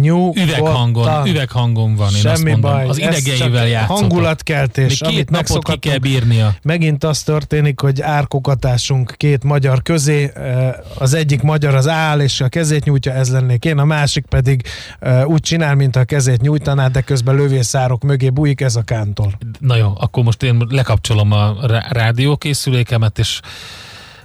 Nyugodtan. 0.00 0.42
Üveghangon, 0.42 1.26
üveghangon 1.26 1.94
van, 1.94 2.08
Semmi 2.08 2.24
én 2.26 2.32
azt 2.32 2.42
mondom. 2.44 2.60
baj. 2.60 2.88
Az 2.88 2.98
idegeivel 2.98 3.68
játszott. 3.68 3.96
Hangulatkeltés. 3.96 5.00
Még 5.00 5.10
két 5.10 5.30
napot 5.30 5.64
ki 5.64 5.76
kell 5.76 5.98
bírnia. 5.98 6.54
Megint 6.62 7.04
az 7.04 7.22
történik, 7.22 7.80
hogy 7.80 8.00
árkokatásunk 8.00 9.14
két 9.16 9.44
magyar 9.44 9.82
közé. 9.82 10.30
Eh, 10.34 10.74
az 10.98 11.14
egyik 11.14 11.42
magyar 11.42 11.74
az 11.74 11.88
áll, 11.88 12.20
és 12.20 12.40
a 12.40 12.48
kezét 12.48 12.84
nyújtja, 12.84 13.12
ez 13.12 13.30
lennék 13.30 13.64
én, 13.64 13.78
a 13.78 13.84
másik 13.84 14.26
pedig 14.26 14.62
eh, 15.00 15.26
úgy 15.26 15.40
csinál, 15.40 15.74
mint 15.74 15.96
a 15.96 16.04
kezét 16.04 16.40
nyújtaná, 16.40 16.88
de 16.88 17.00
közben 17.00 17.34
lövészárok 17.34 18.02
mögé 18.02 18.30
bújik, 18.30 18.60
ez 18.60 18.76
a 18.76 18.82
kántól. 18.82 19.38
Na 19.58 19.76
jó, 19.76 19.92
akkor 19.98 20.24
most 20.24 20.42
én 20.42 20.66
lekapcsolom 20.68 21.32
a 21.32 21.56
rádiókészülékemet, 21.90 23.18
és 23.18 23.40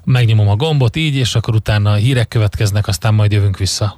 megnyomom 0.04 0.48
a 0.48 0.56
gombot 0.56 0.96
így, 0.96 1.16
és 1.16 1.36
akkor 1.36 1.56
utána 1.56 1.92
a 1.92 1.96
hírek 1.96 2.28
következnek, 2.28 2.88
aztán 2.88 3.14
majd 3.14 3.32
jövünk 3.32 3.58
vissza. 3.58 3.98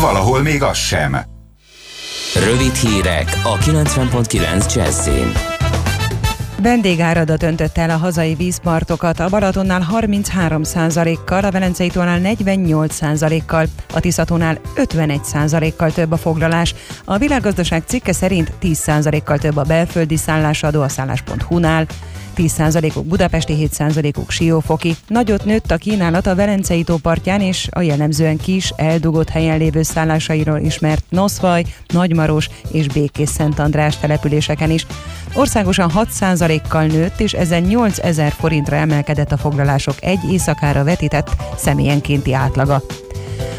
Valahol 0.00 0.42
még 0.42 0.62
az 0.62 0.76
sem. 0.76 1.16
Rövid 2.34 2.74
hírek 2.74 3.40
a 3.42 3.58
90.9 3.58 4.74
Jazzin. 4.74 5.51
Vendégáradat 6.62 7.42
öntött 7.42 7.78
el 7.78 7.90
a 7.90 7.96
hazai 7.96 8.34
vízpartokat, 8.34 9.20
a 9.20 9.28
Balatonnál 9.28 9.86
33%-kal, 9.92 11.44
a 11.44 11.50
Velencei 11.50 11.88
tónál 11.88 12.20
48%-kal, 12.22 13.66
a 13.94 14.00
Tiszatónál 14.00 14.60
51%-kal 14.76 15.92
több 15.92 16.12
a 16.12 16.16
foglalás. 16.16 16.74
A 17.04 17.18
világgazdaság 17.18 17.82
cikke 17.86 18.12
szerint 18.12 18.52
10%-kal 18.62 19.38
több 19.38 19.56
a 19.56 19.62
belföldi 19.62 20.16
szállásadó 20.16 20.80
a 20.80 20.88
szállás.hu-nál, 20.88 21.86
10%-uk 22.36 23.06
budapesti, 23.06 23.68
7%-uk 23.78 24.30
siófoki. 24.30 24.96
Nagyot 25.06 25.44
nőtt 25.44 25.70
a 25.70 25.76
kínálat 25.76 26.26
a 26.26 26.34
Velencei 26.34 26.82
tó 26.82 26.96
partján 26.96 27.40
és 27.40 27.68
a 27.70 27.80
jellemzően 27.80 28.36
kis, 28.36 28.72
eldugott 28.76 29.28
helyen 29.28 29.58
lévő 29.58 29.82
szállásairól 29.82 30.58
ismert 30.58 31.04
Noszvaj, 31.08 31.64
Nagymaros 31.86 32.48
és 32.70 32.86
Békés 32.86 33.28
Szent 33.28 33.58
András 33.58 33.96
településeken 33.96 34.70
is. 34.70 34.86
Országosan 35.34 35.90
6%-kal 35.94 36.86
nőtt, 36.86 37.20
és 37.20 37.32
ezen 37.32 37.62
8000 37.62 38.32
forintra 38.32 38.76
emelkedett 38.76 39.32
a 39.32 39.36
foglalások 39.36 39.94
egy 40.00 40.30
éjszakára 40.30 40.84
vetített 40.84 41.30
személyenkénti 41.56 42.32
átlaga. 42.32 42.82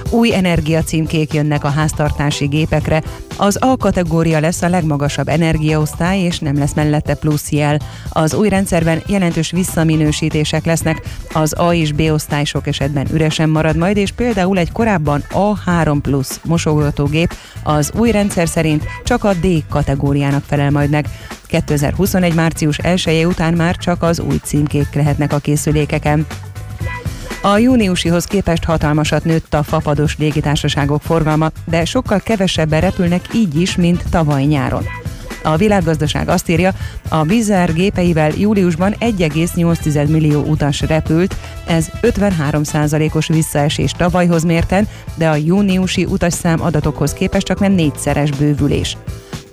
Új 0.10 0.34
energiacímkék 0.34 1.34
jönnek 1.34 1.64
a 1.64 1.70
háztartási 1.70 2.46
gépekre. 2.46 3.04
Az 3.38 3.58
A 3.62 3.78
kategória 3.78 4.40
lesz 4.40 4.62
a 4.62 4.70
legmagasabb 4.70 5.28
energiaosztály, 5.28 6.20
és 6.20 6.40
nem 6.40 6.58
lesz 6.58 6.74
mellette 6.74 7.14
plusz 7.14 7.52
jel. 7.52 7.80
Az 8.10 8.34
új 8.34 8.50
rendszerben 8.50 9.02
jelentős 9.06 9.52
visszaminősítések 9.52 10.66
lesznek. 10.66 11.02
Az 11.34 11.60
A 11.60 11.74
és 11.74 11.92
B 11.92 12.02
osztály 12.12 12.44
sok 12.44 12.68
esetben 12.68 13.08
üresen 13.14 13.50
marad 13.50 13.76
majd, 13.76 13.98
és 13.98 14.12
például 14.12 14.58
egy 14.58 14.72
korábban 14.72 15.24
A3 15.32 15.98
plusz 16.02 16.40
mosogatógép 16.44 17.34
az 17.64 17.92
új 17.98 18.12
rendszer 18.12 18.48
szerint 18.48 18.86
csak 19.04 19.24
a 19.24 19.34
D 19.34 19.48
kategóriának 19.70 20.44
felel 20.48 20.72
majd 20.72 20.90
meg. 20.90 21.08
2021. 21.48 22.34
március 22.34 22.78
1 22.78 23.26
után 23.26 23.54
már 23.54 23.76
csak 23.76 24.04
az 24.04 24.20
új 24.20 24.38
címkék 24.44 24.94
lehetnek 24.94 25.34
a 25.34 25.38
készülékeken. 25.38 26.26
A 27.46 27.58
júniusihoz 27.58 28.26
képest 28.26 28.64
hatalmasat 28.64 29.24
nőtt 29.24 29.54
a 29.54 29.64
fapados 29.64 30.18
légitársaságok 30.18 31.02
forgalma, 31.02 31.52
de 31.66 31.86
sokkal 31.86 32.20
kevesebben 32.20 32.82
repülnek 32.82 33.26
így 33.34 33.62
is, 33.62 33.76
mint 33.76 34.04
tavaly 34.10 34.44
nyáron. 34.44 34.84
A 35.44 35.56
világgazdaság 35.56 36.30
azt 36.30 36.50
írja, 36.50 36.72
a 37.10 37.24
Bizzer 37.24 37.74
gépeivel 37.74 38.32
júliusban 38.38 38.96
1,8 39.00 40.10
millió 40.10 40.42
utas 40.42 40.82
repült, 40.82 41.36
ez 41.68 41.88
53%-os 42.02 43.28
visszaesés 43.28 43.92
tavalyhoz 43.92 44.44
mérten, 44.44 44.88
de 45.16 45.30
a 45.30 45.36
júniusi 45.36 46.06
utasszám 46.06 46.62
adatokhoz 46.62 47.14
képest 47.14 47.46
csak 47.46 47.60
nem 47.60 47.72
négyszeres 47.72 48.32
bővülés. 48.32 48.98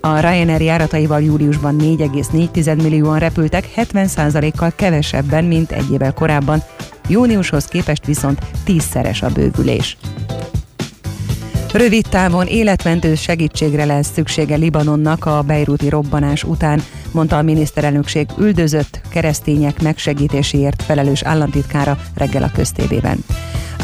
A 0.00 0.20
Ryanair 0.20 0.60
járataival 0.60 1.22
júliusban 1.22 1.76
4,4 1.78 2.82
millióan 2.82 3.18
repültek, 3.18 3.68
70%-kal 3.76 4.72
kevesebben, 4.76 5.44
mint 5.44 5.72
egy 5.72 5.92
évvel 5.92 6.12
korábban. 6.12 6.62
Júniushoz 7.10 7.64
képest 7.64 8.06
viszont 8.06 8.38
tízszeres 8.64 9.22
a 9.22 9.28
bővülés. 9.28 9.96
Rövid 11.72 12.06
távon 12.08 12.46
életmentő 12.46 13.14
segítségre 13.14 13.84
lesz 13.84 14.12
szüksége 14.12 14.56
Libanonnak 14.56 15.24
a 15.24 15.42
beiruti 15.42 15.88
robbanás 15.88 16.44
után, 16.44 16.82
mondta 17.12 17.38
a 17.38 17.42
miniszterelnökség 17.42 18.28
üldözött 18.38 19.00
keresztények 19.08 19.82
megsegítéséért 19.82 20.82
felelős 20.82 21.22
államtitkára 21.22 21.98
reggel 22.14 22.42
a 22.42 22.50
köztévében. 22.54 23.24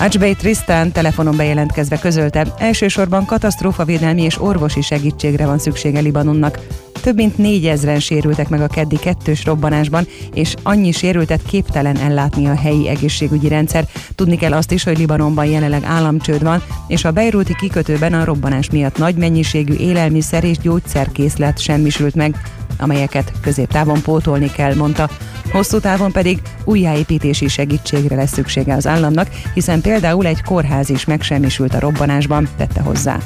Ajbay 0.01 0.35
Tristan 0.35 0.93
telefonon 0.93 1.37
bejelentkezve 1.37 1.99
közölte, 1.99 2.47
elsősorban 2.59 3.25
katasztrófavédelmi 3.25 4.23
és 4.23 4.41
orvosi 4.41 4.81
segítségre 4.81 5.47
van 5.47 5.59
szüksége 5.59 6.01
Libanonnak. 6.01 6.59
Több 7.03 7.17
mint 7.17 7.39
négyezren 7.39 8.01
sérültek 8.01 8.49
meg 8.49 8.61
a 8.61 8.67
keddi 8.67 8.97
kettős 8.97 9.45
robbanásban, 9.45 10.07
és 10.35 10.55
annyi 10.63 10.93
sérültet 10.93 11.43
képtelen 11.43 11.97
ellátni 11.97 12.47
a 12.47 12.57
helyi 12.57 12.89
egészségügyi 12.89 13.49
rendszer. 13.49 13.85
Tudni 14.15 14.37
kell 14.37 14.53
azt 14.53 14.73
is, 14.73 14.85
hogy 14.85 14.99
Libanonban 14.99 15.47
jelenleg 15.47 15.85
államcsőd 15.85 16.43
van, 16.43 16.63
és 16.89 17.05
a 17.05 17.13
Beiruti 17.13 17.55
kikötőben 17.55 18.15
a 18.15 18.25
robbanás 18.25 18.71
miatt 18.71 18.99
nagy 18.99 19.15
mennyiségű 19.15 19.75
élelmiszer 19.75 20.45
és 20.45 20.59
gyógyszerkészlet 20.59 21.59
semmisült 21.59 22.15
meg, 22.15 22.37
amelyeket 22.79 23.33
középtávon 23.41 24.03
pótolni 24.03 24.51
kell, 24.51 24.75
mondta. 24.75 25.11
Hosszú 25.53 25.79
távon 25.79 26.13
pedig 26.13 26.39
újjáépítési 26.65 27.49
segítségre 27.49 28.17
lesz 28.17 28.33
szüksége 28.33 28.75
az 28.75 28.87
államnak, 28.87 29.29
hiszen 29.55 29.81
például 29.81 30.27
egy 30.27 30.43
kórház 30.43 30.91
is 30.91 31.05
megsemmisült 31.05 31.75
a 31.75 31.81
robbanásban, 31.81 32.49
tette 32.57 32.81
hozzá. 32.81 33.19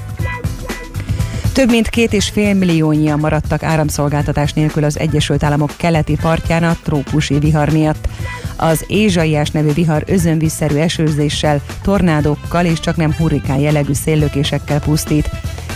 Több 1.52 1.70
mint 1.70 1.88
két 1.88 2.12
és 2.12 2.28
fél 2.28 2.54
milliónyian 2.54 3.18
maradtak 3.18 3.62
áramszolgáltatás 3.62 4.52
nélkül 4.52 4.84
az 4.84 4.98
Egyesült 4.98 5.42
Államok 5.42 5.70
keleti 5.76 6.16
partján 6.20 6.64
a 6.64 6.76
trópusi 6.82 7.38
vihar 7.38 7.70
miatt. 7.70 8.08
Az 8.56 8.84
Ézsaiás 8.86 9.50
nevű 9.50 9.72
vihar 9.72 10.02
özönvízszerű 10.06 10.76
esőzéssel, 10.76 11.60
tornádókkal 11.82 12.64
és 12.64 12.80
csak 12.80 12.96
nem 12.96 13.14
hurrikán 13.14 13.58
jellegű 13.58 13.92
széllökésekkel 13.92 14.80
pusztít. 14.80 15.30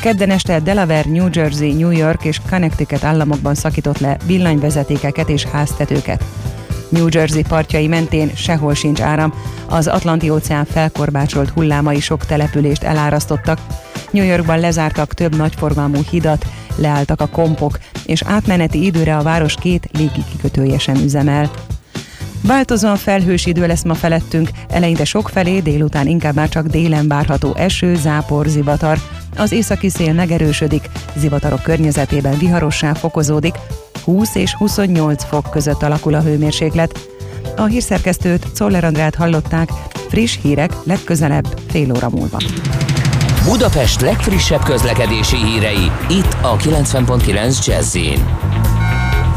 Kedden 0.04 0.30
este 0.30 0.60
Delaware, 0.60 1.10
New 1.10 1.28
Jersey, 1.32 1.72
New 1.72 1.90
York 1.90 2.24
és 2.24 2.40
Connecticut 2.50 3.04
államokban 3.04 3.54
szakított 3.54 3.98
le 3.98 4.16
villanyvezetékeket 4.26 5.28
és 5.28 5.44
háztetőket. 5.44 6.24
New 6.88 7.06
Jersey 7.10 7.42
partjai 7.42 7.86
mentén 7.86 8.30
sehol 8.34 8.74
sincs 8.74 9.00
áram, 9.00 9.34
az 9.68 9.86
Atlanti-óceán 9.86 10.64
felkorbácsolt 10.64 11.48
hullámai 11.48 12.00
sok 12.00 12.26
települést 12.26 12.82
elárasztottak, 12.82 13.58
New 14.10 14.24
Yorkban 14.24 14.60
lezártak 14.60 15.14
több 15.14 15.36
nagyforgalmú 15.36 16.00
hidat, 16.10 16.46
leálltak 16.76 17.20
a 17.20 17.28
kompok, 17.28 17.78
és 18.06 18.22
átmeneti 18.22 18.84
időre 18.84 19.16
a 19.16 19.22
város 19.22 19.54
két 19.54 19.88
légi 19.92 20.24
kikötője 20.30 20.78
sem 20.78 20.96
üzemel. 20.96 21.50
Változóan 22.46 22.96
felhős 22.96 23.46
idő 23.46 23.66
lesz 23.66 23.84
ma 23.84 23.94
felettünk, 23.94 24.50
eleinte 24.68 25.04
sok 25.04 25.28
felé, 25.28 25.60
délután 25.60 26.06
inkább 26.06 26.34
már 26.34 26.48
csak 26.48 26.66
délen 26.66 27.08
várható 27.08 27.54
eső, 27.56 27.94
zápor, 27.94 28.46
zivatar. 28.46 28.98
Az 29.36 29.52
északi 29.52 29.88
szél 29.88 30.12
megerősödik, 30.12 30.90
zivatarok 31.16 31.62
környezetében 31.62 32.38
viharossá 32.38 32.92
fokozódik, 32.92 33.54
20 34.04 34.34
és 34.34 34.54
28 34.54 35.24
fok 35.24 35.50
között 35.50 35.82
alakul 35.82 36.14
a 36.14 36.20
hőmérséklet. 36.20 37.08
A 37.56 37.64
hírszerkesztőt 37.64 38.52
Czoller 38.52 38.84
Andrát 38.84 39.14
hallották, 39.14 39.68
friss 40.08 40.38
hírek 40.42 40.72
legközelebb 40.84 41.46
fél 41.68 41.90
óra 41.90 42.10
múlva. 42.10 42.38
Budapest 43.44 44.00
legfrissebb 44.00 44.62
közlekedési 44.62 45.36
hírei, 45.36 45.90
itt 46.08 46.36
a 46.42 46.56
90.9 46.56 47.66
jazz 47.66 47.96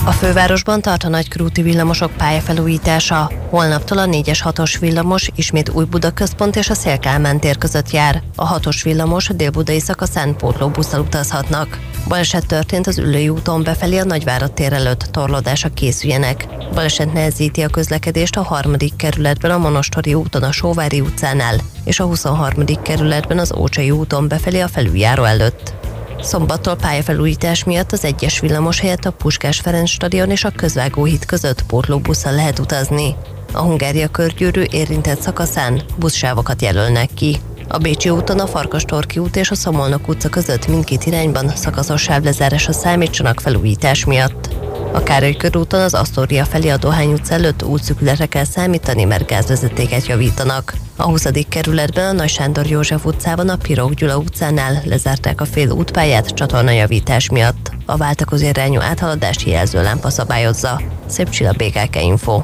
a 0.08 0.12
fővárosban 0.12 0.82
tart 0.82 1.04
a 1.04 1.08
nagykörúti 1.08 1.62
villamosok 1.62 2.12
pályafelújítása. 2.12 3.32
Holnaptól 3.50 3.98
a 3.98 4.06
4-es 4.06 4.39
6-os 4.43 4.76
villamos 4.80 5.30
ismét 5.36 5.70
új 5.70 5.86
Buda 5.86 6.12
központ 6.12 6.56
és 6.56 6.70
a 6.70 6.74
Szélkálmán 6.74 7.39
tér 7.39 7.58
között 7.58 7.91
jár. 7.91 8.24
A 8.36 8.60
6-os 8.60 8.80
villamos 8.84 9.30
a 9.30 9.34
délbudai 9.34 9.80
szakaszán 9.80 10.36
pótlóbusszal 10.36 11.00
utazhatnak. 11.00 11.80
Baleset 12.08 12.48
történt 12.48 12.88
az 12.88 12.98
Ülői 12.98 13.30
úton 13.30 13.63
befelé 13.63 13.98
a 13.98 14.04
Nagyvárad 14.04 14.54
tér 14.54 14.74
előtt, 14.74 15.08
torlódásra 15.12 15.70
készüljenek. 15.70 16.48
Baleset 16.74 17.13
nehezíti 17.13 17.62
a 17.62 17.67
közlekedést 17.67 18.38
a 18.38 18.43
harmadik 18.43 18.96
kerületben 18.96 19.52
a 19.52 19.58
Monostori 19.58 20.13
úton 20.13 20.43
a 20.43 20.52
Sóvári 20.52 21.02
utcánál, 21.02 21.56
és 21.84 22.00
a 22.00 22.06
23. 22.06 22.65
kerületben 22.82 23.39
az 23.39 23.54
Ócsai 23.58 23.91
úton 23.91 24.28
befelé 24.28 24.60
a 24.60 24.67
felüljáró 24.67 25.24
előtt. 25.24 25.87
Szombattól 26.21 26.75
pályafelújítás 26.75 27.63
miatt 27.63 27.91
az 27.91 28.03
egyes 28.03 28.39
villamos 28.39 28.80
helyett 28.80 29.06
a 29.06 29.12
Puskás 29.12 29.60
Ferenc 29.60 29.89
stadion 29.89 30.30
és 30.30 30.43
a 30.43 30.51
közvágóhíd 30.56 31.25
között 31.25 31.65
pótlóbusszal 31.65 32.34
lehet 32.34 32.60
utazni. 32.60 33.15
A 33.53 33.62
Hungária 33.62 34.08
körgyűrű 34.08 34.63
érintett 34.69 35.21
szakaszán 35.21 35.82
buszsávokat 35.99 36.62
jelölnek 36.62 37.10
ki. 37.13 37.39
A 37.67 37.77
Bécsi 37.77 38.10
úton 38.10 38.39
a 38.39 38.47
Farkastorki 38.47 39.19
út 39.19 39.36
és 39.36 39.51
a 39.51 39.56
Szomolnok 39.56 40.08
utca 40.08 40.30
között 40.30 40.67
mindkét 40.67 41.06
irányban 41.06 41.49
szakaszos 41.49 42.01
sávlezárásra 42.01 42.73
számítsanak 42.73 43.39
felújítás 43.39 44.06
miatt. 44.06 44.66
A 44.91 45.04
Károly 45.04 45.36
körúton 45.36 45.82
az 45.82 45.93
Asztória 45.93 46.45
felé 46.45 46.69
a 46.69 46.78
Dohány 46.78 47.12
utca 47.13 47.34
előtt 47.34 47.63
útszükületre 47.63 48.26
kell 48.26 48.43
számítani, 48.43 49.04
mert 49.04 49.28
gázvezetéket 49.28 50.06
javítanak. 50.06 50.73
A 50.95 51.04
20. 51.04 51.28
kerületben 51.50 52.10
a 52.10 52.12
Nagy 52.12 52.30
Sándor 52.30 52.65
József 52.65 53.06
utcában 53.06 53.50
a 53.50 53.56
Pirog 53.56 53.93
Gyula 53.93 54.17
utcánál 54.17 54.82
lezárták 54.86 55.41
a 55.41 55.45
fél 55.45 55.69
útpályát 55.71 56.28
csatornajavítás 56.28 57.30
miatt. 57.30 57.66
A 57.89 57.97
váltakozó 57.97 58.47
irányú 58.47 58.80
áthaladást 58.80 59.41
jelző 59.41 59.82
lámpa 59.82 60.10
szabályozza. 60.10 60.82
Szép 61.06 61.30
csilla 61.30 61.52
BKK 61.52 62.02
Info. 62.02 62.43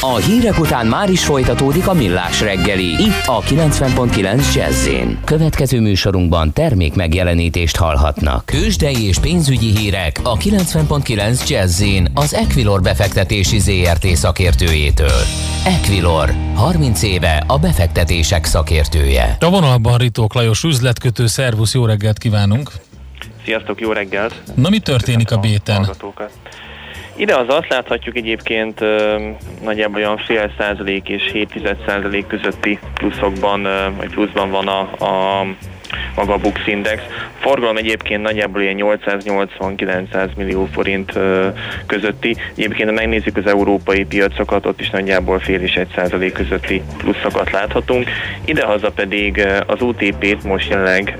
A 0.00 0.16
hírek 0.16 0.58
után 0.58 0.86
már 0.86 1.10
is 1.10 1.24
folytatódik 1.24 1.88
a 1.88 1.92
millás 1.92 2.40
reggeli. 2.40 2.84
Itt 2.84 3.26
a 3.26 3.40
90.9 3.40 4.54
jazz 4.54 4.88
Következő 5.24 5.80
műsorunkban 5.80 6.52
termék 6.52 6.94
megjelenítést 6.94 7.76
hallhatnak. 7.76 8.44
Kősdei 8.44 9.06
és 9.06 9.18
pénzügyi 9.18 9.76
hírek 9.76 10.20
a 10.22 10.36
90.9 10.36 11.48
jazz 11.48 11.82
az 12.14 12.34
Equilor 12.34 12.82
befektetési 12.82 13.58
ZRT 13.58 14.06
szakértőjétől. 14.06 15.22
Equilor, 15.64 16.34
30 16.54 17.02
éve 17.02 17.44
a 17.46 17.58
befektetések 17.58 18.44
szakértője. 18.44 19.36
A 19.40 19.50
vonalban 19.50 19.98
Ritók 19.98 20.34
Lajos 20.34 20.62
üzletkötő, 20.62 21.26
szervusz, 21.26 21.74
jó 21.74 21.86
reggelt 21.86 22.18
kívánunk! 22.18 22.70
Sziasztok, 23.48 23.80
jó 23.80 23.92
reggelt! 23.92 24.34
Na 24.54 24.68
mi 24.68 24.78
történik 24.78 25.30
a 25.30 25.36
béten? 25.36 25.88
Ide 27.16 27.36
az 27.36 27.46
azt 27.48 27.68
láthatjuk 27.68 28.16
egyébként 28.16 28.80
nagyjából 29.62 29.96
olyan 29.96 30.16
fél 30.16 30.52
százalék 30.58 31.08
és 31.08 31.30
7 31.32 31.76
százalék 31.86 32.26
közötti 32.26 32.78
pluszokban, 32.94 33.66
vagy 33.96 34.10
pluszban 34.10 34.50
van 34.50 34.68
a, 34.68 34.80
a 34.80 35.46
maga 36.14 36.32
a 36.32 36.36
Bux 36.36 36.60
Index. 36.66 37.02
A 37.08 37.40
forgalom 37.40 37.76
egyébként 37.76 38.22
nagyjából 38.22 38.62
ilyen 38.62 38.76
880-900 38.78 40.34
millió 40.36 40.68
forint 40.72 41.12
közötti. 41.86 42.36
Egyébként, 42.56 42.88
ha 42.88 42.94
megnézzük 42.94 43.36
az 43.36 43.46
európai 43.46 44.04
piacokat, 44.04 44.66
ott 44.66 44.80
is 44.80 44.90
nagyjából 44.90 45.38
fél 45.38 45.60
és 45.60 45.74
egy 45.74 45.92
százalék 45.94 46.32
közötti 46.32 46.82
pluszokat 46.96 47.50
láthatunk. 47.50 48.08
Idehaza 48.44 48.90
pedig 48.90 49.46
az 49.66 49.82
UTP-t 49.82 50.44
most 50.44 50.70
jelenleg 50.70 51.18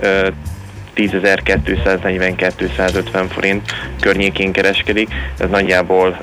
10.242-150 0.98 3.24
forint 3.28 3.72
környékén 4.00 4.52
kereskedik, 4.52 5.08
ez 5.38 5.48
nagyjából 5.50 6.18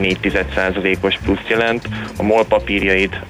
4,1%-os 0.00 1.18
plusz 1.24 1.38
jelent. 1.48 1.88
A 2.18 2.22
MOL 2.22 2.46
papírjait 2.46 3.20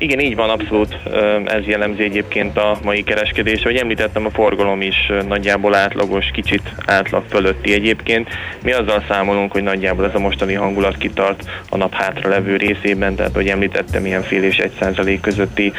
Igen, 0.00 0.20
így 0.20 0.36
van, 0.36 0.50
abszolút 0.50 0.98
ez 1.44 1.64
jellemzi 1.64 2.02
egyébként 2.02 2.56
a 2.56 2.78
mai 2.82 3.02
kereskedés. 3.02 3.62
Ahogy 3.62 3.76
említettem, 3.76 4.26
a 4.26 4.30
forgalom 4.30 4.80
is 4.80 5.12
nagyjából 5.28 5.74
átlagos, 5.74 6.30
kicsit 6.32 6.62
átlag 6.86 7.24
fölötti 7.28 7.72
egyébként. 7.72 8.28
Mi 8.62 8.72
azzal 8.72 9.04
számolunk, 9.08 9.52
hogy 9.52 9.62
nagyjából 9.62 10.04
ez 10.04 10.14
a 10.14 10.18
mostani 10.18 10.54
hangulat 10.54 10.96
kitart 10.96 11.42
a 11.68 11.76
nap 11.76 11.94
hátra 11.94 12.28
levő 12.28 12.56
részében, 12.56 13.14
tehát 13.14 13.34
hogy 13.34 13.48
említettem, 13.48 14.06
ilyen 14.06 14.22
fél 14.22 14.42
és 14.42 14.56
egy 14.56 14.72
százalék 14.80 15.20
közötti 15.20 15.72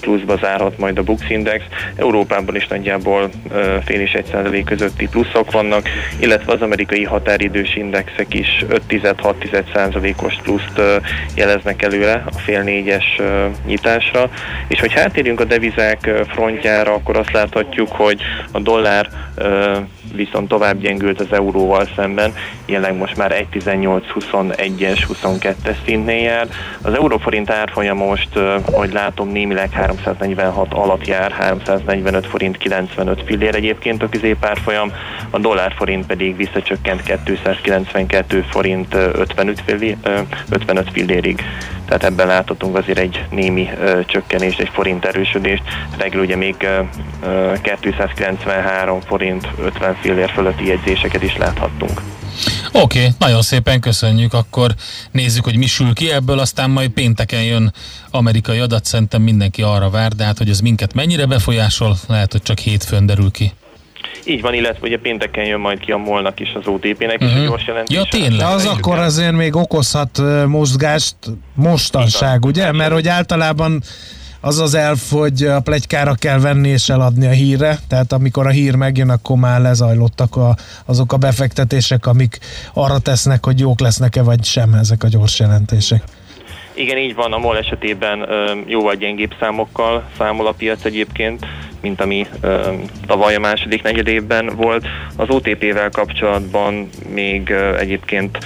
pluszba 0.00 0.36
zárhat 0.36 0.78
majd 0.78 0.98
a 0.98 1.02
Bux 1.02 1.30
Index. 1.30 1.64
Európában 1.96 2.56
is 2.56 2.66
nagyjából 2.66 3.30
fél 3.84 4.00
és 4.00 4.12
egy 4.12 4.24
százalék 4.24 4.64
közötti 4.64 5.08
pluszok 5.08 5.52
vannak, 5.52 5.88
illetve 6.20 6.52
az 6.52 6.62
amerikai 6.62 7.04
határidős 7.04 7.76
indexek 7.76 8.34
is 8.34 8.64
5-6 8.88 9.64
százalékos 9.74 10.34
pluszt 10.42 10.80
jeleznek 11.36 11.82
előre 11.82 12.24
a 12.26 12.38
fél 12.38 12.62
négyes 12.62 13.20
nyitásra. 13.66 14.30
És 14.68 14.80
hogy 14.80 14.92
hátérjünk 14.92 15.40
a 15.40 15.44
devizák 15.44 16.10
frontjára, 16.28 16.92
akkor 16.92 17.16
azt 17.16 17.32
láthatjuk, 17.32 17.88
hogy 17.92 18.22
a 18.52 18.60
dollár 18.60 19.08
viszont 20.14 20.48
tovább 20.48 20.80
gyengült 20.80 21.20
az 21.20 21.32
euróval 21.32 21.88
szemben, 21.96 22.34
jelenleg 22.66 22.98
most 22.98 23.16
már 23.16 23.46
1.18-21-es, 23.52 25.00
22-es 25.12 25.76
szintnél 25.84 26.22
jár. 26.22 26.48
Az 26.82 26.94
euróforint 26.94 27.50
árfolyama 27.50 28.04
most, 28.04 28.28
hogy 28.64 28.92
látom, 28.92 29.28
némileg 29.28 29.70
346 29.70 30.72
alatt 30.72 31.06
jár, 31.06 31.30
345 31.30 32.26
forint 32.26 32.56
95 32.56 33.22
fillér 33.26 33.54
egyébként 33.54 34.02
a 34.02 34.08
középárfolyam, 34.08 34.92
a 35.30 35.38
dollárforint 35.38 36.06
pedig 36.06 36.36
visszacsökkent 36.36 37.02
292 37.02 38.44
forint 38.50 38.94
55, 38.94 39.62
fillér, 39.66 39.96
55 40.50 40.90
fillérig. 40.92 41.42
Tehát 41.92 42.06
ebben 42.06 42.26
láthatunk 42.26 42.76
azért 42.76 42.98
egy 42.98 43.24
némi 43.30 43.68
csökkenést, 44.06 44.60
egy 44.60 44.70
forint 44.72 45.04
erősödést. 45.04 45.62
Reggel 45.98 46.20
ugye 46.20 46.36
még 46.36 46.66
293 47.62 49.00
forint 49.00 49.48
50 49.62 49.96
fillér 50.00 50.30
fölötti 50.30 50.66
jegyzéseket 50.66 51.22
is 51.22 51.36
láthattunk. 51.36 52.02
Oké, 52.72 52.98
okay, 52.98 53.10
nagyon 53.18 53.42
szépen 53.42 53.80
köszönjük, 53.80 54.32
akkor 54.34 54.74
nézzük, 55.10 55.44
hogy 55.44 55.56
mi 55.56 55.66
sül 55.66 55.92
ki 55.92 56.10
ebből, 56.10 56.38
aztán 56.38 56.70
majd 56.70 56.90
pénteken 56.90 57.42
jön 57.42 57.72
amerikai 58.10 58.58
adat, 58.58 58.84
szerintem 58.84 59.22
mindenki 59.22 59.62
arra 59.62 59.90
vár, 59.90 60.12
de 60.12 60.24
hát, 60.24 60.38
hogy 60.38 60.48
ez 60.48 60.60
minket 60.60 60.94
mennyire 60.94 61.26
befolyásol, 61.26 61.96
lehet, 62.08 62.32
hogy 62.32 62.42
csak 62.42 62.58
hétfőn 62.58 63.06
derül 63.06 63.30
ki. 63.30 63.52
Így 64.24 64.40
van, 64.40 64.54
illetve 64.54 64.86
ugye 64.86 64.98
pénteken 64.98 65.44
jön 65.44 65.60
majd 65.60 65.78
ki 65.78 65.92
a 65.92 65.96
molnak 65.96 66.40
is 66.40 66.52
az 66.54 66.66
OTP-nek 66.66 67.20
uh-huh. 67.20 67.28
is 67.28 67.34
a 67.34 67.38
mhm. 67.38 67.46
gyors 67.46 67.66
jelentés. 67.66 67.96
Ja, 67.96 68.04
tényleg. 68.10 68.46
Az 68.46 68.66
akkor 68.66 68.98
azért 68.98 69.32
még 69.32 69.56
okozhat 69.56 70.22
mozgást 70.46 71.16
mostanság, 71.54 72.44
ugye? 72.44 72.72
Mert 72.72 72.92
hogy 72.92 73.08
általában 73.08 73.82
az 74.44 74.58
az 74.58 74.74
elf, 74.74 75.10
hogy 75.10 75.42
a 75.42 75.60
plegykára 75.60 76.14
kell 76.14 76.38
venni 76.38 76.68
és 76.68 76.88
eladni 76.88 77.26
a 77.26 77.30
hírre, 77.30 77.78
tehát 77.88 78.12
amikor 78.12 78.46
a 78.46 78.50
hír 78.50 78.74
megjön, 78.74 79.10
akkor 79.10 79.36
már 79.36 79.60
lezajlottak 79.60 80.36
a, 80.36 80.56
azok 80.84 81.12
a 81.12 81.16
befektetések, 81.16 82.06
amik 82.06 82.38
arra 82.74 82.98
tesznek, 82.98 83.44
hogy 83.44 83.60
jók 83.60 83.80
lesznek-e 83.80 84.22
vagy 84.22 84.44
sem 84.44 84.74
ezek 84.74 85.02
a 85.02 85.08
gyors 85.08 85.38
jelentések. 85.38 86.02
Igen, 86.74 86.98
így 86.98 87.14
van, 87.14 87.32
a 87.32 87.38
MOL 87.38 87.56
esetében 87.56 88.26
jóval 88.66 88.94
gyengébb 88.94 89.34
számokkal 89.40 90.04
számol 90.18 90.46
a 90.46 90.52
piac 90.52 90.84
egyébként, 90.84 91.46
mint 91.82 92.00
ami 92.00 92.26
tavaly 93.06 93.34
a 93.34 93.40
második 93.40 93.82
negyedévben 93.82 94.46
volt. 94.56 94.86
Az 95.16 95.28
OTP-vel 95.28 95.90
kapcsolatban 95.90 96.88
még 97.08 97.54
egyébként 97.78 98.38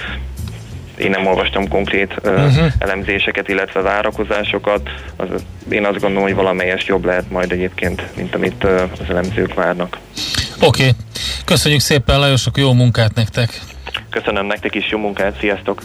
én 0.97 1.09
nem 1.09 1.25
olvastam 1.25 1.67
konkrét 1.67 2.15
uh-huh. 2.23 2.71
elemzéseket, 2.77 3.47
illetve 3.47 3.81
várakozásokat. 3.81 4.89
Az, 5.15 5.27
én 5.69 5.85
azt 5.85 5.99
gondolom, 5.99 6.23
hogy 6.23 6.35
valamelyest 6.35 6.87
jobb 6.87 7.05
lehet 7.05 7.29
majd 7.29 7.51
egyébként, 7.51 8.03
mint 8.15 8.35
amit 8.35 8.63
az 8.63 9.09
elemzők 9.09 9.53
várnak. 9.53 9.97
Oké, 10.61 10.81
okay. 10.81 10.95
köszönjük 11.45 11.81
szépen 11.81 12.19
Lajosok, 12.19 12.57
jó 12.57 12.73
munkát 12.73 13.15
nektek! 13.15 13.61
Köszönöm 14.09 14.45
nektek 14.45 14.75
is, 14.75 14.89
jó 14.89 14.97
munkát, 14.97 15.37
sziasztok! 15.39 15.83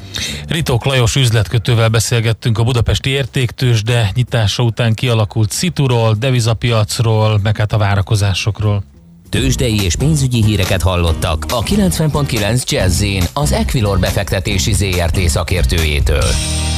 Ritok 0.48 0.84
Lajos 0.84 1.16
üzletkötővel 1.16 1.88
beszélgettünk 1.88 2.58
a 2.58 2.64
budapesti 2.64 3.10
értéktős, 3.10 3.82
de 3.82 4.10
nyitása 4.14 4.62
után 4.62 4.94
kialakult 4.94 5.50
szituról, 5.50 6.14
devizapiacról, 6.18 7.40
meg 7.42 7.56
hát 7.56 7.72
a 7.72 7.78
várakozásokról. 7.78 8.82
Tőzsdei 9.28 9.82
és 9.82 9.96
pénzügyi 9.96 10.44
híreket 10.44 10.82
hallottak 10.82 11.44
a 11.48 11.62
90.9 11.62 12.64
jazz 12.64 13.04
az 13.34 13.52
Equilor 13.52 13.98
befektetési 13.98 14.72
ZRT 14.72 15.18
szakértőjétől. 15.18 16.24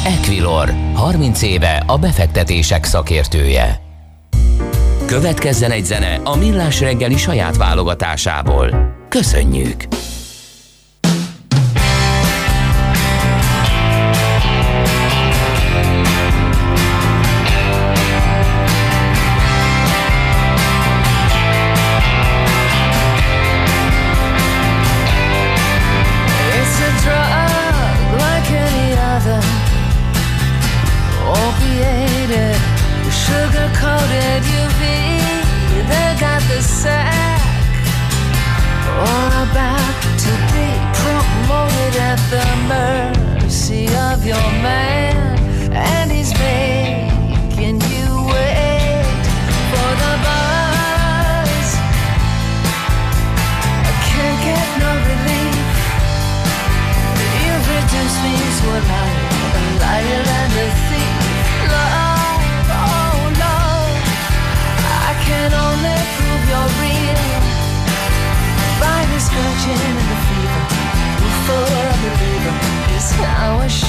Equilor, 0.05 0.75
30 0.95 1.43
éve 1.43 1.83
a 1.87 1.99
befektetések 1.99 2.85
szakértője. 2.85 3.81
Következzen 5.07 5.71
egy 5.71 5.85
zene 5.85 6.21
a 6.25 6.37
Millás 6.37 6.81
reggeli 6.81 7.17
saját 7.17 7.57
válogatásából. 7.57 8.95
Köszönjük! 9.09 9.85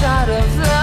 out 0.05 0.29
of 0.29 0.57
love. 0.59 0.74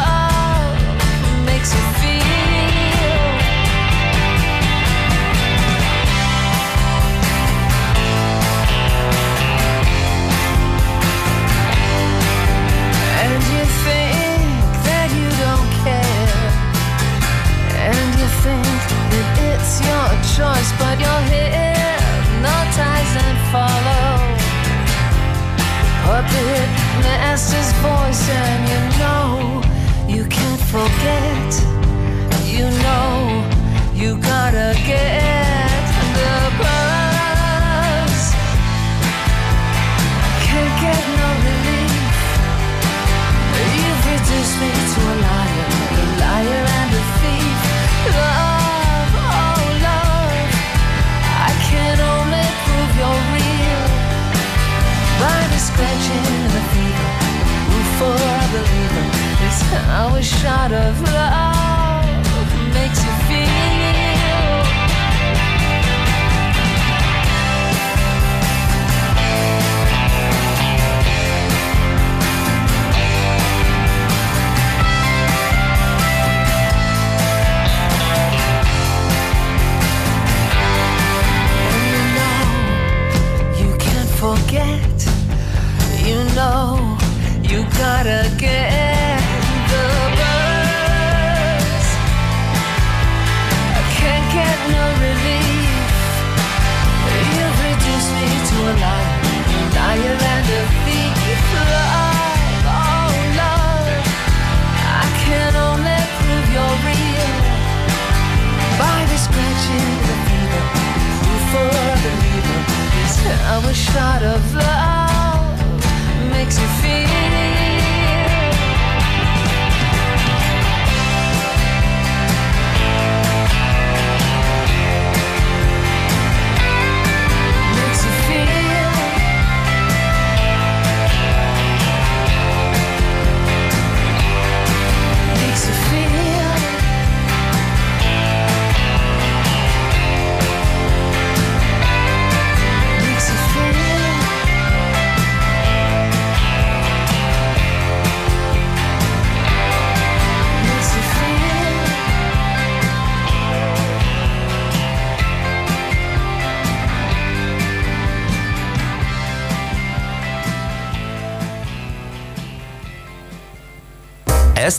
How 113.24 113.60
a 113.68 113.74
shot 113.74 114.22
of 114.22 114.54
love 114.54 116.30
makes 116.32 116.58
you 116.58 116.66
feel 116.82 117.51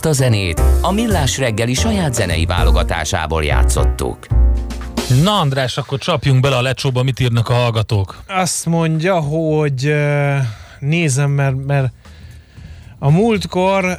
Ezt 0.04 0.20
a 0.20 0.22
zenét 0.22 0.62
a 0.80 0.92
Millás 0.92 1.38
reggeli 1.38 1.74
saját 1.74 2.14
zenei 2.14 2.46
válogatásából 2.46 3.44
játszottuk. 3.44 4.26
Na 5.22 5.38
András, 5.38 5.76
akkor 5.76 5.98
csapjunk 5.98 6.40
bele 6.40 6.56
a 6.56 6.62
lecsóba, 6.62 7.02
mit 7.02 7.20
írnak 7.20 7.48
a 7.48 7.52
hallgatók? 7.52 8.22
Azt 8.26 8.66
mondja, 8.66 9.20
hogy 9.20 9.94
nézem, 10.78 11.30
mert, 11.30 11.66
mert 11.66 11.92
a 12.98 13.10
múltkor 13.10 13.98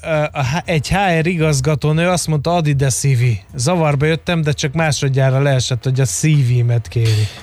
egy 0.66 0.88
HR 0.88 1.28
igazgatónő 1.28 2.10
azt 2.10 2.28
mondta, 2.28 2.56
add 2.56 2.66
ide 2.66 2.90
CV. 2.90 3.22
Zavarba 3.56 4.06
jöttem, 4.06 4.42
de 4.42 4.52
csak 4.52 4.74
másodjára 4.74 5.42
leesett, 5.42 5.84
hogy 5.84 6.00
a 6.00 6.06
CV-met 6.06 6.88
kéri. 6.88 7.28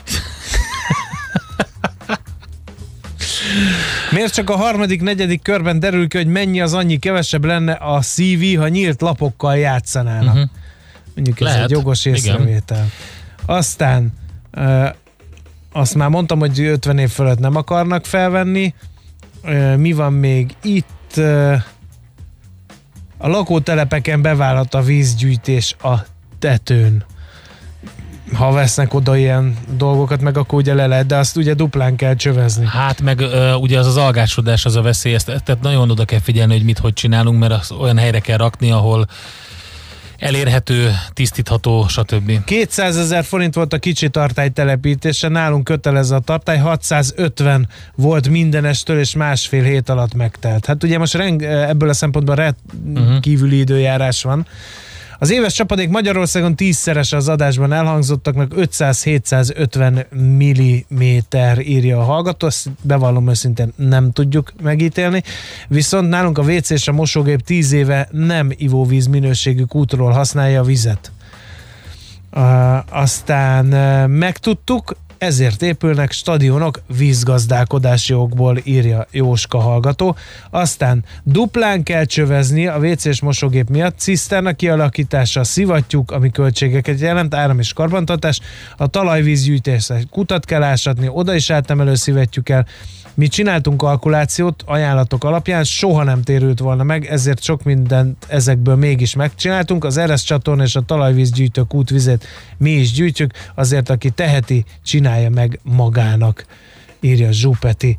Miért 4.12 4.32
csak 4.32 4.50
a 4.50 4.56
harmadik, 4.56 5.02
negyedik 5.02 5.42
körben 5.42 5.80
derül 5.80 6.08
ki, 6.08 6.16
hogy 6.16 6.26
mennyi 6.26 6.60
az 6.60 6.74
annyi 6.74 6.98
kevesebb 6.98 7.44
lenne 7.44 7.72
a 7.72 8.00
CV, 8.00 8.56
ha 8.56 8.68
nyílt 8.68 9.00
lapokkal 9.00 9.56
játszanának? 9.56 10.34
Uh-huh. 10.34 10.50
Mondjuk 11.14 11.40
ez 11.40 11.46
Lehet. 11.46 11.62
egy 11.62 11.70
jogos 11.70 12.04
észrevétel. 12.04 12.76
Igen. 12.76 12.90
Aztán 13.46 14.12
azt 15.72 15.94
már 15.94 16.08
mondtam, 16.08 16.38
hogy 16.38 16.60
50 16.60 16.98
év 16.98 17.10
fölött 17.10 17.38
nem 17.38 17.56
akarnak 17.56 18.06
felvenni. 18.06 18.74
Mi 19.76 19.92
van 19.92 20.12
még 20.12 20.54
itt? 20.62 21.16
A 23.18 23.28
lakótelepeken 23.28 24.22
bevállalt 24.22 24.74
a 24.74 24.82
vízgyűjtés 24.82 25.76
a 25.82 25.94
tetőn 26.38 27.04
ha 28.34 28.52
vesznek 28.52 28.94
oda 28.94 29.16
ilyen 29.16 29.56
dolgokat, 29.76 30.20
meg 30.20 30.36
akkor 30.36 30.58
ugye 30.58 30.74
le 30.74 30.86
lehet, 30.86 31.06
de 31.06 31.16
azt 31.16 31.36
ugye 31.36 31.54
duplán 31.54 31.96
kell 31.96 32.14
csövezni. 32.14 32.66
Hát 32.66 33.00
meg 33.00 33.18
uh, 33.18 33.60
ugye 33.60 33.78
az 33.78 33.86
az 33.86 33.96
algásodás 33.96 34.64
az 34.64 34.76
a 34.76 34.82
veszély, 34.82 35.14
ezt, 35.14 35.26
tehát 35.26 35.60
nagyon 35.60 35.90
oda 35.90 36.04
kell 36.04 36.20
figyelni, 36.20 36.52
hogy 36.52 36.64
mit 36.64 36.78
hogy 36.78 36.92
csinálunk, 36.92 37.38
mert 37.38 37.52
az 37.52 37.70
olyan 37.70 37.98
helyre 37.98 38.20
kell 38.20 38.36
rakni, 38.36 38.70
ahol 38.70 39.06
elérhető, 40.22 40.90
tisztítható, 41.12 41.86
stb. 41.88 42.44
200 42.44 42.96
ezer 42.96 43.24
forint 43.24 43.54
volt 43.54 43.72
a 43.72 43.78
kicsi 43.78 44.08
tartály 44.08 44.48
telepítése, 44.48 45.28
nálunk 45.28 45.64
kötelező 45.64 46.14
a 46.14 46.18
tartály, 46.18 46.58
650 46.58 47.68
volt 47.94 48.28
mindenestől, 48.28 48.98
és 48.98 49.14
másfél 49.14 49.62
hét 49.62 49.88
alatt 49.88 50.14
megtelt. 50.14 50.66
Hát 50.66 50.82
ugye 50.82 50.98
most 50.98 51.14
reng, 51.14 51.42
ebből 51.42 51.88
a 51.88 51.92
szempontból 51.92 52.34
rendkívüli 52.34 53.46
uh-huh. 53.46 53.60
időjárás 53.60 54.22
van, 54.22 54.46
az 55.22 55.30
éves 55.30 55.54
csapadék 55.54 55.88
Magyarországon 55.88 56.56
tízszeres 56.56 57.12
az 57.12 57.28
adásban 57.28 57.72
elhangzottaknak 57.72 58.52
500-750 58.56 60.06
mm 60.14 61.02
írja 61.60 61.98
a 61.98 62.02
hallgató, 62.02 62.46
ezt 62.46 62.68
bevallom 62.82 63.28
őszintén 63.28 63.72
nem 63.76 64.12
tudjuk 64.12 64.52
megítélni, 64.62 65.22
viszont 65.68 66.08
nálunk 66.08 66.38
a 66.38 66.42
WC 66.42 66.70
és 66.70 66.88
a 66.88 66.92
mosógép 66.92 67.40
10 67.40 67.72
éve 67.72 68.08
nem 68.10 68.50
ivóvíz 68.56 69.06
minőségű 69.06 69.62
kútról 69.62 70.10
használja 70.10 70.60
a 70.60 70.64
vizet. 70.64 71.12
Uh, 72.32 73.00
aztán 73.00 73.66
uh, 73.66 74.18
megtudtuk, 74.18 74.96
ezért 75.22 75.62
épülnek 75.62 76.12
stadionok 76.12 76.80
vízgazdálkodási 76.96 78.14
okból, 78.14 78.58
írja 78.64 79.06
Jóska 79.10 79.58
hallgató. 79.58 80.16
Aztán 80.50 81.04
duplán 81.22 81.82
kell 81.82 82.04
csövezni 82.04 82.66
a 82.66 82.78
WC 82.78 83.04
és 83.04 83.20
mosógép 83.20 83.68
miatt, 83.68 83.98
ciszterna 83.98 84.52
kialakítása, 84.52 85.44
szivattyúk, 85.44 86.10
ami 86.10 86.30
költségeket 86.30 87.00
jelent, 87.00 87.34
áram 87.34 87.58
és 87.58 87.72
karbantartás, 87.72 88.40
a 88.76 88.86
talajvízgyűjtésre 88.86 90.02
kutat 90.10 90.44
kell 90.44 90.62
ásatni, 90.62 91.08
oda 91.08 91.34
is 91.34 91.50
átemelő 91.50 91.94
szivattyúk 91.94 92.44
kell, 92.44 92.64
mi 93.14 93.28
csináltunk 93.28 93.76
kalkulációt 93.76 94.62
ajánlatok 94.66 95.24
alapján, 95.24 95.64
soha 95.64 96.02
nem 96.02 96.22
térült 96.22 96.58
volna 96.58 96.82
meg, 96.82 97.06
ezért 97.06 97.42
sok 97.42 97.62
mindent 97.62 98.26
ezekből 98.28 98.76
mégis 98.76 99.14
megcsináltunk. 99.14 99.84
Az 99.84 99.96
Eres 99.96 100.22
csatorna 100.22 100.62
és 100.62 100.76
a 100.76 100.80
talajvízgyűjtő 100.80 101.62
kútvizet 101.62 102.24
mi 102.58 102.70
is 102.70 102.92
gyűjtjük, 102.92 103.32
azért 103.54 103.90
aki 103.90 104.10
teheti, 104.10 104.64
csinálja 104.82 105.30
meg 105.30 105.60
magának, 105.62 106.46
írja 107.00 107.32
Zsupeti. 107.32 107.96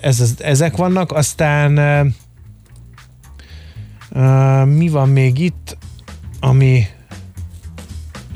Ez, 0.00 0.20
ez, 0.20 0.34
ezek 0.38 0.76
vannak, 0.76 1.12
aztán 1.12 1.72
mi 4.66 4.88
van 4.88 5.08
még 5.08 5.38
itt, 5.38 5.76
ami 6.40 6.86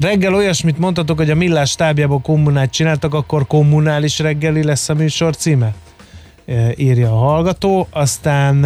reggel 0.00 0.34
olyasmit 0.34 0.78
mondhatok, 0.78 1.16
hogy 1.16 1.30
a 1.30 1.34
Millás 1.34 1.74
tábjából 1.74 2.20
kommunát 2.20 2.70
csináltak, 2.70 3.14
akkor 3.14 3.46
kommunális 3.46 4.18
reggeli 4.18 4.62
lesz 4.62 4.88
a 4.88 4.94
műsor 4.94 5.36
címe? 5.36 5.74
Írja 6.76 7.12
a 7.12 7.16
hallgató. 7.16 7.86
Aztán 7.90 8.56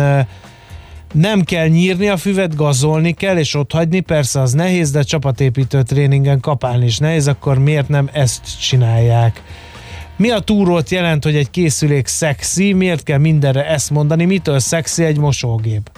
nem 1.12 1.42
kell 1.42 1.66
nyírni 1.68 2.08
a 2.08 2.16
füvet, 2.16 2.56
gazolni 2.56 3.12
kell, 3.12 3.38
és 3.38 3.54
ott 3.54 3.72
hagyni, 3.72 4.00
persze 4.00 4.40
az 4.40 4.52
nehéz, 4.52 4.90
de 4.90 5.02
csapatépítő 5.02 5.82
tréningen 5.82 6.40
kapálni 6.40 6.84
is 6.84 6.98
nehéz, 6.98 7.28
akkor 7.28 7.58
miért 7.58 7.88
nem 7.88 8.08
ezt 8.12 8.60
csinálják? 8.60 9.42
Mi 10.16 10.30
a 10.30 10.40
túrót 10.40 10.90
jelent, 10.90 11.24
hogy 11.24 11.36
egy 11.36 11.50
készülék 11.50 12.06
szexi? 12.06 12.72
Miért 12.72 13.02
kell 13.02 13.18
mindenre 13.18 13.66
ezt 13.66 13.90
mondani? 13.90 14.24
Mitől 14.24 14.58
szexi 14.58 15.04
egy 15.04 15.18
mosógép? 15.18 15.90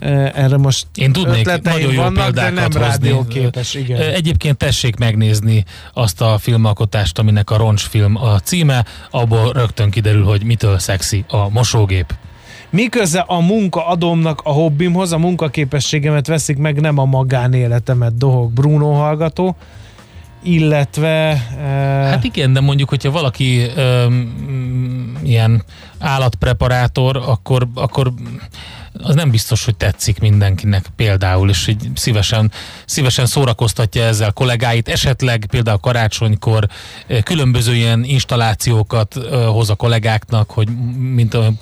Erre 0.00 0.56
most 0.56 0.86
Én 0.94 1.12
tudnék 1.12 1.62
nagyon 1.62 1.92
jó 1.92 2.02
vannak, 2.02 2.24
példákat 2.24 2.72
de 2.72 2.78
nem 2.78 2.88
hozni. 2.88 3.80
igen. 3.80 4.00
Egyébként 4.00 4.56
tessék 4.56 4.96
megnézni 4.96 5.64
azt 5.92 6.20
a 6.20 6.38
filmalkotást, 6.38 7.18
aminek 7.18 7.50
a 7.50 7.56
roncsfilm 7.56 8.16
a 8.16 8.38
címe, 8.38 8.84
abból 9.10 9.52
rögtön 9.52 9.90
kiderül, 9.90 10.24
hogy 10.24 10.44
mitől 10.44 10.78
szexi 10.78 11.24
a 11.28 11.48
mosógép. 11.48 12.14
Mi 12.70 12.88
köze 12.88 13.20
a 13.20 13.40
munka 13.40 13.86
adomnak 13.86 14.40
a 14.44 14.50
hobbimhoz, 14.50 15.12
a 15.12 15.18
munkaképességemet 15.18 16.26
veszik 16.26 16.56
meg, 16.56 16.80
nem 16.80 16.98
a 16.98 17.04
magánéletemet, 17.04 18.16
dohog 18.16 18.52
Bruno 18.52 18.92
hallgató 18.92 19.56
illetve... 20.44 21.32
Uh... 21.56 21.62
Hát 22.10 22.24
igen, 22.24 22.52
de 22.52 22.60
mondjuk, 22.60 22.88
hogyha 22.88 23.10
valaki 23.10 23.66
um, 23.76 25.18
ilyen 25.22 25.62
állatpreparátor, 25.98 27.16
akkor, 27.16 27.68
akkor 27.74 28.12
az 29.02 29.14
nem 29.14 29.30
biztos, 29.30 29.64
hogy 29.64 29.76
tetszik 29.76 30.18
mindenkinek 30.18 30.86
például, 30.96 31.50
és 31.50 31.66
így 31.66 31.88
szívesen, 31.94 32.52
szívesen 32.86 33.26
szórakoztatja 33.26 34.02
ezzel 34.02 34.32
kollégáit, 34.32 34.88
esetleg 34.88 35.46
például 35.50 35.78
karácsonykor 35.78 36.68
eh, 37.06 37.22
különböző 37.22 37.74
ilyen 37.74 38.04
installációkat 38.04 39.16
eh, 39.16 39.46
hoz 39.46 39.70
a 39.70 39.74
kollégáknak, 39.74 40.50
hogy 40.50 40.68
mint 40.98 41.34
a 41.34 41.52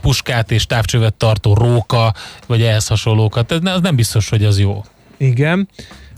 puskát 0.00 0.50
és 0.50 0.66
távcsövet 0.66 1.14
tartó 1.14 1.54
róka, 1.54 2.14
vagy 2.46 2.62
ehhez 2.62 2.86
hasonlókat. 2.86 3.52
Ez 3.52 3.80
nem 3.80 3.96
biztos, 3.96 4.28
hogy 4.28 4.44
az 4.44 4.58
jó. 4.58 4.84
Igen. 5.16 5.68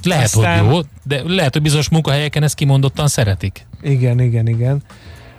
Lehet, 0.03 0.25
Aztán... 0.25 0.65
hogy 0.65 0.75
jó, 0.75 0.81
de 1.03 1.23
lehet, 1.27 1.53
hogy 1.53 1.63
bizonyos 1.63 1.89
munkahelyeken 1.89 2.43
ezt 2.43 2.55
kimondottan 2.55 3.09
szeretik. 3.09 3.67
Igen, 3.83 4.21
igen, 4.21 4.47
igen. 4.49 4.83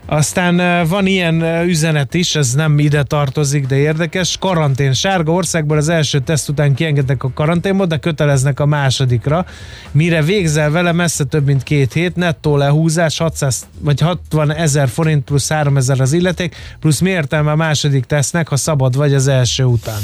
Aztán 0.06 0.88
van 0.88 1.06
ilyen 1.06 1.41
üzenet 1.68 2.14
is, 2.14 2.36
ez 2.36 2.53
nem 2.53 2.80
ide 2.80 3.03
tartozik, 3.03 3.66
de 3.66 3.76
érdekes. 3.76 4.38
Karantén. 4.39 4.93
Sárga 4.93 5.32
országból 5.32 5.78
az 5.78 5.89
első 5.89 6.20
teszt 6.20 6.49
után 6.49 6.74
kiengednek 6.74 7.24
a 7.24 7.32
karanténba, 7.34 7.86
de 7.86 7.97
köteleznek 7.97 8.60
a 8.60 8.66
másodikra. 8.66 9.45
Mire 9.91 10.22
végzel 10.22 10.70
vele, 10.70 10.91
messze 10.91 11.24
több 11.24 11.45
mint 11.45 11.64
két 11.64 11.93
hét, 11.93 12.16
nettó 12.16 12.58
lehúzás, 12.58 13.18
600 13.18 13.68
vagy 13.80 14.01
60 14.01 14.53
ezer 14.53 14.88
forint 14.89 15.24
plusz 15.24 15.49
3 15.49 15.78
ezer 15.78 16.01
az 16.01 16.14
illeték, 16.14 16.56
plusz 16.80 16.99
mi 16.99 17.10
értelme 17.10 17.51
a 17.51 17.56
második 17.56 18.06
tesznek, 18.06 18.47
ha 18.47 18.56
szabad 18.56 18.95
vagy 18.95 19.14
az 19.14 19.28
első 19.28 19.64
után. 19.64 20.01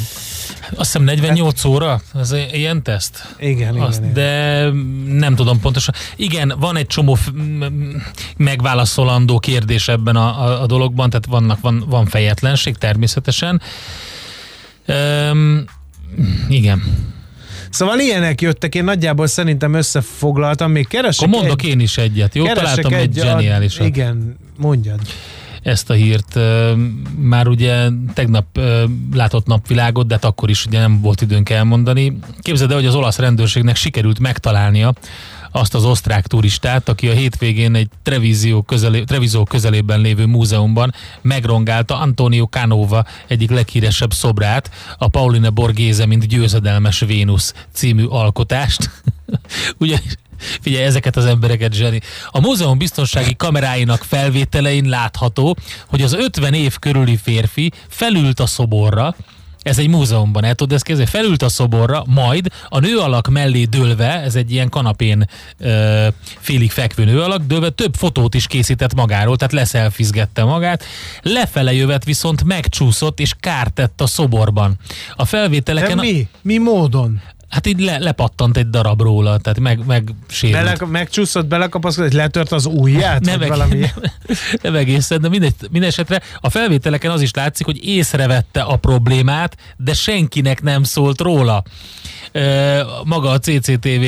Azt 0.75 0.91
hiszem 0.91 1.03
48 1.03 1.61
hát, 1.61 1.71
óra, 1.71 2.01
ez 2.15 2.35
ilyen 2.51 2.83
teszt? 2.83 3.35
Igen, 3.39 3.75
Azt, 3.75 3.99
igen, 3.99 4.13
De 4.13 4.63
nem 5.17 5.35
tudom 5.35 5.59
pontosan. 5.59 5.95
Igen, 6.15 6.53
van 6.59 6.77
egy 6.77 6.87
csomó 6.87 7.17
megválaszolandó 8.37 9.39
kérdés 9.39 9.87
ebben 9.91 10.15
a, 10.15 10.45
a, 10.45 10.61
a 10.61 10.65
dologban, 10.65 11.09
tehát 11.09 11.25
vannak, 11.25 11.61
van, 11.61 11.83
van 11.87 12.05
fejetlenség 12.05 12.75
természetesen. 12.75 13.61
Um, 14.87 15.63
igen. 16.49 17.09
Szóval 17.69 17.99
ilyenek 17.99 18.41
jöttek, 18.41 18.75
én 18.75 18.83
nagyjából 18.83 19.27
szerintem 19.27 19.73
összefoglaltam, 19.73 20.71
még 20.71 20.87
keresek 20.87 21.27
Akkor 21.27 21.39
mondok 21.39 21.61
egy, 21.61 21.69
én 21.69 21.79
is 21.79 21.97
egyet, 21.97 22.35
jó? 22.35 22.45
Találtam 22.45 22.93
egy, 22.93 22.99
egy 22.99 23.13
zseniálisat. 23.13 23.85
Igen, 23.85 24.37
mondjad 24.57 24.99
ezt 25.61 25.89
a 25.89 25.93
hírt. 25.93 26.39
Már 27.17 27.47
ugye 27.47 27.87
tegnap 28.13 28.59
látott 29.13 29.45
napvilágot, 29.45 30.07
de 30.07 30.13
hát 30.13 30.25
akkor 30.25 30.49
is 30.49 30.65
ugye 30.65 30.79
nem 30.79 31.01
volt 31.01 31.21
időnk 31.21 31.49
elmondani. 31.49 32.17
Képzeld 32.39 32.69
el, 32.69 32.77
hogy 32.77 32.85
az 32.85 32.95
olasz 32.95 33.17
rendőrségnek 33.17 33.75
sikerült 33.75 34.19
megtalálnia 34.19 34.93
azt 35.51 35.75
az 35.75 35.85
osztrák 35.85 36.27
turistát, 36.27 36.89
aki 36.89 37.09
a 37.09 37.13
hétvégén 37.13 37.75
egy 37.75 37.89
Treviso, 38.03 38.61
közelé, 38.61 39.03
Treviso 39.03 39.43
közelében 39.43 39.99
lévő 39.99 40.25
múzeumban 40.25 40.93
megrongálta 41.21 41.99
Antonio 41.99 42.45
Canova 42.45 43.05
egyik 43.27 43.49
leghíresebb 43.49 44.13
szobrát, 44.13 44.71
a 44.97 45.07
Pauline 45.07 45.49
Borghese, 45.49 46.05
mint 46.05 46.27
győzedelmes 46.27 46.99
Vénusz 46.99 47.53
című 47.73 48.05
alkotást. 48.05 48.89
Ugyanis 49.79 50.15
Figyelj, 50.61 50.83
ezeket 50.83 51.15
az 51.15 51.25
embereket 51.25 51.73
zseni. 51.73 52.01
A 52.29 52.39
múzeum 52.39 52.77
biztonsági 52.77 53.35
kameráinak 53.35 54.03
felvételein 54.03 54.89
látható, 54.89 55.57
hogy 55.87 56.01
az 56.01 56.13
50 56.13 56.53
év 56.53 56.79
körüli 56.79 57.17
férfi 57.17 57.71
felült 57.87 58.39
a 58.39 58.45
szoborra, 58.45 59.15
Ez 59.61 59.79
egy 59.79 59.87
múzeumban, 59.87 60.43
el 60.43 60.55
tudod 60.55 60.73
ezt 60.73 60.83
kezdeni? 60.83 61.09
Felült 61.09 61.41
a 61.41 61.49
szoborra, 61.49 62.03
majd 62.07 62.47
a 62.69 62.79
nő 62.79 62.97
alak 62.97 63.29
mellé 63.29 63.63
dőlve, 63.63 64.21
ez 64.21 64.35
egy 64.35 64.51
ilyen 64.51 64.69
kanapén 64.69 65.29
ö, 65.57 66.07
félig 66.39 66.71
fekvő 66.71 67.03
nő 67.03 67.21
alak, 67.21 67.41
dőlve 67.43 67.69
több 67.69 67.95
fotót 67.95 68.33
is 68.35 68.47
készített 68.47 68.93
magáról, 68.93 69.37
tehát 69.37 69.53
leszelfizgette 69.53 70.43
magát. 70.43 70.83
Lefele 71.21 71.73
jövet 71.73 72.03
viszont 72.03 72.43
megcsúszott 72.43 73.19
és 73.19 73.33
kárt 73.39 73.73
tett 73.73 74.01
a 74.01 74.07
szoborban. 74.07 74.77
A 75.15 75.25
felvételeken... 75.25 75.95
De 75.95 76.01
mi? 76.01 76.27
Mi 76.41 76.57
módon? 76.57 77.21
Hát 77.51 77.67
így 77.67 77.79
le, 77.79 77.97
lepattant 77.97 78.57
egy 78.57 78.69
darab 78.69 79.01
róla, 79.01 79.37
tehát 79.37 79.59
meg, 79.59 79.85
meg 79.85 80.09
sérült. 80.27 80.63
Bele, 80.63 80.91
megcsúszott, 80.91 81.45
belekapaszkodott, 81.45 82.11
letört 82.11 82.51
az 82.51 82.65
ujját? 82.65 83.25
Nem, 83.25 83.39
valami... 83.39 83.77
nem, 83.79 83.91
nem 84.61 84.75
egészen, 84.75 85.21
de 85.21 85.29
mindegy, 85.29 85.53
minden 85.71 85.89
esetre 85.89 86.21
a 86.39 86.49
felvételeken 86.49 87.11
az 87.11 87.21
is 87.21 87.31
látszik, 87.33 87.65
hogy 87.65 87.85
észrevette 87.85 88.61
a 88.61 88.75
problémát, 88.75 89.57
de 89.77 89.93
senkinek 89.93 90.61
nem 90.61 90.83
szólt 90.83 91.21
róla. 91.21 91.63
E, 92.31 92.83
maga 93.03 93.29
a 93.29 93.39
CCTV 93.39 94.05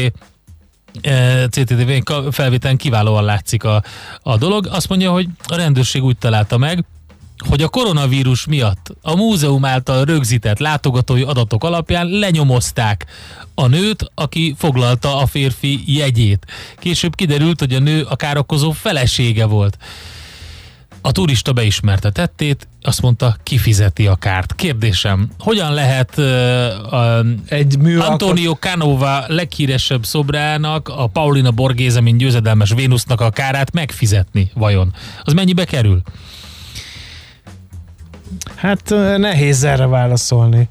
CCTV 1.50 2.12
felvételen 2.32 2.78
kiválóan 2.78 3.24
látszik 3.24 3.64
a, 3.64 3.84
a 4.22 4.38
dolog. 4.38 4.68
Azt 4.72 4.90
mondja, 4.90 5.12
hogy 5.12 5.28
a 5.48 5.56
rendőrség 5.56 6.04
úgy 6.04 6.18
találta 6.18 6.58
meg, 6.58 6.86
hogy 7.38 7.62
a 7.62 7.68
koronavírus 7.68 8.46
miatt 8.46 8.96
a 9.02 9.16
múzeum 9.16 9.66
által 9.66 10.06
rögzített 10.06 10.60
látogatói 10.60 11.22
adatok 11.22 11.64
alapján 11.64 12.08
lenyomozták 12.08 13.06
a 13.56 13.68
nőt, 13.68 14.12
aki 14.16 14.56
foglalta 14.58 15.18
a 15.18 15.26
férfi 15.26 15.84
jegyét. 15.86 16.46
Később 16.80 17.16
kiderült, 17.16 17.60
hogy 17.60 17.74
a 17.74 17.80
nő 17.80 18.06
a 18.10 18.16
károkozó 18.16 18.72
felesége 18.72 19.46
volt. 19.46 19.78
A 21.06 21.12
turista 21.12 21.54
beismerte 21.54 22.12
tettét, 22.12 22.68
azt 22.82 23.02
mondta, 23.02 23.36
kifizeti 23.44 24.08
a 24.08 24.16
kárt. 24.16 24.56
Kérdésem, 24.56 25.30
hogyan 25.40 25.74
lehet 25.74 26.18
uh, 26.18 26.26
uh, 26.92 27.28
egy 27.46 27.78
Antonio 28.00 28.54
Canova 28.54 29.24
leghíresebb 29.28 30.06
szobrának, 30.06 30.90
a 30.90 31.08
Paulina 31.08 31.52
Borgéze, 31.52 32.02
mint 32.02 32.18
győzedelmes 32.18 32.74
Vénusznak 32.74 33.22
a 33.22 33.30
kárát 33.30 33.72
megfizetni, 33.72 34.52
vajon? 34.54 34.94
Az 35.24 35.34
mennyibe 35.34 35.66
kerül? 35.66 36.02
Hát 38.56 38.90
nehéz 39.18 39.64
erre 39.64 39.86
válaszolni. 39.86 40.68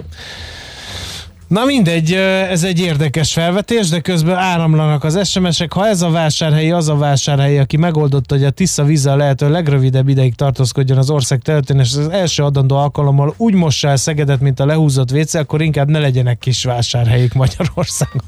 Na 1.53 1.65
mindegy, 1.65 2.13
ez 2.51 2.65
egy 2.65 2.81
érdekes 2.81 3.33
felvetés, 3.33 3.89
de 3.89 4.01
közben 4.01 4.37
áramlanak 4.37 5.05
az 5.05 5.29
SMS-ek. 5.29 5.73
Ha 5.73 5.87
ez 5.87 6.03
a 6.03 6.11
vásárhelyi, 6.11 6.71
az 6.71 6.89
a 6.89 6.97
vásárhelyi, 6.97 7.59
aki 7.59 7.77
megoldotta, 7.77 8.35
hogy 8.35 8.45
a 8.45 8.51
Tisza 8.51 8.85
vízzel 8.85 9.17
lehető 9.17 9.51
legrövidebb 9.51 10.09
ideig 10.09 10.35
tartózkodjon 10.35 10.99
az 10.99 11.11
ország 11.11 11.41
területén, 11.41 11.79
és 11.79 11.97
az 11.97 12.09
első 12.09 12.43
adandó 12.43 12.77
alkalommal 12.77 13.35
úgy 13.37 13.55
mossa 13.55 13.89
el 13.89 13.97
Szegedet, 13.97 14.41
mint 14.41 14.61
a 14.61 14.67
lehúzott 14.67 15.13
WC, 15.13 15.35
akkor 15.35 15.63
inkább 15.63 15.89
ne 15.89 15.99
legyenek 15.99 16.39
kis 16.39 16.65
vásárhelyik 16.65 17.33
Magyarországon. 17.33 18.23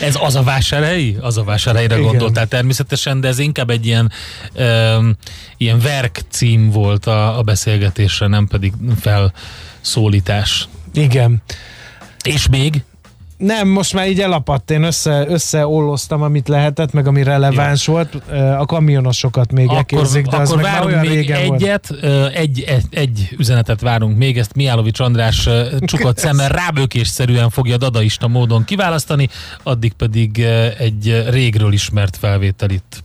Ez 0.00 0.16
az 0.20 0.34
a 0.34 0.42
vásárhelyi? 0.42 1.16
Az 1.20 1.36
a 1.36 1.44
vásárhelyre 1.44 1.98
Igen. 1.98 2.06
gondoltál 2.06 2.46
természetesen, 2.46 3.20
de 3.20 3.28
ez 3.28 3.38
inkább 3.38 3.70
egy 3.70 3.86
ilyen, 3.86 4.12
um, 4.54 5.16
ilyen 5.56 5.78
verk 5.78 6.20
cím 6.28 6.70
volt 6.70 7.06
a, 7.06 7.38
a 7.38 7.42
beszélgetésre, 7.42 8.26
nem 8.26 8.46
pedig 8.46 8.72
felszólítás. 9.00 10.68
Igen. 10.92 11.42
És 12.22 12.48
még? 12.48 12.82
Nem, 13.40 13.68
most 13.68 13.94
már 13.94 14.08
így 14.08 14.20
elapadt, 14.20 14.70
én 14.70 14.82
össze, 14.82 15.24
összeolloztam, 15.28 16.22
amit 16.22 16.48
lehetett, 16.48 16.92
meg 16.92 17.06
ami 17.06 17.22
releváns 17.22 17.86
ja. 17.86 17.92
volt. 17.92 18.14
A 18.58 18.64
kamionosokat 18.66 19.52
még 19.52 19.70
ekérzik, 19.70 20.26
de 20.26 20.36
akkor 20.36 20.56
az 20.56 20.62
várunk 20.62 20.94
meg 20.94 21.00
még 21.00 21.10
régen 21.10 21.52
egyet, 21.52 21.86
volt. 21.88 22.34
Egy, 22.34 22.64
egy, 22.66 22.84
egy 22.90 23.34
üzenetet 23.38 23.80
várunk 23.80 24.16
még, 24.16 24.38
ezt 24.38 24.54
Miálovics 24.54 25.00
András 25.00 25.48
csukat 25.80 26.18
szemmel 26.24 26.48
rábökésszerűen 26.48 27.50
fogja 27.50 27.76
dadaista 27.76 28.28
módon 28.28 28.64
kiválasztani, 28.64 29.28
addig 29.62 29.92
pedig 29.92 30.44
egy 30.78 31.24
régről 31.30 31.72
ismert 31.72 32.16
felvétel 32.16 32.70
itt. 32.70 33.02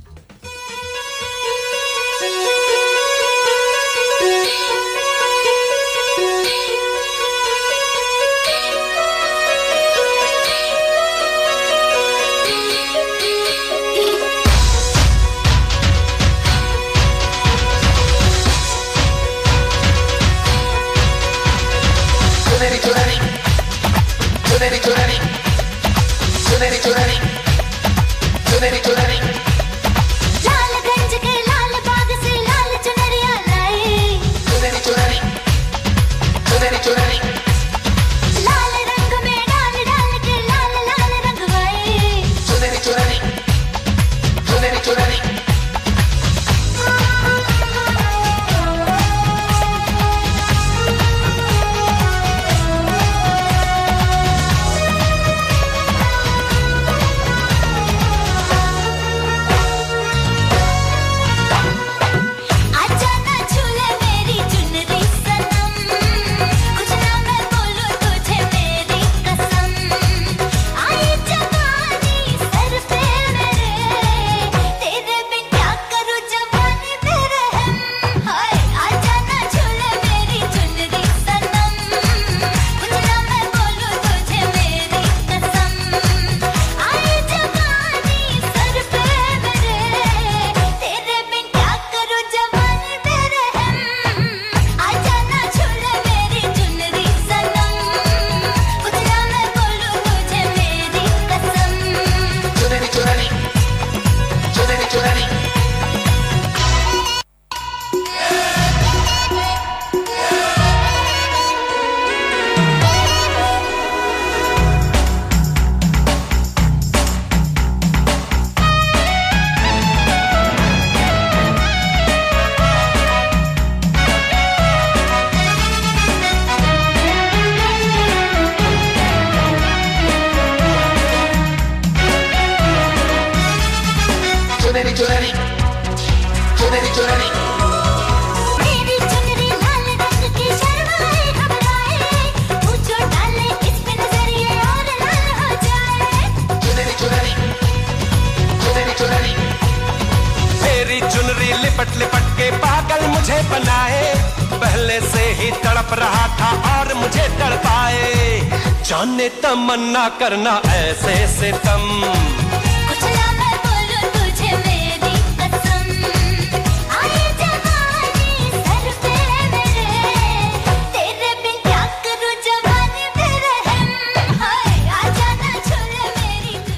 करना 160.30 160.62
ऐसे 160.66 161.28
से 161.28 161.52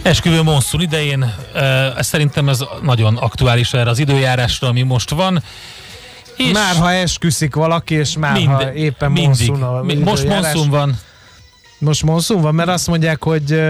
Esküvő 0.03 0.41
monszun 0.41 0.81
idején, 0.81 1.33
e, 1.53 2.03
szerintem 2.03 2.49
ez 2.49 2.63
nagyon 2.81 3.17
aktuális 3.17 3.73
erre 3.73 3.89
az 3.89 3.99
időjárásra, 3.99 4.67
ami 4.67 4.81
most 4.81 5.09
van. 5.09 5.43
És 6.37 6.51
már 6.51 6.75
ha 6.75 6.91
esküszik 6.91 7.55
valaki, 7.55 7.95
és 7.95 8.17
már 8.17 8.33
mind, 8.33 8.49
ha 8.49 8.73
éppen 8.73 9.11
mindig, 9.11 9.49
monszun 9.49 9.63
a 9.63 10.09
Most 10.09 10.27
monszun 10.27 10.69
van, 10.69 10.99
most 11.79 12.03
monszun 12.03 12.41
van, 12.41 12.55
mert 12.55 12.69
azt 12.69 12.87
mondják, 12.87 13.23
hogy 13.23 13.61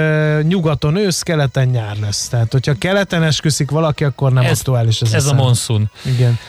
nyugaton 0.41 0.95
ősz, 0.95 1.21
keleten 1.21 1.67
nyár 1.67 1.97
lesz. 2.01 2.27
Tehát, 2.27 2.51
hogyha 2.51 2.73
keleten 2.73 3.23
esküszik 3.23 3.71
valaki, 3.71 4.03
akkor 4.03 4.33
nem 4.33 4.43
ez, 4.43 4.57
aktuális 4.57 5.01
ez, 5.01 5.13
ez 5.13 5.25
a, 5.25 5.31
a 5.31 5.33
monszun. 5.33 5.91
Igen. 6.05 6.39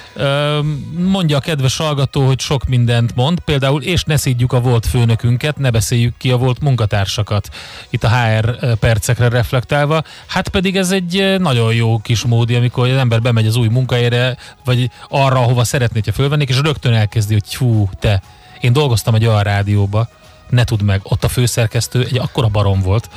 Mondja 0.97 1.37
a 1.37 1.41
kedves 1.41 1.77
hallgató, 1.77 2.27
hogy 2.27 2.41
sok 2.41 2.65
mindent 2.65 3.15
mond, 3.15 3.41
például, 3.41 3.83
és 3.83 4.05
ne 4.05 4.17
szídjuk 4.17 4.53
a 4.53 4.61
volt 4.61 4.87
főnökünket, 4.87 5.59
ne 5.59 5.71
beszéljük 5.71 6.17
ki 6.17 6.31
a 6.31 6.37
volt 6.37 6.61
munkatársakat. 6.61 7.49
Itt 7.91 8.05
a 8.05 8.09
HR 8.09 8.77
percekre 8.77 9.29
reflektálva. 9.29 10.03
Hát 10.27 10.49
pedig 10.49 10.77
ez 10.77 10.91
egy 10.91 11.37
nagyon 11.39 11.75
jó 11.75 11.99
kis 11.99 12.25
módi, 12.25 12.55
amikor 12.55 12.89
az 12.89 12.97
ember 12.97 13.23
bemegy 13.23 13.47
az 13.47 13.57
új 13.57 13.69
munkahelyre, 13.69 14.37
vagy 14.65 14.91
arra, 15.09 15.39
ahova 15.39 15.65
szeretné, 15.65 15.95
hogyha 15.95 16.21
fölvennék, 16.21 16.49
és 16.49 16.61
rögtön 16.61 16.93
elkezdi, 16.93 17.33
hogy 17.33 17.55
hú, 17.55 17.89
te, 17.99 18.23
én 18.61 18.73
dolgoztam 18.73 19.15
egy 19.15 19.27
olyan 19.27 19.43
rádióba, 19.43 20.09
ne 20.51 20.65
tud 20.65 20.83
meg, 20.83 21.01
ott 21.03 21.25
a 21.25 21.29
főszerkesztő 21.29 22.05
egy 22.05 22.19
akkora 22.19 22.49
barom 22.49 22.81
volt, 22.81 23.09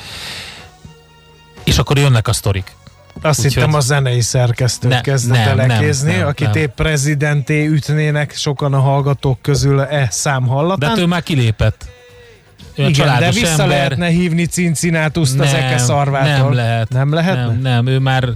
és 1.64 1.78
akkor 1.78 1.98
jönnek 1.98 2.28
a 2.28 2.34
sztorik. 2.34 2.76
Azt 3.22 3.40
Úgy 3.40 3.54
hittem 3.54 3.74
a 3.74 3.80
zenei 3.80 4.22
szerkesztő 4.22 4.88
ne, 4.88 5.02
kezdett 5.02 5.38
el 5.38 5.62
ekézni, 5.62 6.20
akit 6.20 6.54
nem. 6.54 6.58
épp 6.64 6.76
prezidenté 6.76 7.66
ütnének 7.66 8.36
sokan 8.36 8.74
a 8.74 8.80
hallgatók 8.80 9.42
közül 9.42 9.82
e 9.82 10.08
szám 10.10 10.48
hallatán. 10.48 10.80
De 10.80 10.88
hát 10.88 10.98
ő 10.98 11.06
már 11.06 11.24
kilépett. 11.24 11.86
Ő 12.76 12.88
Igen, 12.88 13.20
de 13.20 13.32
vissza 13.32 13.50
ember. 13.50 13.68
lehetne 13.68 14.08
hívni 14.08 14.46
Cincinnatuszt 14.46 15.40
az 15.40 15.54
Eke 15.54 15.78
szarvától. 15.78 16.44
Nem 16.46 16.54
lehet. 16.54 16.90
Nem 16.90 17.14
lehet? 17.14 17.36
Nem, 17.36 17.60
nem, 17.60 17.88
ő 17.88 18.00
már 18.00 18.30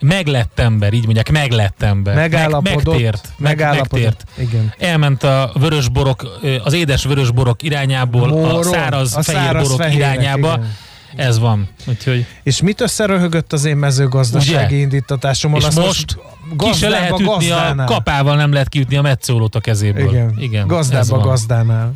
meglett 0.00 0.58
ember, 0.58 0.92
így 0.92 1.04
mondják, 1.04 1.30
meglett 1.30 1.82
ember. 1.82 2.14
Megállapodott. 2.14 2.84
Meg, 2.84 2.84
megtért. 2.84 3.32
Megállapodott. 3.36 4.24
megtért. 4.34 4.48
Igen. 4.48 4.74
Elment 4.78 5.22
a 5.22 5.52
vörösborok, 5.54 6.38
az 6.64 6.72
édes 6.72 7.04
vörösborok 7.04 7.62
irányából 7.62 8.28
Móron, 8.28 8.54
a 8.54 8.62
száraz, 8.62 9.16
a 9.16 9.22
fehér 9.22 9.40
száraz 9.40 9.62
borok 9.62 9.80
fehérek, 9.80 10.14
irányába. 10.14 10.52
Igen. 10.52 10.76
Ez 11.16 11.38
van. 11.38 11.68
Úgyhogy... 11.86 12.26
És 12.42 12.60
mit 12.60 12.80
összeröhögött 12.80 13.52
az 13.52 13.64
én 13.64 13.76
mezőgazdasági 13.76 14.74
Ugye? 14.74 14.82
indítatásomon? 14.82 15.58
És 15.58 15.64
most, 15.64 15.78
most 15.78 16.18
ki 16.56 16.72
se 16.78 16.88
lehet 16.88 17.20
ütni 17.20 17.50
a 17.50 17.84
kapával, 17.86 18.36
nem 18.36 18.52
lehet 18.52 18.68
kiütni 18.68 18.96
a 18.96 19.02
metszólót 19.02 19.54
a 19.54 19.60
kezéből. 19.60 20.08
Igen, 20.08 20.34
Igen 20.38 20.66
gazdába 20.66 21.18
gazdánál. 21.18 21.94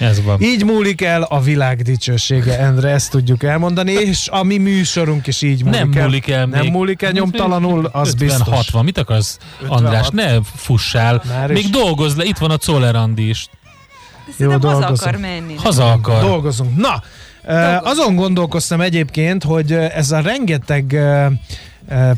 Ez 0.00 0.22
van. 0.22 0.40
Így 0.40 0.64
múlik 0.64 1.00
el 1.02 1.22
a 1.22 1.40
világ 1.40 1.82
dicsősége, 1.82 2.58
Endre, 2.58 2.88
ezt 2.90 3.10
tudjuk 3.10 3.42
elmondani, 3.42 3.92
és 3.92 4.28
a 4.28 4.42
mi 4.42 4.56
műsorunk 4.58 5.26
is 5.26 5.42
így 5.42 5.64
múlik 5.64 5.78
nem 5.80 5.92
el. 5.94 6.02
múlik 6.04 6.28
el 6.28 6.46
Nem 6.46 6.60
még. 6.60 6.70
múlik 6.70 7.02
el 7.02 7.10
nyomtalanul, 7.10 7.88
az 7.92 8.08
50, 8.08 8.26
biztos. 8.28 8.54
60, 8.54 8.84
mit 8.84 8.98
akarsz, 8.98 9.38
56. 9.62 9.80
András? 9.80 10.08
Ne 10.12 10.38
fussál. 10.54 11.22
Már 11.28 11.52
még 11.52 11.66
dolgozz 11.70 12.16
le, 12.16 12.24
itt 12.24 12.38
van 12.38 12.50
a 12.50 12.56
Czoller 12.56 13.08
is. 13.16 13.46
Jó, 14.36 14.50
haza 14.50 14.86
akar 14.86 15.16
menni. 15.16 15.54
Haza 15.56 15.92
akar. 15.92 16.20
Dolgozunk. 16.20 16.76
Na, 16.76 17.02
Dolgozunk. 17.46 17.84
azon 17.86 18.14
gondolkoztam 18.16 18.80
egyébként, 18.80 19.44
hogy 19.44 19.72
ez 19.72 20.10
a 20.10 20.20
rengeteg 20.20 20.98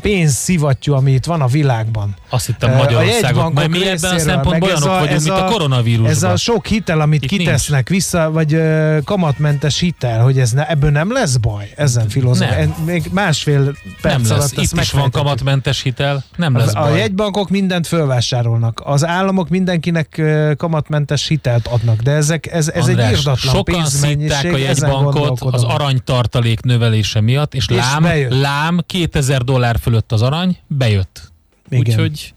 pénzszivattyú, 0.01 0.93
ami 0.93 1.11
itt 1.11 1.25
van 1.25 1.41
a 1.41 1.47
világban. 1.47 2.15
Azt 2.29 2.45
hittem 2.45 2.75
Magyarországon. 2.75 3.53
Majd 3.53 3.69
mi 3.69 3.87
ebben 3.87 4.15
a 4.15 4.19
szempontból 4.19 4.69
olyanok 4.69 4.89
a, 4.89 4.99
vagyunk, 4.99 5.21
mint 5.21 5.29
a, 5.29 5.45
a 5.45 5.49
koronavírusban. 5.49 6.11
Ez 6.11 6.23
a 6.23 6.35
sok 6.35 6.65
hitel, 6.65 7.01
amit 7.01 7.23
itt 7.23 7.29
kitesznek 7.29 7.89
nincs. 7.89 8.03
vissza, 8.03 8.31
vagy 8.31 8.61
kamatmentes 9.03 9.79
hitel, 9.79 10.21
hogy 10.21 10.39
ez 10.39 10.51
ne, 10.51 10.67
ebből 10.69 10.89
nem 10.89 11.11
lesz 11.11 11.35
baj? 11.35 11.71
Ezen 11.75 12.09
filozófia. 12.09 12.75
Még 12.85 13.09
másfél 13.11 13.75
perc 14.01 14.13
nem 14.13 14.21
lesz. 14.21 14.31
alatt 14.31 14.51
Itt 14.51 14.81
is 14.81 14.91
van 14.91 15.11
kamatmentes 15.11 15.81
hitel, 15.81 16.23
nem 16.35 16.57
lesz 16.57 16.75
a, 16.75 16.79
baj. 16.79 16.91
A 16.91 16.95
jegybankok 16.95 17.49
mindent 17.49 17.87
fölvásárolnak. 17.87 18.81
Az 18.85 19.05
államok 19.05 19.49
mindenkinek 19.49 20.21
kamatmentes 20.57 21.27
hitelt 21.27 21.67
adnak, 21.67 22.01
de 22.01 22.11
ezek, 22.11 22.51
ez, 22.51 22.69
ez 22.69 22.87
András, 22.87 23.07
egy 23.07 23.17
írdatlan 23.17 23.53
sokan 23.53 23.85
szitták 23.85 24.53
a 24.53 24.57
jegybankot 24.57 25.41
az 25.41 25.63
aranytartalék 25.63 26.61
növelése 26.61 27.21
miatt, 27.21 27.53
és, 27.53 27.67
és 27.69 27.75
lám, 27.75 28.07
lám 28.29 28.79
2000 28.87 29.41
dollár 29.41 29.52
dollár 29.53 29.77
fölött 29.79 30.11
az 30.11 30.21
arany, 30.21 30.57
bejött. 30.67 31.31
Úgyhogy 31.69 32.33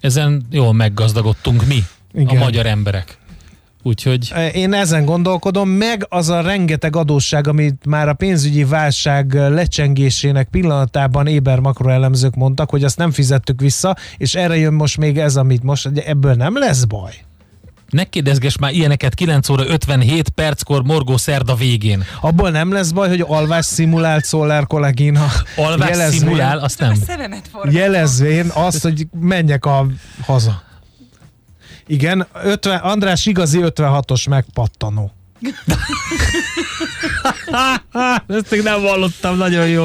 ezen 0.00 0.46
jól 0.50 0.72
meggazdagodtunk 0.72 1.66
mi, 1.66 1.84
Igen. 2.12 2.36
a 2.36 2.38
magyar 2.38 2.66
emberek. 2.66 3.18
Úgyhogy... 3.82 4.32
Én 4.52 4.72
ezen 4.72 5.04
gondolkodom, 5.04 5.68
meg 5.68 6.06
az 6.08 6.28
a 6.28 6.40
rengeteg 6.40 6.96
adósság, 6.96 7.46
amit 7.46 7.86
már 7.86 8.08
a 8.08 8.14
pénzügyi 8.14 8.64
válság 8.64 9.34
lecsengésének 9.34 10.48
pillanatában 10.48 11.26
éber 11.26 11.58
makroelemzők 11.58 12.34
mondtak, 12.34 12.70
hogy 12.70 12.84
azt 12.84 12.96
nem 12.96 13.10
fizettük 13.10 13.60
vissza, 13.60 13.96
és 14.16 14.34
erre 14.34 14.56
jön 14.56 14.72
most 14.72 14.98
még 14.98 15.18
ez, 15.18 15.36
amit 15.36 15.62
most, 15.62 15.86
ebből 15.86 16.34
nem 16.34 16.58
lesz 16.58 16.84
baj 16.84 17.14
ne 17.94 18.04
kérdezges 18.04 18.58
már 18.58 18.72
ilyeneket 18.72 19.14
9 19.14 19.48
óra 19.48 19.66
57 19.66 20.28
perckor 20.28 20.82
morgó 20.82 21.16
szerda 21.16 21.54
végén. 21.54 22.04
Abból 22.20 22.50
nem 22.50 22.72
lesz 22.72 22.90
baj, 22.90 23.08
hogy 23.08 23.24
alvás 23.26 23.66
szimulált 23.66 24.26
Solar 24.26 24.66
kollégina 24.66 25.26
alvás 25.56 25.88
jelezvén, 25.88 26.20
szimulál, 26.20 26.58
azt 26.58 26.78
nem. 26.78 26.94
Jelezvén 27.70 28.50
azt, 28.54 28.82
hogy 28.82 29.06
menjek 29.20 29.64
a 29.64 29.86
haza. 30.22 30.62
Igen, 31.86 32.26
50, 32.42 32.78
András 32.80 33.26
igazi 33.26 33.60
56-os 33.62 34.28
megpattanó. 34.28 35.12
Ezt 38.26 38.50
még 38.50 38.62
nem 38.62 38.80
hallottam, 38.80 39.36
nagyon 39.36 39.68
jó. 39.68 39.84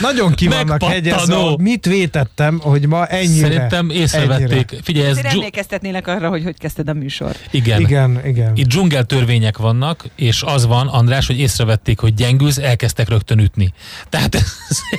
Nagyon 0.00 0.34
ki 0.34 0.48
vannak 0.48 0.82
hegyezve. 0.82 1.54
Mit 1.58 1.86
vétettem, 1.86 2.58
hogy 2.58 2.86
ma 2.86 3.06
ennyire? 3.06 3.48
Szerintem 3.48 3.90
észrevették. 3.90 4.50
Ennyire. 4.50 4.82
Figyelj, 4.82 5.08
ez 5.08 5.16
dzsu- 5.16 5.32
emlékeztetnének 5.32 6.06
arra, 6.06 6.28
hogy 6.28 6.42
hogy 6.42 6.58
kezdted 6.58 6.88
a 6.88 6.92
műsor. 6.92 7.36
Igen. 7.50 7.80
Igen, 7.80 8.20
igen. 8.26 8.56
Itt 8.56 8.66
dzsungel 8.66 9.04
törvények 9.04 9.56
vannak, 9.56 10.04
és 10.16 10.42
az 10.42 10.66
van, 10.66 10.86
András, 10.88 11.26
hogy 11.26 11.38
észrevették, 11.38 11.98
hogy 11.98 12.14
gyengülsz, 12.14 12.58
elkezdtek 12.58 13.08
rögtön 13.08 13.38
ütni. 13.38 13.72
Tehát 14.08 14.34
ez, 14.34 14.52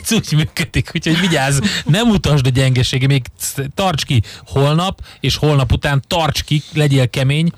ez 0.03 0.13
úgy 0.13 0.33
működik, 0.35 0.91
úgyhogy 0.95 1.19
vigyázz, 1.19 1.59
nem 1.85 2.09
utasd 2.09 2.45
a 2.45 2.49
gyengesége, 2.49 3.07
még 3.07 3.25
tarts 3.75 4.05
ki 4.05 4.21
holnap, 4.45 5.01
és 5.19 5.35
holnap 5.35 5.71
után 5.71 6.01
tarts 6.07 6.43
ki, 6.43 6.61
legyél 6.73 7.09
kemény, 7.09 7.51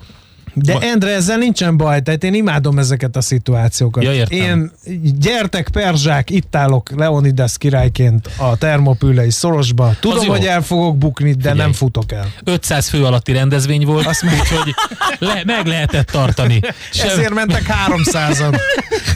de 0.54 0.72
Ma... 0.72 0.80
Endre, 0.80 1.14
ezzel 1.14 1.38
nincsen 1.38 1.76
baj, 1.76 2.00
tehát 2.00 2.24
én 2.24 2.34
imádom 2.34 2.78
ezeket 2.78 3.16
a 3.16 3.20
szituációkat. 3.20 4.02
Ja, 4.02 4.12
értem. 4.12 4.38
én 4.38 4.70
gyertek 5.18 5.68
Perzsák, 5.68 6.30
itt 6.30 6.56
állok 6.56 6.90
Leonidas 6.96 7.58
királyként 7.58 8.30
a 8.36 8.56
termopülei 8.56 9.30
szorosba. 9.30 9.94
Tudom, 10.00 10.26
hogy 10.26 10.44
el 10.44 10.62
fogok 10.62 10.98
bukni, 10.98 11.32
de 11.32 11.36
Figyelj. 11.36 11.58
nem 11.58 11.72
futok 11.72 12.12
el. 12.12 12.32
500 12.44 12.88
fő 12.88 13.04
alatti 13.04 13.32
rendezvény 13.32 13.86
volt, 13.86 14.06
azt 14.06 14.24
úgyhogy 14.24 14.74
le, 15.18 15.42
meg 15.46 15.66
lehetett 15.66 16.10
tartani. 16.10 16.60
Sem... 16.92 17.08
Ezért 17.10 17.34
mentek 17.34 17.62
300-an. 17.88 18.58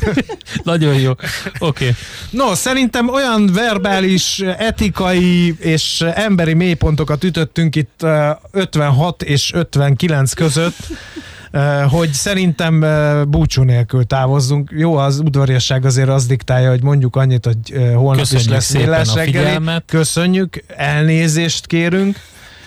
Nagyon 0.62 0.94
jó. 0.94 1.10
Oké. 1.10 1.24
Okay. 1.58 1.92
No, 2.30 2.54
szerintem 2.54 3.08
olyan 3.08 3.50
verbális, 3.52 4.40
etikai 4.58 5.54
és 5.58 6.04
emberi 6.14 6.54
mélypontokat 6.54 7.24
ütöttünk 7.24 7.76
itt 7.76 8.06
56 8.50 9.22
és 9.22 9.52
59 9.52 10.32
között, 10.32 10.76
hogy 11.88 12.12
szerintem 12.12 12.84
búcsú 13.28 13.62
nélkül 13.62 14.04
távozzunk. 14.04 14.70
Jó, 14.76 14.96
az 14.96 15.18
udvariasság 15.18 15.84
azért 15.84 16.08
az 16.08 16.26
diktálja, 16.26 16.70
hogy 16.70 16.82
mondjuk 16.82 17.16
annyit, 17.16 17.44
hogy 17.44 17.92
holnap 17.94 18.16
Köszönjük 18.16 18.46
is 18.46 18.52
lesz 18.52 18.72
millás 18.72 19.14
reggeli. 19.14 19.70
Köszönjük, 19.86 20.64
elnézést 20.76 21.66
kérünk 21.66 22.16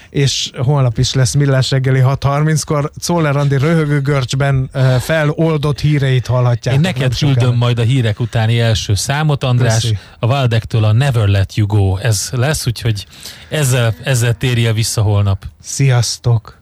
és 0.09 0.51
holnap 0.57 0.97
is 0.97 1.13
lesz 1.13 1.33
Millás 1.33 1.71
reggeli 1.71 1.99
6.30-kor. 1.99 2.91
Czoller 2.99 3.35
Andi 3.35 3.57
röhögő 3.57 4.01
görcsben 4.01 4.69
feloldott 4.99 5.79
híreit 5.79 6.27
hallhatják. 6.27 6.75
Én 6.75 6.81
neked 6.81 7.17
küldöm 7.17 7.55
majd 7.55 7.79
a 7.79 7.81
hírek 7.81 8.19
utáni 8.19 8.59
első 8.59 8.93
számot, 8.95 9.43
András. 9.43 9.81
Köszi. 9.81 9.97
A 10.19 10.27
Valdektől 10.27 10.83
a 10.83 10.91
Never 10.91 11.27
Let 11.27 11.55
You 11.55 11.67
Go. 11.67 11.97
Ez 11.97 12.29
lesz, 12.31 12.67
úgyhogy 12.67 13.05
ezzel, 13.49 13.95
ezzel 14.03 14.33
térje 14.33 14.73
vissza 14.73 15.01
holnap. 15.01 15.45
Sziasztok! 15.61 16.61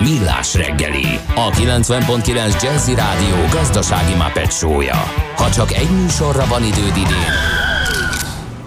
Millás 0.00 0.54
reggeli, 0.54 1.18
a 1.34 1.50
90.9 1.50 2.62
Jazzy 2.62 2.94
Rádió 2.94 3.36
gazdasági 3.50 4.14
mapetsója. 4.14 5.12
Ha 5.36 5.50
csak 5.50 5.72
egy 5.72 5.90
műsorra 5.90 6.46
van 6.46 6.62
időd 6.62 6.96
idén, 6.96 7.32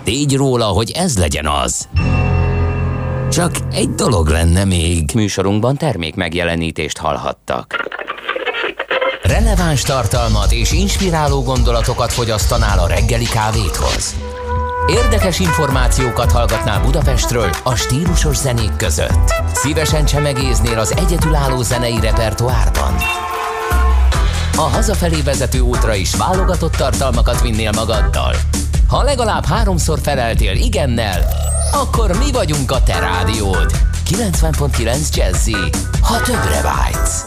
tégy 0.03 0.35
róla, 0.35 0.65
hogy 0.65 0.91
ez 0.91 1.17
legyen 1.17 1.47
az. 1.47 1.87
Csak 3.31 3.51
egy 3.71 3.89
dolog 3.89 4.27
lenne 4.27 4.65
még. 4.65 5.09
Műsorunkban 5.13 5.77
termék 5.77 6.15
megjelenítést 6.15 6.97
hallhattak. 6.97 7.89
Releváns 9.23 9.81
tartalmat 9.81 10.51
és 10.51 10.71
inspiráló 10.71 11.43
gondolatokat 11.43 12.13
fogyasztanál 12.13 12.79
a 12.79 12.87
reggeli 12.87 13.25
kávéthoz. 13.25 14.15
Érdekes 14.87 15.39
információkat 15.39 16.31
hallgatnál 16.31 16.81
Budapestről 16.81 17.49
a 17.63 17.75
stílusos 17.75 18.37
zenék 18.37 18.75
között. 18.77 19.33
Szívesen 19.53 20.05
csemegéznél 20.05 20.79
az 20.79 20.93
egyetülálló 20.97 21.61
zenei 21.61 21.99
repertoárban. 21.99 22.95
A 24.55 24.61
hazafelé 24.61 25.21
vezető 25.21 25.59
útra 25.59 25.93
is 25.95 26.15
válogatott 26.15 26.75
tartalmakat 26.75 27.41
vinnél 27.41 27.71
magaddal. 27.75 28.35
Ha 28.87 29.03
legalább 29.03 29.45
háromszor 29.45 29.99
feleltél 30.01 30.55
igennel, 30.55 31.25
akkor 31.71 32.17
mi 32.17 32.31
vagyunk 32.31 32.71
a 32.71 32.83
te 32.83 32.99
rádiód. 32.99 33.71
90.9 34.09 35.15
Jazzy, 35.15 35.57
ha 36.01 36.21
többre 36.21 36.61
vágysz. 36.61 37.25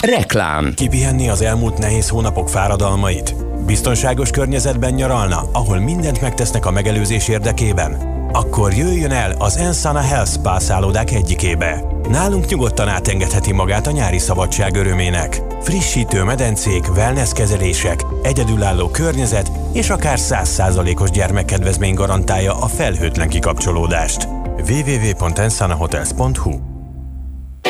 Reklám 0.00 0.74
Kipihenni 0.74 1.28
az 1.28 1.40
elmúlt 1.40 1.78
nehéz 1.78 2.08
hónapok 2.08 2.48
fáradalmait? 2.48 3.39
Biztonságos 3.66 4.30
környezetben 4.30 4.94
nyaralna, 4.94 5.48
ahol 5.52 5.78
mindent 5.78 6.20
megtesznek 6.20 6.66
a 6.66 6.70
megelőzés 6.70 7.28
érdekében? 7.28 8.18
Akkor 8.32 8.72
jöjjön 8.72 9.10
el 9.10 9.34
az 9.38 9.56
Ensana 9.56 10.00
Health 10.00 10.30
Spa 10.30 10.60
szállodák 10.60 11.10
egyikébe. 11.10 11.84
Nálunk 12.08 12.46
nyugodtan 12.46 12.88
átengedheti 12.88 13.52
magát 13.52 13.86
a 13.86 13.90
nyári 13.90 14.18
szabadság 14.18 14.76
örömének. 14.76 15.42
Frissítő 15.62 16.22
medencék, 16.22 16.84
wellness 16.94 17.32
kezelések, 17.32 18.04
egyedülálló 18.22 18.88
környezet 18.88 19.50
és 19.72 19.90
akár 19.90 20.18
100%-os 20.20 21.10
gyermekkedvezmény 21.10 21.94
garantálja 21.94 22.54
a 22.54 22.66
felhőtlen 22.66 23.28
kikapcsolódást. 23.28 24.28
www.ensanahotels.hu 24.68 26.50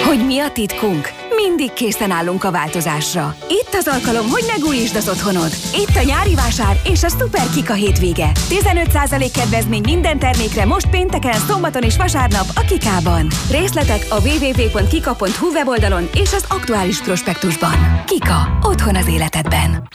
Hogy 0.06 0.26
mi 0.26 0.38
a 0.38 0.52
titkunk? 0.52 1.19
Mindig 1.46 1.72
készen 1.72 2.10
állunk 2.10 2.44
a 2.44 2.50
változásra. 2.50 3.36
Itt 3.48 3.72
az 3.72 3.88
alkalom, 3.88 4.28
hogy 4.28 4.44
megújítsd 4.46 4.96
az 4.96 5.08
otthonod. 5.08 5.52
Itt 5.74 5.96
a 5.96 6.02
nyári 6.02 6.34
vásár 6.34 6.80
és 6.84 7.02
a 7.02 7.08
Super 7.08 7.50
Kika 7.54 7.72
hétvége. 7.72 8.30
15% 8.48 9.30
kedvezmény 9.34 9.80
minden 9.84 10.18
termékre 10.18 10.64
most 10.64 10.90
pénteken, 10.90 11.38
szombaton 11.38 11.82
és 11.82 11.96
vasárnap 11.96 12.44
a 12.54 12.60
Kikában. 12.60 13.26
Részletek 13.50 14.06
a 14.08 14.20
www.kika.hu 14.20 15.50
weboldalon 15.52 16.08
és 16.14 16.32
az 16.32 16.44
aktuális 16.48 17.00
prospektusban. 17.00 18.02
Kika. 18.06 18.58
Otthon 18.62 18.96
az 18.96 19.08
életedben. 19.08 19.88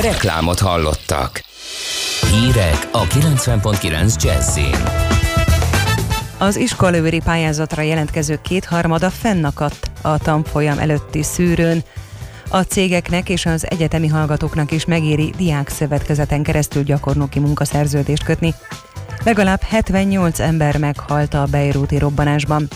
Reklámot 0.00 0.58
hallottak. 0.58 1.42
Hírek 2.30 2.88
a 2.92 3.06
90.9 3.06 4.22
Jazzin. 4.22 5.09
Az 6.40 6.56
iskolaőri 6.56 7.20
pályázatra 7.24 7.82
jelentkezők 7.82 8.40
kétharmada 8.40 9.10
fennakadt 9.10 9.90
a 10.02 10.18
tanfolyam 10.18 10.78
előtti 10.78 11.22
szűrőn. 11.22 11.82
A 12.48 12.60
cégeknek 12.60 13.28
és 13.28 13.46
az 13.46 13.70
egyetemi 13.70 14.06
hallgatóknak 14.06 14.70
is 14.70 14.84
megéri 14.84 15.32
diákszövetkezeten 15.36 16.42
keresztül 16.42 16.82
gyakornoki 16.82 17.38
munkaszerződést 17.38 18.24
kötni. 18.24 18.54
Legalább 19.24 19.62
78 19.62 20.38
ember 20.38 20.78
meghalt 20.78 21.34
a 21.34 21.46
Beiruti 21.50 21.98
robbanásban. 21.98 22.68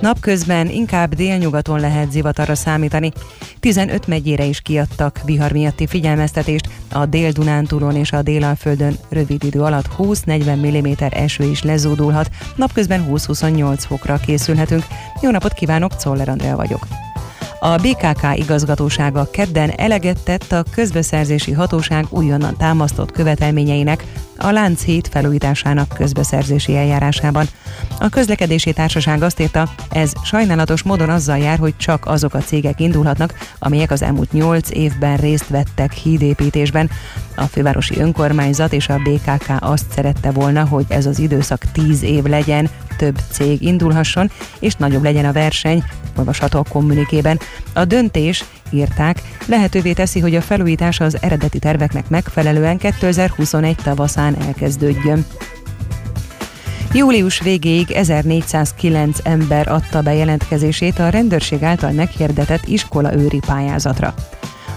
Napközben 0.00 0.68
inkább 0.68 1.14
délnyugaton 1.14 1.80
lehet 1.80 2.10
zivatarra 2.10 2.54
számítani. 2.54 3.12
15 3.60 4.06
megyére 4.06 4.44
is 4.44 4.60
kiadtak 4.60 5.20
vihar 5.24 5.52
miatti 5.52 5.86
figyelmeztetést, 5.86 6.68
a 6.92 7.06
Dél-Dunántúlon 7.06 7.96
és 7.96 8.12
a 8.12 8.22
Délalföldön 8.22 8.96
rövid 9.08 9.44
idő 9.44 9.60
alatt 9.60 9.88
20-40 9.98 10.78
mm 10.78 11.04
eső 11.10 11.44
is 11.44 11.62
lezúdulhat, 11.62 12.30
napközben 12.56 13.06
20-28 13.10 13.76
fokra 13.78 14.16
készülhetünk. 14.16 14.84
Jó 15.22 15.30
napot 15.30 15.52
kívánok, 15.52 15.96
Czoller 15.96 16.28
Andrea 16.28 16.56
vagyok. 16.56 17.09
A 17.62 17.76
BKK 17.76 18.26
igazgatósága 18.34 19.30
kedden 19.30 19.70
eleget 19.76 20.18
tett 20.24 20.52
a 20.52 20.64
közbeszerzési 20.70 21.52
hatóság 21.52 22.06
újonnan 22.10 22.56
támasztott 22.56 23.12
követelményeinek 23.12 24.04
a 24.36 24.50
Lánchíd 24.50 25.08
felújításának 25.08 25.88
közbeszerzési 25.88 26.76
eljárásában. 26.76 27.46
A 27.98 28.08
közlekedési 28.08 28.72
társaság 28.72 29.22
azt 29.22 29.40
írta, 29.40 29.68
ez 29.90 30.12
sajnálatos 30.24 30.82
módon 30.82 31.08
azzal 31.08 31.38
jár, 31.38 31.58
hogy 31.58 31.76
csak 31.76 32.06
azok 32.06 32.34
a 32.34 32.38
cégek 32.38 32.80
indulhatnak, 32.80 33.34
amelyek 33.58 33.90
az 33.90 34.02
elmúlt 34.02 34.32
8 34.32 34.70
évben 34.70 35.16
részt 35.16 35.48
vettek 35.48 35.92
hídépítésben. 35.92 36.90
A 37.36 37.44
fővárosi 37.44 37.98
önkormányzat 37.98 38.72
és 38.72 38.88
a 38.88 39.00
BKK 39.04 39.52
azt 39.58 39.86
szerette 39.94 40.30
volna, 40.30 40.64
hogy 40.64 40.84
ez 40.88 41.06
az 41.06 41.18
időszak 41.18 41.64
10 41.72 42.02
év 42.02 42.24
legyen, 42.24 42.68
több 42.96 43.18
cég 43.30 43.62
indulhasson, 43.62 44.30
és 44.58 44.74
nagyobb 44.74 45.02
legyen 45.02 45.24
a 45.24 45.32
verseny, 45.32 45.84
olvasható 46.16 46.58
a 46.58 46.64
kommunikében. 46.68 47.38
A 47.72 47.84
döntés, 47.84 48.44
írták, 48.70 49.22
lehetővé 49.46 49.92
teszi, 49.92 50.20
hogy 50.20 50.34
a 50.34 50.40
felújítás 50.40 51.00
az 51.00 51.18
eredeti 51.20 51.58
terveknek 51.58 52.08
megfelelően 52.08 52.78
2021 52.78 53.76
tavaszán 53.76 54.36
elkezdődjön. 54.46 55.26
Július 56.92 57.40
végéig 57.40 57.90
1409 57.90 59.18
ember 59.22 59.68
adta 59.68 60.00
be 60.00 60.14
jelentkezését 60.14 60.98
a 60.98 61.08
rendőrség 61.08 61.62
által 61.62 61.90
meghirdetett 61.90 62.66
iskolaőri 62.66 63.40
pályázatra. 63.46 64.14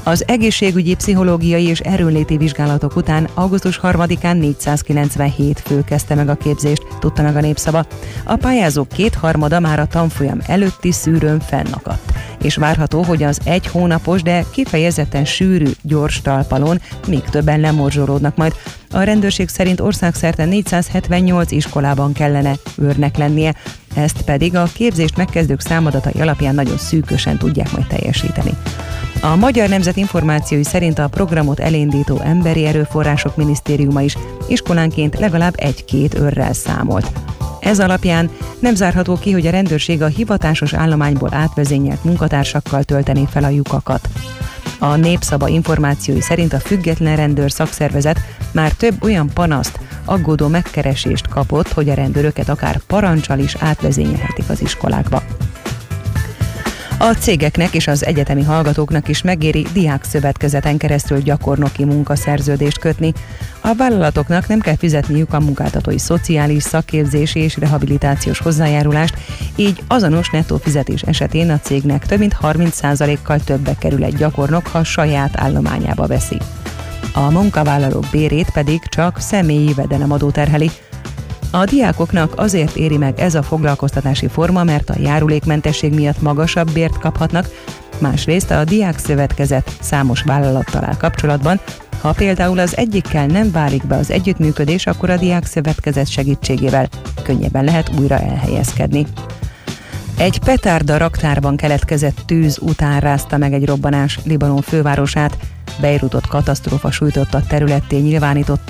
Az 0.04 0.24
egészségügyi, 0.28 0.96
pszichológiai 0.96 1.68
és 1.68 1.80
erőnléti 1.80 2.38
vizsgálatok 2.38 2.96
után 2.96 3.28
augusztus 3.34 3.80
3-án 3.84 4.40
497 4.40 5.60
fő 5.60 5.84
kezdte 5.84 6.16
meg 6.16 6.30
a 6.30 6.36
képzést, 6.36 6.88
tudta 7.00 7.22
meg 7.22 7.36
a 7.36 7.42
népszava. 7.42 7.86
A 8.24 8.36
pályázók 8.36 8.88
kétharmada 8.88 9.60
már 9.60 9.80
a 9.80 9.88
tanfolyam 9.88 10.40
előtti 10.46 10.92
szűrőn 10.92 11.40
fennakadt 11.40 12.12
és 12.44 12.56
várható, 12.56 13.02
hogy 13.02 13.24
az 13.24 13.40
egy 13.44 13.68
hónapos, 13.68 14.22
de 14.22 14.46
kifejezetten 14.52 15.26
sűrű, 15.26 15.70
gyors 15.82 16.22
talpalon 16.22 16.82
még 17.08 17.22
többen 17.24 17.60
lemorzsolódnak 17.60 18.36
majd. 18.36 18.54
A 18.92 19.02
rendőrség 19.02 19.50
szerint 19.50 19.80
országszerte 19.80 20.46
478 20.46 21.52
iskolában 21.52 22.14
kellene 22.14 22.54
őrnek 22.78 23.18
lennie, 23.18 23.56
ezt 23.96 24.22
pedig 24.22 24.56
a 24.56 24.68
képzést 24.74 25.18
megkezdők 25.18 25.60
számadatai 25.60 26.22
alapján 26.22 26.56
nagyon 26.56 26.78
szűkösen 26.78 27.38
tudják 27.38 27.72
majd 27.72 27.88
teljesíteni. 27.88 28.52
A 29.22 29.36
Magyar 29.36 29.70
Nemzet 29.70 29.98
információi 29.98 30.64
szerint 30.64 31.00
a 31.00 31.08
programot 31.08 31.60
elindító 31.60 32.20
Emberi 32.20 32.66
Erőforrások 32.66 33.36
Minisztériuma 33.36 34.02
is 34.02 34.18
iskolánként 34.48 35.20
legalább 35.20 35.54
egy-két 35.58 36.14
őrrel 36.14 36.54
számolt. 36.54 37.12
Ez 37.60 37.80
alapján 37.80 38.30
nem 38.60 38.76
zárható 38.76 39.18
ki, 39.18 39.32
hogy 39.32 39.48
a 39.48 39.52
rendőrség 39.52 40.02
a 40.02 40.08
hivatásos 40.08 40.74
állományból 40.74 41.30
átvezényelt 41.34 42.04
munkatársakkal 42.04 42.84
töltené 42.84 43.28
fel 43.30 43.44
a 43.44 43.50
lyukakat. 43.50 44.10
A 44.80 44.96
népszaba 44.96 45.48
információi 45.48 46.22
szerint 46.22 46.54
a 46.54 46.60
független 46.60 47.16
rendőr 47.16 47.52
szakszervezet 47.52 48.20
már 48.52 48.72
több 48.72 49.04
olyan 49.04 49.30
panaszt, 49.34 49.80
aggódó 50.06 50.48
megkeresést 50.48 51.28
kapott, 51.28 51.72
hogy 51.72 51.90
a 51.90 51.94
rendőröket 51.94 52.50
akár 52.50 52.82
parancsal 52.88 53.40
is 53.40 53.56
átvezényelhetik 53.60 54.50
az 54.50 54.62
iskolákba. 54.62 55.24
A 56.98 57.14
cégeknek 57.14 57.74
és 57.74 57.88
az 57.88 58.06
egyetemi 58.06 58.44
hallgatóknak 58.44 59.08
is 59.08 59.22
megéri 59.22 59.66
diákszövetkezeten 59.74 60.78
keresztül 60.78 61.22
gyakornoki 61.22 61.86
munkaszerződést 61.86 62.80
kötni. 62.80 63.14
A 63.62 63.74
vállalatoknak 63.76 64.48
nem 64.48 64.60
kell 64.60 64.76
fizetniük 64.76 65.34
a 65.34 65.40
munkáltatói 65.40 65.98
szociális, 65.98 66.64
szakképzési 66.64 67.40
és 67.40 67.58
rehabilitációs 67.58 68.40
hozzájárulást, 68.40 69.18
így 69.56 69.84
azonos 69.88 70.30
nettó 70.30 70.58
fizetés 70.58 71.02
esetén 71.02 71.50
a 71.50 71.60
cégnek 71.60 72.06
több 72.06 72.20
mint 72.20 72.38
30%-kal 72.42 73.40
többe 73.40 73.76
kerül 73.80 74.04
egy 74.04 74.16
gyakornok, 74.16 74.68
ha 74.68 74.84
saját 74.84 75.40
állományába 75.40 76.08
veszi. 76.08 76.38
A 77.14 77.32
munkavállalók 77.32 78.06
bérét 78.12 78.50
pedig 78.50 78.82
csak 78.90 79.20
személyi 79.20 79.68
jövedelemadó 79.68 80.30
terheli, 80.30 80.72
a 81.56 81.66
diákoknak 81.66 82.34
azért 82.36 82.76
éri 82.76 82.98
meg 82.98 83.20
ez 83.20 83.36
a 83.36 83.44
foglalkoztatási 83.44 84.28
forma, 84.28 84.64
mert 84.64 84.90
a 84.90 85.00
járulékmentesség 85.00 85.94
miatt 85.94 86.22
magasabb 86.22 86.72
bért 86.72 86.98
kaphatnak, 87.00 87.50
másrészt 87.98 88.52
a 88.52 88.64
Diák 88.64 88.98
Szövetkezet 88.98 89.78
számos 89.80 90.22
vállalattal 90.22 90.84
áll 90.84 90.98
kapcsolatban, 90.98 91.60
ha 92.02 92.12
például 92.12 92.60
az 92.60 92.78
egyikkel 92.78 93.26
nem 93.26 93.52
válik 93.52 93.86
be 93.86 93.96
az 93.96 94.12
együttműködés, 94.12 94.88
akkor 94.88 95.10
a 95.10 95.18
Diák 95.18 95.46
Szövetkezet 95.46 96.08
segítségével 96.10 96.90
könnyebben 97.24 97.64
lehet 97.64 97.92
újra 98.00 98.20
elhelyezkedni. 98.20 99.06
Egy 100.18 100.40
petárda 100.40 100.98
raktárban 100.98 101.56
keletkezett 101.56 102.22
tűz 102.26 102.58
után 102.62 103.00
rázta 103.00 103.38
meg 103.38 103.54
egy 103.54 103.66
robbanás 103.66 104.20
Libanon 104.24 104.62
fővárosát, 104.62 105.38
Beirutot 105.82 106.28
katasztrófa 106.28 106.92
sújtotta 106.92 107.42
területté 107.48 107.98
nyilvánították, 107.98 108.64